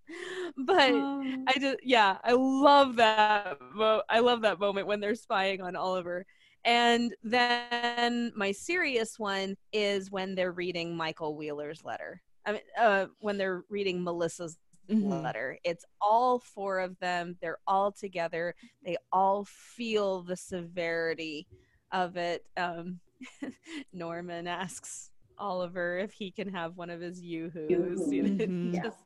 but 0.57 0.93
I 0.93 1.53
just 1.59 1.77
yeah, 1.83 2.17
I 2.23 2.33
love 2.33 2.97
that. 2.97 3.57
Mo- 3.73 4.03
I 4.09 4.19
love 4.19 4.41
that 4.41 4.59
moment 4.59 4.87
when 4.87 4.99
they're 4.99 5.15
spying 5.15 5.61
on 5.61 5.75
Oliver. 5.75 6.25
And 6.63 7.15
then 7.23 8.31
my 8.35 8.51
serious 8.51 9.19
one 9.19 9.55
is 9.71 10.09
when 10.09 10.33
they're 10.33 10.51
reading 10.51 10.95
Michael 10.95 11.35
Wheeler's 11.35 11.83
letter. 11.83 12.21
I 12.45 12.51
mean, 12.53 12.61
uh, 12.79 13.05
when 13.19 13.37
they're 13.37 13.63
reading 13.69 14.03
Melissa's 14.03 14.57
Mhm. 14.89 15.23
letter. 15.23 15.57
It's 15.63 15.85
all 16.01 16.39
four 16.39 16.79
of 16.79 16.97
them. 16.99 17.37
They're 17.41 17.59
all 17.67 17.91
together. 17.91 18.55
They 18.83 18.97
all 19.11 19.45
feel 19.45 20.21
the 20.21 20.35
severity 20.37 21.47
of 21.91 22.17
it. 22.17 22.45
Um, 22.57 22.99
Norman 23.93 24.47
asks 24.47 25.11
Oliver 25.37 25.97
if 25.97 26.11
he 26.13 26.31
can 26.31 26.49
have 26.49 26.77
one 26.77 26.89
of 26.89 27.01
his 27.01 27.21
yoo-hoos. 27.21 28.11
You 28.11 28.23
know, 28.23 28.35
it's 28.39 28.51
Mhm. 28.51 28.73
Yeah. 28.73 28.83
just- 28.83 29.05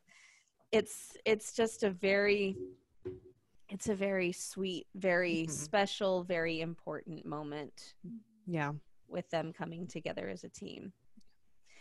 it's 0.72 1.18
it's 1.26 1.54
just 1.54 1.84
a 1.84 1.90
very 1.90 2.56
it's 3.70 3.88
a 3.90 3.96
very 3.96 4.32
sweet, 4.32 4.88
very 4.96 5.46
Mhm. 5.46 5.50
special, 5.52 6.24
very 6.24 6.60
important 6.62 7.24
moment 7.26 7.94
Yeah, 8.48 8.74
with 9.08 9.30
them 9.30 9.54
coming 9.54 9.86
together 9.88 10.28
as 10.28 10.44
a 10.44 10.50
team. 10.50 10.92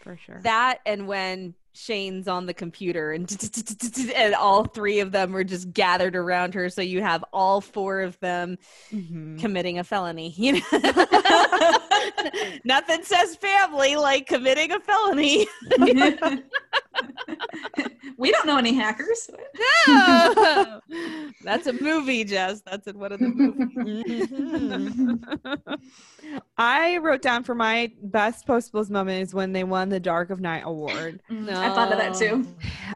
For 0.01 0.17
sure. 0.17 0.41
That 0.43 0.79
and 0.87 1.07
when 1.09 1.55
Shane's 1.75 2.27
on 2.27 2.47
the 2.47 2.55
computer 2.55 3.13
and 3.13 3.31
and 4.17 4.35
all 4.35 4.65
three 4.65 4.99
of 5.01 5.13
them 5.13 5.33
were 5.33 5.45
just 5.45 5.73
gathered 5.73 6.17
around 6.17 6.55
her, 6.55 6.69
so 6.71 6.83
you 6.83 7.03
have 7.03 7.25
all 7.33 7.61
four 7.61 8.01
of 8.01 8.19
them 8.21 8.59
Mhm. 8.93 9.39
committing 9.39 9.79
a 9.79 9.85
felony. 9.85 10.31
You 10.37 10.55
know, 10.55 10.61
nothing 12.65 13.03
says 13.05 13.37
family 13.37 13.97
like 13.97 14.27
committing 14.27 14.73
a 14.73 14.81
felony. 14.81 15.47
we 18.17 18.31
don't 18.31 18.47
know 18.47 18.57
any 18.59 18.75
hackers. 18.75 19.29
No! 19.87 20.81
That's 21.45 21.67
a 21.67 21.73
movie, 21.73 22.25
Jess. 22.25 22.61
That's 22.63 22.87
in 22.87 22.99
one 22.99 23.13
of 23.13 23.21
the 23.21 23.29
movies. 23.29 24.27
Mhm. 24.29 25.79
I 26.59 26.99
wrote 26.99 27.23
down 27.23 27.45
for 27.45 27.55
my 27.55 27.93
best 28.03 28.47
postables 28.47 28.91
moment 28.91 29.23
is 29.23 29.35
when 29.35 29.53
they 29.53 29.65
won 29.65 29.89
the 29.89 30.01
Dark 30.01 30.31
of 30.31 30.41
Night 30.41 30.63
award. 30.65 31.21
I 31.31 31.69
thought 31.75 31.93
of 31.93 31.99
that 31.99 32.15
too. 32.15 32.47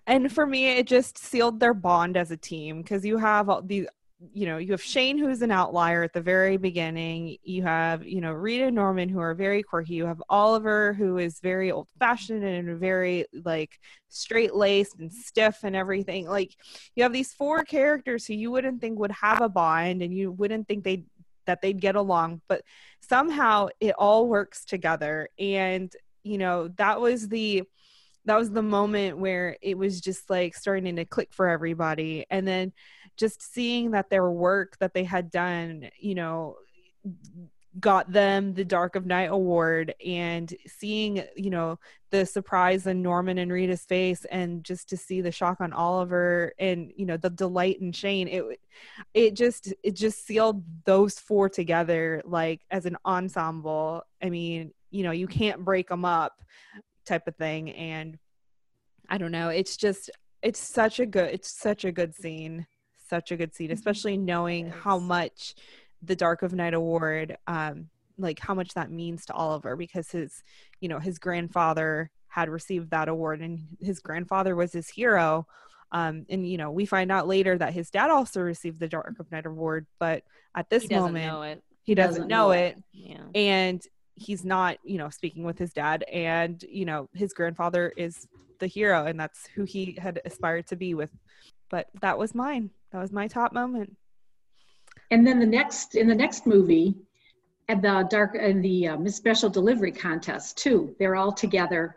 And 0.07 0.33
for 0.33 0.47
me, 0.47 0.69
it 0.79 0.87
just 0.87 1.17
sealed 1.19 1.61
their 1.61 1.75
bond 1.75 2.17
as 2.17 2.31
a 2.31 2.37
team 2.37 2.83
because 2.83 3.05
you 3.05 3.19
have 3.19 3.49
all 3.49 3.63
these, 3.63 3.87
you 4.33 4.47
know, 4.47 4.59
you 4.59 4.73
have 4.73 4.83
Shane, 4.83 5.19
who's 5.19 5.43
an 5.43 5.51
outlier 5.51 6.03
at 6.03 6.13
the 6.13 6.21
very 6.21 6.57
beginning. 6.57 7.37
You 7.43 7.63
have, 7.63 8.07
you 8.07 8.21
know, 8.21 8.33
Rita 8.33 8.71
Norman, 8.71 9.09
who 9.09 9.19
are 9.19 9.35
very 9.35 9.63
quirky. 9.63 9.95
You 9.95 10.07
have 10.07 10.23
Oliver, 10.29 10.93
who 10.93 11.19
is 11.19 11.41
very 11.41 11.73
old 11.73 11.89
fashioned 11.99 12.45
and 12.45 12.79
very 12.79 13.27
like 13.45 13.79
straight 14.09 14.55
laced 14.55 14.99
and 14.99 15.13
stiff 15.13 15.61
and 15.65 15.75
everything. 15.75 16.27
Like, 16.27 16.55
you 16.95 17.03
have 17.03 17.13
these 17.13 17.33
four 17.33 17.65
characters 17.65 18.27
who 18.27 18.35
you 18.35 18.51
wouldn't 18.51 18.81
think 18.81 18.99
would 18.99 19.13
have 19.13 19.41
a 19.41 19.49
bond 19.49 20.03
and 20.03 20.15
you 20.15 20.31
wouldn't 20.31 20.69
think 20.69 20.85
they'd 20.85 21.05
that 21.45 21.61
they'd 21.61 21.81
get 21.81 21.97
along 21.97 22.41
but 22.49 22.63
somehow 23.01 23.67
it 23.81 23.95
all 23.99 24.29
works 24.29 24.65
together 24.65 25.29
and 25.41 25.93
you 26.23 26.39
know 26.39 26.69
that 26.77 27.01
was 27.01 27.29
the 27.29 27.65
that 28.25 28.39
was 28.39 28.51
the 28.51 28.63
moment 28.63 29.19
where 29.19 29.57
it 29.61 29.77
was 29.77 30.01
just 30.01 30.31
like 30.31 30.55
starting 30.55 30.97
to 30.97 31.05
click 31.05 31.29
for 31.33 31.49
everybody 31.49 32.25
and 32.31 32.47
then 32.47 32.73
just 33.17 33.43
seeing 33.43 33.91
that 33.93 34.11
their 34.11 34.31
work 34.31 34.77
that 34.79 34.95
they 34.95 35.05
had 35.05 35.31
done 35.31 35.89
you 35.99 36.15
know 36.15 36.57
got 37.81 38.13
them 38.13 38.53
the 38.53 38.65
dark 38.65 38.97
of 38.97 39.07
night 39.07 39.31
award 39.31 39.95
and 40.05 40.55
seeing 40.67 41.25
you 41.35 41.49
know 41.49 41.79
the 42.11 42.27
surprise 42.27 42.87
in 42.87 43.01
norman 43.01 43.39
and 43.39 43.51
rita's 43.51 43.85
face 43.85 44.27
and 44.27 44.63
just 44.63 44.91
to 44.91 44.97
see 44.97 45.23
the 45.23 45.33
shock 45.33 45.59
on 45.61 45.73
oliver 45.73 46.53
and 46.59 46.93
you 46.97 47.07
know 47.07 47.17
the 47.17 47.31
delight 47.31 47.81
in 47.81 47.91
shane 47.91 48.29
it 48.29 48.45
it 49.15 49.35
just 49.35 49.73
it 49.83 49.95
just 49.97 50.27
sealed 50.27 50.63
those 50.85 51.19
four 51.19 51.49
together 51.49 52.23
like 52.25 52.61
as 52.71 52.87
an 52.87 52.97
ensemble. 53.05 54.03
I 54.23 54.31
mean 54.31 54.73
you 54.91 55.03
know 55.03 55.11
you 55.11 55.27
can't 55.27 55.65
break 55.65 55.89
them 55.89 56.05
up 56.05 56.33
type 57.07 57.27
of 57.27 57.37
thing. 57.37 57.71
And 57.71 58.19
i 59.09 59.19
don't 59.19 59.33
know 59.33 59.49
it's 59.49 59.77
just 59.77 60.11
it's 60.43 60.61
such 60.61 61.01
a 61.01 61.07
good 61.07 61.31
it's 61.31 61.51
such 61.51 61.85
a 61.85 61.93
good 61.93 62.15
scene 62.15 62.67
such 63.13 63.31
a 63.31 63.37
good 63.37 63.55
scene 63.55 63.71
especially 63.71 64.17
knowing 64.17 64.71
how 64.71 64.99
much 64.99 65.55
the 66.03 66.17
dark 66.17 66.41
of 66.43 66.55
night 66.55 66.73
award 66.73 67.37
um 67.47 67.91
like 68.17 68.39
how 68.39 68.55
much 68.55 68.73
that 68.73 68.91
means 68.91 69.27
to 69.27 69.35
oliver 69.35 69.77
because 69.77 70.11
his 70.11 70.43
you 70.81 70.89
know 70.89 70.99
his 70.99 71.19
grandfather 71.19 72.11
had 72.33 72.49
received 72.49 72.91
that 72.91 73.11
award 73.11 73.43
and 73.43 73.61
his 73.79 74.01
grandfather 74.01 74.57
was 74.57 74.73
his 74.73 74.89
hero. 74.89 75.47
Um 75.91 76.25
and 76.31 76.49
you 76.51 76.57
know 76.57 76.71
we 76.71 76.87
find 76.87 77.13
out 77.13 77.29
later 77.29 77.59
that 77.59 77.75
his 77.75 77.91
dad 77.91 78.09
also 78.11 78.41
received 78.41 78.81
the 78.81 78.89
dark 78.89 79.21
of 79.21 79.31
night 79.31 79.45
award 79.45 79.87
but 80.01 80.23
at 80.55 80.71
this 80.71 80.89
moment 80.89 81.59
it. 81.59 81.63
he 81.83 81.95
doesn't, 81.95 82.15
doesn't 82.15 82.29
know 82.29 82.47
know 82.47 82.53
it. 82.53 82.83
Yeah. 82.93 83.25
and 83.35 83.83
he's 84.15 84.43
not 84.47 84.79
you 84.83 84.97
know 84.97 85.11
speaking 85.11 85.45
with 85.45 85.59
his 85.59 85.75
dad 85.75 86.05
and 86.11 86.63
you 86.63 86.87
know 86.87 87.11
his 87.13 87.35
grandfather 87.35 87.93
is 87.99 88.27
the 88.61 88.67
hero 88.67 89.05
and 89.05 89.21
that's 89.21 89.47
who 89.55 89.65
he 89.65 89.99
had 90.01 90.23
aspired 90.25 90.67
to 90.69 90.77
be 90.77 90.95
with 90.95 91.11
but 91.73 91.89
that 92.01 92.17
was 92.17 92.37
mine 92.37 92.71
that 92.93 93.01
was 93.01 93.11
my 93.11 93.27
top 93.27 93.53
moment 93.53 93.97
and 95.11 95.27
then 95.27 95.41
the 95.41 95.47
next 95.47 95.97
in 95.97 96.07
the 96.07 96.15
next 96.15 96.47
movie 96.47 96.95
at 97.69 97.83
the 97.83 98.07
dark 98.11 98.37
and 98.39 98.65
the 98.65 98.89
uh, 98.89 98.97
Miss 98.97 99.17
Special 99.17 99.49
Delivery 99.49 99.93
contest 99.93 100.59
too. 100.59 100.95
They're 100.99 101.17
all 101.17 101.33
together 101.33 101.97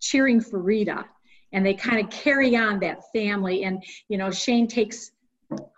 cheering 0.00 0.40
for 0.40 0.58
Rita, 0.58 1.04
and 1.52 1.64
they 1.64 1.74
kind 1.74 2.02
of 2.02 2.10
carry 2.10 2.56
on 2.56 2.78
that 2.80 3.00
family. 3.12 3.64
And 3.64 3.82
you 4.08 4.18
know, 4.18 4.30
Shane 4.30 4.68
takes 4.68 5.12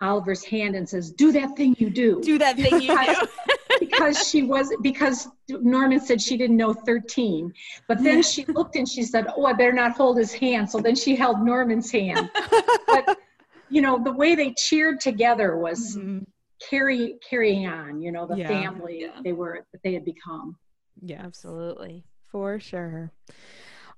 Oliver's 0.00 0.44
hand 0.44 0.74
and 0.74 0.88
says, 0.88 1.10
"Do 1.10 1.32
that 1.32 1.56
thing 1.56 1.76
you 1.78 1.90
do. 1.90 2.20
Do 2.20 2.38
that 2.38 2.56
thing 2.56 2.80
you 2.80 2.96
do." 3.04 3.14
because 3.80 4.28
she 4.28 4.42
was 4.42 4.74
because 4.82 5.28
Norman 5.48 6.00
said 6.00 6.20
she 6.20 6.36
didn't 6.36 6.56
know 6.56 6.72
13 6.72 7.52
but 7.86 8.02
then 8.02 8.24
she 8.24 8.44
looked 8.46 8.74
and 8.74 8.88
she 8.88 9.04
said 9.04 9.26
oh 9.36 9.44
I 9.44 9.52
better 9.52 9.72
not 9.72 9.92
hold 9.92 10.16
his 10.16 10.32
hand 10.32 10.68
so 10.68 10.80
then 10.80 10.96
she 10.96 11.14
held 11.14 11.42
Norman's 11.42 11.88
hand 11.88 12.28
but 12.86 13.18
you 13.70 13.80
know 13.80 14.02
the 14.02 14.12
way 14.12 14.34
they 14.34 14.52
cheered 14.52 15.00
together 15.00 15.56
was 15.56 15.96
mm-hmm. 15.96 16.20
carry 16.68 17.16
carrying 17.28 17.66
on 17.66 18.00
you 18.00 18.12
know 18.12 18.26
the 18.26 18.36
yeah. 18.36 18.48
family 18.48 19.02
yeah. 19.02 19.20
they 19.22 19.32
were 19.32 19.64
that 19.72 19.82
they 19.82 19.94
had 19.94 20.04
become. 20.04 20.56
Yeah. 21.00 21.22
Absolutely. 21.24 22.04
For 22.30 22.58
sure. 22.58 23.12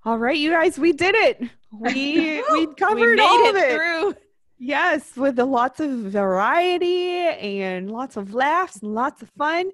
All 0.04 0.18
right 0.18 0.36
you 0.36 0.50
guys 0.50 0.78
we 0.78 0.92
did 0.92 1.14
it. 1.14 1.42
We 1.70 2.42
we 2.52 2.66
covered 2.74 3.18
we 3.18 3.20
all 3.20 3.48
of 3.48 3.56
it. 3.56 3.74
through. 3.74 4.14
yes 4.58 5.16
with 5.16 5.36
the 5.36 5.44
lots 5.44 5.80
of 5.80 5.90
variety 5.90 7.18
and 7.18 7.90
lots 7.90 8.16
of 8.16 8.34
laughs 8.34 8.76
and 8.82 8.94
lots 8.94 9.22
of 9.22 9.30
fun. 9.30 9.70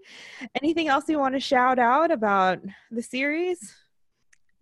Anything 0.63 0.89
else 0.89 1.09
you 1.09 1.19
want 1.19 1.35
to 1.35 1.41
shout 1.41 1.79
out 1.79 2.11
about 2.11 2.61
the 2.91 3.03
series? 3.03 3.75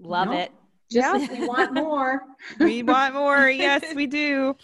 Love 0.00 0.32
it 0.32 0.50
just 0.90 1.30
yeah. 1.30 1.40
we 1.40 1.46
want 1.46 1.74
more. 1.74 2.22
we 2.58 2.82
want 2.82 3.14
more. 3.14 3.50
Yes, 3.50 3.94
we 3.94 4.06
do. 4.06 4.56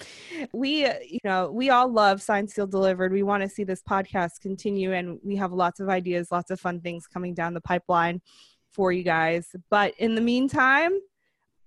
We, 0.52 0.86
you 0.86 1.20
know, 1.24 1.50
we 1.50 1.70
all 1.70 1.90
love 1.90 2.20
Signed 2.20 2.50
Sealed 2.50 2.70
Delivered. 2.70 3.12
We 3.12 3.22
want 3.22 3.42
to 3.42 3.48
see 3.48 3.64
this 3.64 3.82
podcast 3.82 4.40
continue, 4.40 4.92
and 4.92 5.18
we 5.22 5.36
have 5.36 5.52
lots 5.52 5.80
of 5.80 5.88
ideas, 5.88 6.30
lots 6.30 6.50
of 6.50 6.60
fun 6.60 6.80
things 6.80 7.06
coming 7.06 7.34
down 7.34 7.54
the 7.54 7.60
pipeline 7.60 8.20
for 8.72 8.92
you 8.92 9.02
guys. 9.02 9.48
But 9.70 9.94
in 9.98 10.14
the 10.14 10.20
meantime, 10.20 10.92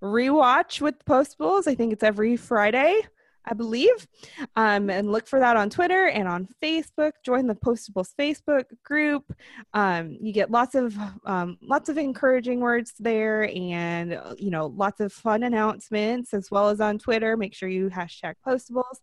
rewatch 0.02 0.82
with 0.82 0.96
Postables. 1.06 1.68
I 1.68 1.76
think 1.76 1.94
it's 1.94 2.04
every 2.04 2.36
Friday. 2.36 3.02
I 3.46 3.54
believe. 3.54 4.08
Um, 4.56 4.90
and 4.90 5.12
look 5.12 5.28
for 5.28 5.40
that 5.40 5.58
on 5.58 5.70
Twitter 5.70 6.08
and 6.08 6.28
on 6.28 6.48
Facebook. 6.62 7.12
Join 7.26 7.48
the 7.48 7.56
Postables 7.56 8.14
Facebook 8.20 8.66
group. 8.84 9.34
Um, 9.74 10.18
you 10.22 10.32
get 10.34 10.52
lots 10.52 10.76
of 10.76 10.96
um, 11.26 11.58
lots 11.62 11.90
of 11.90 11.98
encouraging 11.98 12.60
words 12.60 12.94
there, 13.00 13.50
and 13.54 14.20
you 14.38 14.52
know 14.52 14.68
lots 14.68 15.00
of 15.00 15.12
fun 15.12 15.44
announcements 15.44 16.34
as 16.34 16.50
well 16.50 16.70
as 16.70 16.80
on 16.80 16.98
Twitter. 16.98 17.38
Make 17.38 17.54
sure 17.54 17.70
you 17.70 17.90
hashtag 17.90 18.36
Postables. 18.46 19.00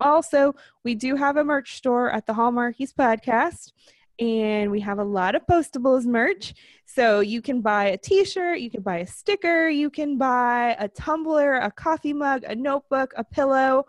Also, 0.00 0.54
we 0.84 0.94
do 0.94 1.16
have 1.16 1.36
a 1.36 1.44
merch 1.44 1.76
store 1.76 2.10
at 2.10 2.26
the 2.26 2.32
Hallmarkies 2.32 2.92
podcast, 2.92 3.72
and 4.18 4.70
we 4.70 4.80
have 4.80 4.98
a 4.98 5.04
lot 5.04 5.34
of 5.34 5.46
postables 5.46 6.04
merch. 6.04 6.54
So 6.86 7.20
you 7.20 7.42
can 7.42 7.60
buy 7.60 7.86
a 7.86 7.96
t-shirt 7.96 8.60
you 8.60 8.70
can 8.70 8.82
buy 8.82 8.98
a 8.98 9.06
sticker 9.06 9.68
you 9.68 9.90
can 9.90 10.18
buy 10.18 10.76
a 10.78 10.88
tumbler 10.88 11.54
a 11.54 11.70
coffee 11.70 12.12
mug 12.12 12.44
a 12.44 12.54
notebook 12.54 13.12
a 13.16 13.24
pillow. 13.24 13.86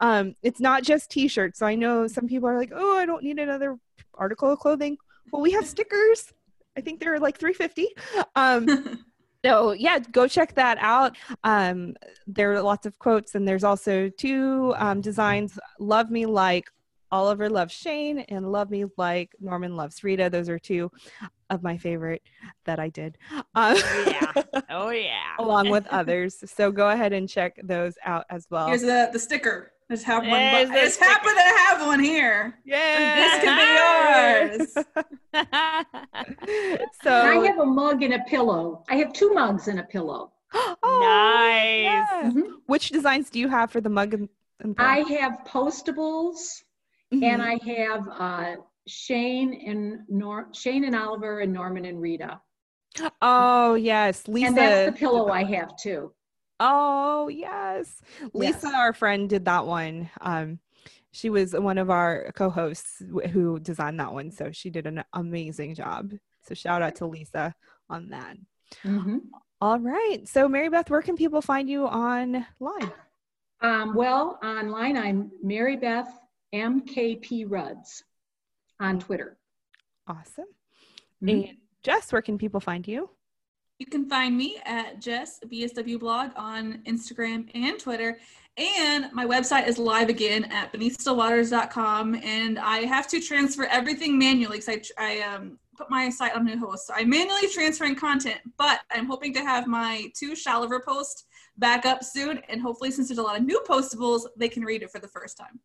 Um, 0.00 0.34
it's 0.42 0.60
not 0.60 0.82
just 0.82 1.10
t-shirts. 1.10 1.58
So 1.58 1.66
i 1.66 1.74
know 1.74 2.06
some 2.06 2.26
people 2.26 2.48
are 2.48 2.58
like 2.58 2.72
oh 2.74 2.96
i 2.98 3.06
don't 3.06 3.22
need 3.22 3.38
another 3.38 3.76
article 4.14 4.52
of 4.52 4.58
clothing. 4.58 4.96
Well 5.32 5.42
we 5.42 5.52
have 5.52 5.66
stickers. 5.66 6.32
I 6.76 6.80
think 6.80 7.00
they're 7.00 7.18
like 7.18 7.38
350 7.38 7.88
um, 8.36 9.04
so 9.44 9.72
yeah 9.72 9.98
go 9.98 10.26
check 10.26 10.54
that 10.54 10.78
out. 10.80 11.16
Um, 11.44 11.94
there 12.26 12.52
are 12.54 12.62
lots 12.62 12.86
of 12.86 12.98
quotes 12.98 13.34
and 13.34 13.46
there's 13.46 13.64
also 13.64 14.08
two 14.08 14.74
um, 14.78 15.00
designs 15.00 15.58
love 15.78 16.10
me 16.10 16.26
like 16.26 16.70
Oliver 17.10 17.48
loves 17.48 17.72
Shane 17.72 18.18
and 18.20 18.52
Love 18.52 18.70
Me 18.70 18.84
Like 18.96 19.34
Norman 19.40 19.76
loves 19.76 20.04
Rita. 20.04 20.28
Those 20.30 20.48
are 20.48 20.58
two 20.58 20.90
of 21.50 21.62
my 21.62 21.78
favorite 21.78 22.22
that 22.64 22.78
I 22.78 22.88
did. 22.88 23.18
Um, 23.32 23.44
oh, 23.54 24.04
yeah. 24.06 24.42
Oh, 24.70 24.90
yeah. 24.90 25.34
along 25.38 25.70
with 25.70 25.86
others. 25.90 26.44
So 26.46 26.70
go 26.70 26.90
ahead 26.90 27.12
and 27.12 27.28
check 27.28 27.58
those 27.62 27.94
out 28.04 28.24
as 28.30 28.46
well. 28.50 28.68
Here's 28.68 28.82
the, 28.82 29.10
the 29.12 29.18
sticker. 29.18 29.72
Just 29.90 30.04
have 30.04 30.22
one. 30.22 30.34
I 30.34 30.66
just 30.66 31.00
happen 31.00 31.34
to 31.34 31.40
have 31.40 31.86
one 31.86 32.00
here. 32.00 32.58
Yeah. 32.66 33.16
This 33.16 33.42
can 33.42 34.52
be 34.52 34.54
yours. 34.54 34.74
so 37.02 37.10
I 37.10 37.46
have 37.46 37.58
a 37.58 37.64
mug 37.64 38.02
and 38.02 38.12
a 38.14 38.18
pillow. 38.20 38.84
I 38.90 38.96
have 38.96 39.14
two 39.14 39.32
mugs 39.32 39.68
and 39.68 39.80
a 39.80 39.84
pillow. 39.84 40.32
oh, 40.54 40.76
nice. 40.82 41.82
Yeah. 41.82 42.06
Mm-hmm. 42.24 42.50
Which 42.66 42.90
designs 42.90 43.30
do 43.30 43.38
you 43.38 43.48
have 43.48 43.70
for 43.70 43.80
the 43.80 43.88
mug 43.88 44.12
and, 44.12 44.28
and 44.60 44.74
I 44.78 44.98
have 44.98 45.38
postables 45.46 46.64
Mm-hmm. 47.12 47.24
And 47.24 47.42
I 47.42 47.58
have 47.66 48.08
uh, 48.08 48.56
Shane 48.86 49.62
and 49.66 50.00
Nor- 50.08 50.48
Shane 50.52 50.84
and 50.84 50.94
Oliver 50.94 51.40
and 51.40 51.52
Norman 51.52 51.84
and 51.84 52.00
Rita. 52.00 52.40
Oh 53.22 53.74
yes, 53.74 54.26
Lisa. 54.26 54.46
And 54.48 54.56
that's 54.56 54.90
the 54.90 54.98
pillow 54.98 55.28
I 55.28 55.44
have 55.44 55.76
too. 55.76 56.12
Oh 56.60 57.28
yes, 57.28 58.00
Lisa, 58.34 58.60
yes. 58.64 58.74
our 58.74 58.92
friend, 58.92 59.28
did 59.28 59.44
that 59.44 59.66
one. 59.66 60.10
Um, 60.20 60.58
she 61.12 61.30
was 61.30 61.52
one 61.54 61.78
of 61.78 61.90
our 61.90 62.32
co-hosts 62.34 63.02
who 63.32 63.58
designed 63.60 64.00
that 64.00 64.12
one, 64.12 64.30
so 64.30 64.50
she 64.52 64.68
did 64.70 64.86
an 64.86 65.04
amazing 65.12 65.74
job. 65.74 66.12
So 66.42 66.54
shout 66.54 66.82
out 66.82 66.96
to 66.96 67.06
Lisa 67.06 67.54
on 67.88 68.10
that. 68.10 68.36
Mm-hmm. 68.84 69.18
All 69.60 69.78
right. 69.78 70.20
So 70.26 70.48
Mary 70.48 70.68
Beth, 70.68 70.90
where 70.90 71.02
can 71.02 71.16
people 71.16 71.42
find 71.42 71.68
you 71.68 71.86
online? 71.86 72.46
Um, 73.60 73.94
well, 73.94 74.38
online 74.42 74.96
I'm 74.96 75.30
Mary 75.42 75.76
Beth 75.76 76.08
MKP 76.54 77.44
Ruds 77.48 78.04
on 78.80 78.98
Twitter. 78.98 79.38
Awesome. 80.06 80.46
Mm-hmm. 81.22 81.28
And 81.28 81.56
Jess, 81.82 82.12
where 82.12 82.22
can 82.22 82.38
people 82.38 82.60
find 82.60 82.86
you? 82.86 83.10
You 83.78 83.86
can 83.86 84.08
find 84.08 84.36
me 84.36 84.60
at 84.64 85.00
Jess 85.00 85.38
BSW 85.46 86.00
blog 86.00 86.30
on 86.36 86.82
Instagram 86.86 87.48
and 87.54 87.78
Twitter. 87.78 88.18
And 88.56 89.12
my 89.12 89.24
website 89.24 89.68
is 89.68 89.78
live 89.78 90.08
again 90.08 90.44
at 90.46 90.72
beneathstillwaters.com. 90.72 92.16
And 92.16 92.58
I 92.58 92.78
have 92.78 93.06
to 93.08 93.20
transfer 93.20 93.64
everything 93.66 94.18
manually 94.18 94.58
because 94.58 94.90
I, 94.98 95.20
I 95.20 95.20
um, 95.20 95.58
put 95.76 95.88
my 95.90 96.10
site 96.10 96.34
on 96.34 96.44
new 96.44 96.58
host. 96.58 96.88
So 96.88 96.94
I'm 96.96 97.08
manually 97.08 97.48
transferring 97.48 97.94
content, 97.94 98.40
but 98.56 98.80
I'm 98.90 99.06
hoping 99.06 99.32
to 99.34 99.40
have 99.40 99.68
my 99.68 100.10
two 100.18 100.32
Shalliver 100.32 100.84
posts 100.84 101.26
back 101.56 101.86
up 101.86 102.02
soon. 102.02 102.40
And 102.48 102.60
hopefully, 102.60 102.90
since 102.90 103.08
there's 103.08 103.18
a 103.18 103.22
lot 103.22 103.38
of 103.38 103.46
new 103.46 103.62
postables, 103.68 104.22
they 104.36 104.48
can 104.48 104.64
read 104.64 104.82
it 104.82 104.90
for 104.90 104.98
the 104.98 105.08
first 105.08 105.36
time. 105.38 105.60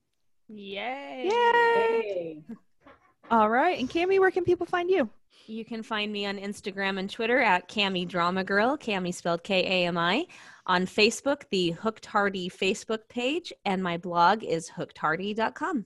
Yay. 0.56 1.30
Yay. 1.32 2.44
All 3.32 3.50
right. 3.50 3.80
And 3.80 3.90
Cami, 3.90 4.20
where 4.20 4.32
can 4.32 4.44
people 4.44 4.66
find 4.66 4.90
you? 4.90 5.10
You 5.46 5.66
can 5.66 5.84
find 5.84 6.12
me 6.12 6.26
on 6.26 6.38
Instagram 6.38 7.00
and 7.00 7.10
Twitter 7.10 7.40
at 7.40 7.68
Cami 7.68 8.08
Drama 8.08 8.44
Girl, 8.44 8.78
Cami 8.78 9.14
spelled 9.14 9.44
K 9.44 9.64
A 9.64 9.88
M 9.88 9.98
I. 9.98 10.26
On 10.66 10.86
Facebook, 10.86 11.44
the 11.52 11.72
Hooked 11.72 12.06
Hardy 12.06 12.50
Facebook 12.50 13.10
page, 13.10 13.52
and 13.66 13.84
my 13.84 13.98
blog 13.98 14.44
is 14.44 14.70
hookedhardy.com. 14.70 15.86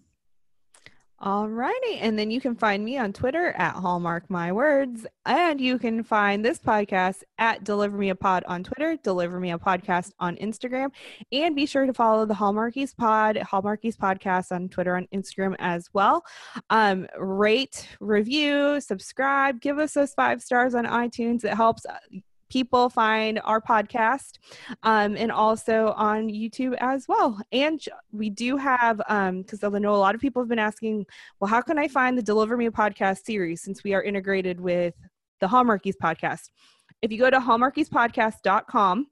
All 1.20 1.50
righty. 1.50 1.96
And 1.96 2.18
then 2.18 2.30
you 2.30 2.40
can 2.40 2.56
find 2.56 2.86
me 2.86 3.00
on 3.00 3.12
Twitter 3.12 3.48
at 3.58 3.74
Hallmark 3.74 4.30
My 4.30 4.52
Words. 4.52 5.08
And 5.26 5.60
you 5.60 5.80
can 5.80 6.04
find 6.04 6.46
this 6.46 6.60
podcast 6.60 7.24
at 7.40 7.64
Deliver 7.64 7.98
Me 7.98 8.10
a 8.10 8.16
Pod 8.16 8.44
on 8.46 8.64
Twitter, 8.64 8.98
Deliver 9.04 9.40
Me 9.40 9.52
a 9.52 9.58
Podcast 9.58 10.12
on 10.20 10.36
Instagram. 10.36 10.92
And 11.32 11.56
be 11.56 11.66
sure 11.66 11.88
to 11.88 11.94
follow 11.94 12.28
the 12.28 12.36
Hallmarkies 12.36 12.96
Pod, 12.96 13.36
Hallmarkies 13.38 13.98
Podcast 13.98 14.52
on 14.52 14.70
Twitter 14.70 14.94
and 14.94 15.10
Instagram 15.10 15.56
as 15.58 15.90
well. 15.92 16.24
Um, 16.70 17.08
rate, 17.18 17.88
review, 18.00 18.80
subscribe, 18.80 19.60
give 19.60 19.80
us 19.80 19.94
those 19.94 20.14
five 20.14 20.44
stars 20.44 20.76
on 20.76 20.86
iTunes. 20.86 21.44
It 21.44 21.56
helps 21.56 21.84
people 22.50 22.90
find 22.90 23.40
our 23.44 23.62
podcast 23.62 24.38
um, 24.84 25.18
and 25.18 25.32
also 25.32 25.94
on 25.98 26.30
YouTube 26.30 26.76
as 26.80 27.08
well. 27.08 27.40
And 27.52 27.82
we 28.12 28.30
do 28.30 28.58
have, 28.58 28.98
because 28.98 29.64
um, 29.64 29.76
I 29.76 29.80
know 29.80 29.94
a 29.94 29.98
lot 29.98 30.16
of 30.16 30.22
people 30.22 30.42
have 30.42 30.50
been 30.50 30.60
asking, 30.60 31.06
well, 31.40 31.50
how 31.50 31.62
can 31.62 31.78
I 31.78 31.88
find 31.88 32.18
the 32.18 32.24
Deliver 32.24 32.58
Me 32.58 32.70
Podcast 32.70 33.26
series 33.26 33.62
since 33.62 33.84
we 33.84 33.94
are 33.94 34.04
integrated 34.04 34.60
with 34.60 34.94
the 35.40 35.48
Hallmarkies 35.48 35.96
podcast? 36.02 36.50
If 37.02 37.12
you 37.12 37.18
go 37.18 37.30
to 37.30 37.40
hallmarkiespodcast.com, 37.40 39.08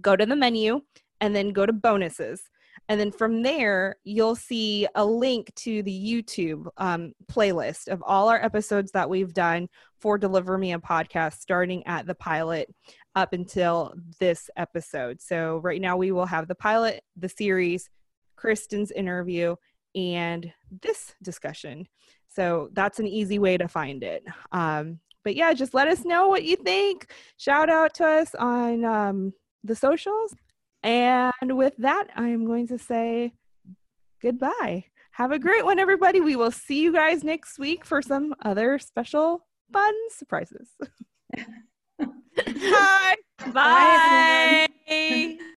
go 0.00 0.16
to 0.16 0.26
the 0.26 0.36
menu, 0.36 0.80
and 1.20 1.36
then 1.36 1.52
go 1.52 1.66
to 1.66 1.72
bonuses. 1.72 2.42
And 2.88 3.00
then 3.00 3.12
from 3.12 3.42
there, 3.42 3.96
you'll 4.04 4.36
see 4.36 4.86
a 4.94 5.04
link 5.04 5.54
to 5.56 5.82
the 5.82 5.92
YouTube 5.92 6.66
um, 6.76 7.12
playlist 7.30 7.88
of 7.88 8.02
all 8.04 8.28
our 8.28 8.42
episodes 8.42 8.92
that 8.92 9.08
we've 9.08 9.32
done 9.32 9.68
for 10.00 10.18
Deliver 10.18 10.58
Me 10.58 10.72
a 10.72 10.78
podcast, 10.78 11.40
starting 11.40 11.86
at 11.86 12.06
the 12.06 12.14
pilot 12.14 12.68
up 13.14 13.32
until 13.32 13.94
this 14.18 14.50
episode. 14.56 15.20
So, 15.20 15.58
right 15.58 15.80
now, 15.80 15.96
we 15.96 16.12
will 16.12 16.26
have 16.26 16.48
the 16.48 16.54
pilot, 16.54 17.02
the 17.16 17.28
series, 17.28 17.88
Kristin's 18.36 18.90
interview, 18.90 19.56
and 19.94 20.52
this 20.82 21.14
discussion. 21.22 21.86
So, 22.28 22.68
that's 22.72 22.98
an 22.98 23.06
easy 23.06 23.38
way 23.38 23.56
to 23.56 23.68
find 23.68 24.02
it. 24.02 24.24
Um, 24.50 24.98
but 25.24 25.36
yeah, 25.36 25.52
just 25.52 25.74
let 25.74 25.88
us 25.88 26.04
know 26.04 26.28
what 26.28 26.44
you 26.44 26.56
think. 26.56 27.12
Shout 27.36 27.70
out 27.70 27.94
to 27.94 28.06
us 28.06 28.34
on 28.34 28.84
um, 28.84 29.32
the 29.64 29.76
socials. 29.76 30.34
And 30.82 31.56
with 31.56 31.74
that, 31.78 32.08
I'm 32.16 32.44
going 32.46 32.68
to 32.68 32.78
say 32.78 33.32
goodbye. 34.20 34.86
Have 35.12 35.30
a 35.30 35.38
great 35.38 35.64
one, 35.64 35.78
everybody. 35.78 36.20
We 36.20 36.36
will 36.36 36.50
see 36.50 36.82
you 36.82 36.92
guys 36.92 37.22
next 37.22 37.58
week 37.58 37.84
for 37.84 38.00
some 38.00 38.34
other 38.42 38.78
special 38.78 39.46
fun 39.72 39.94
surprises. 40.10 40.70
Bye. 41.98 43.16
Bye. 43.52 44.66
Bye 44.88 45.38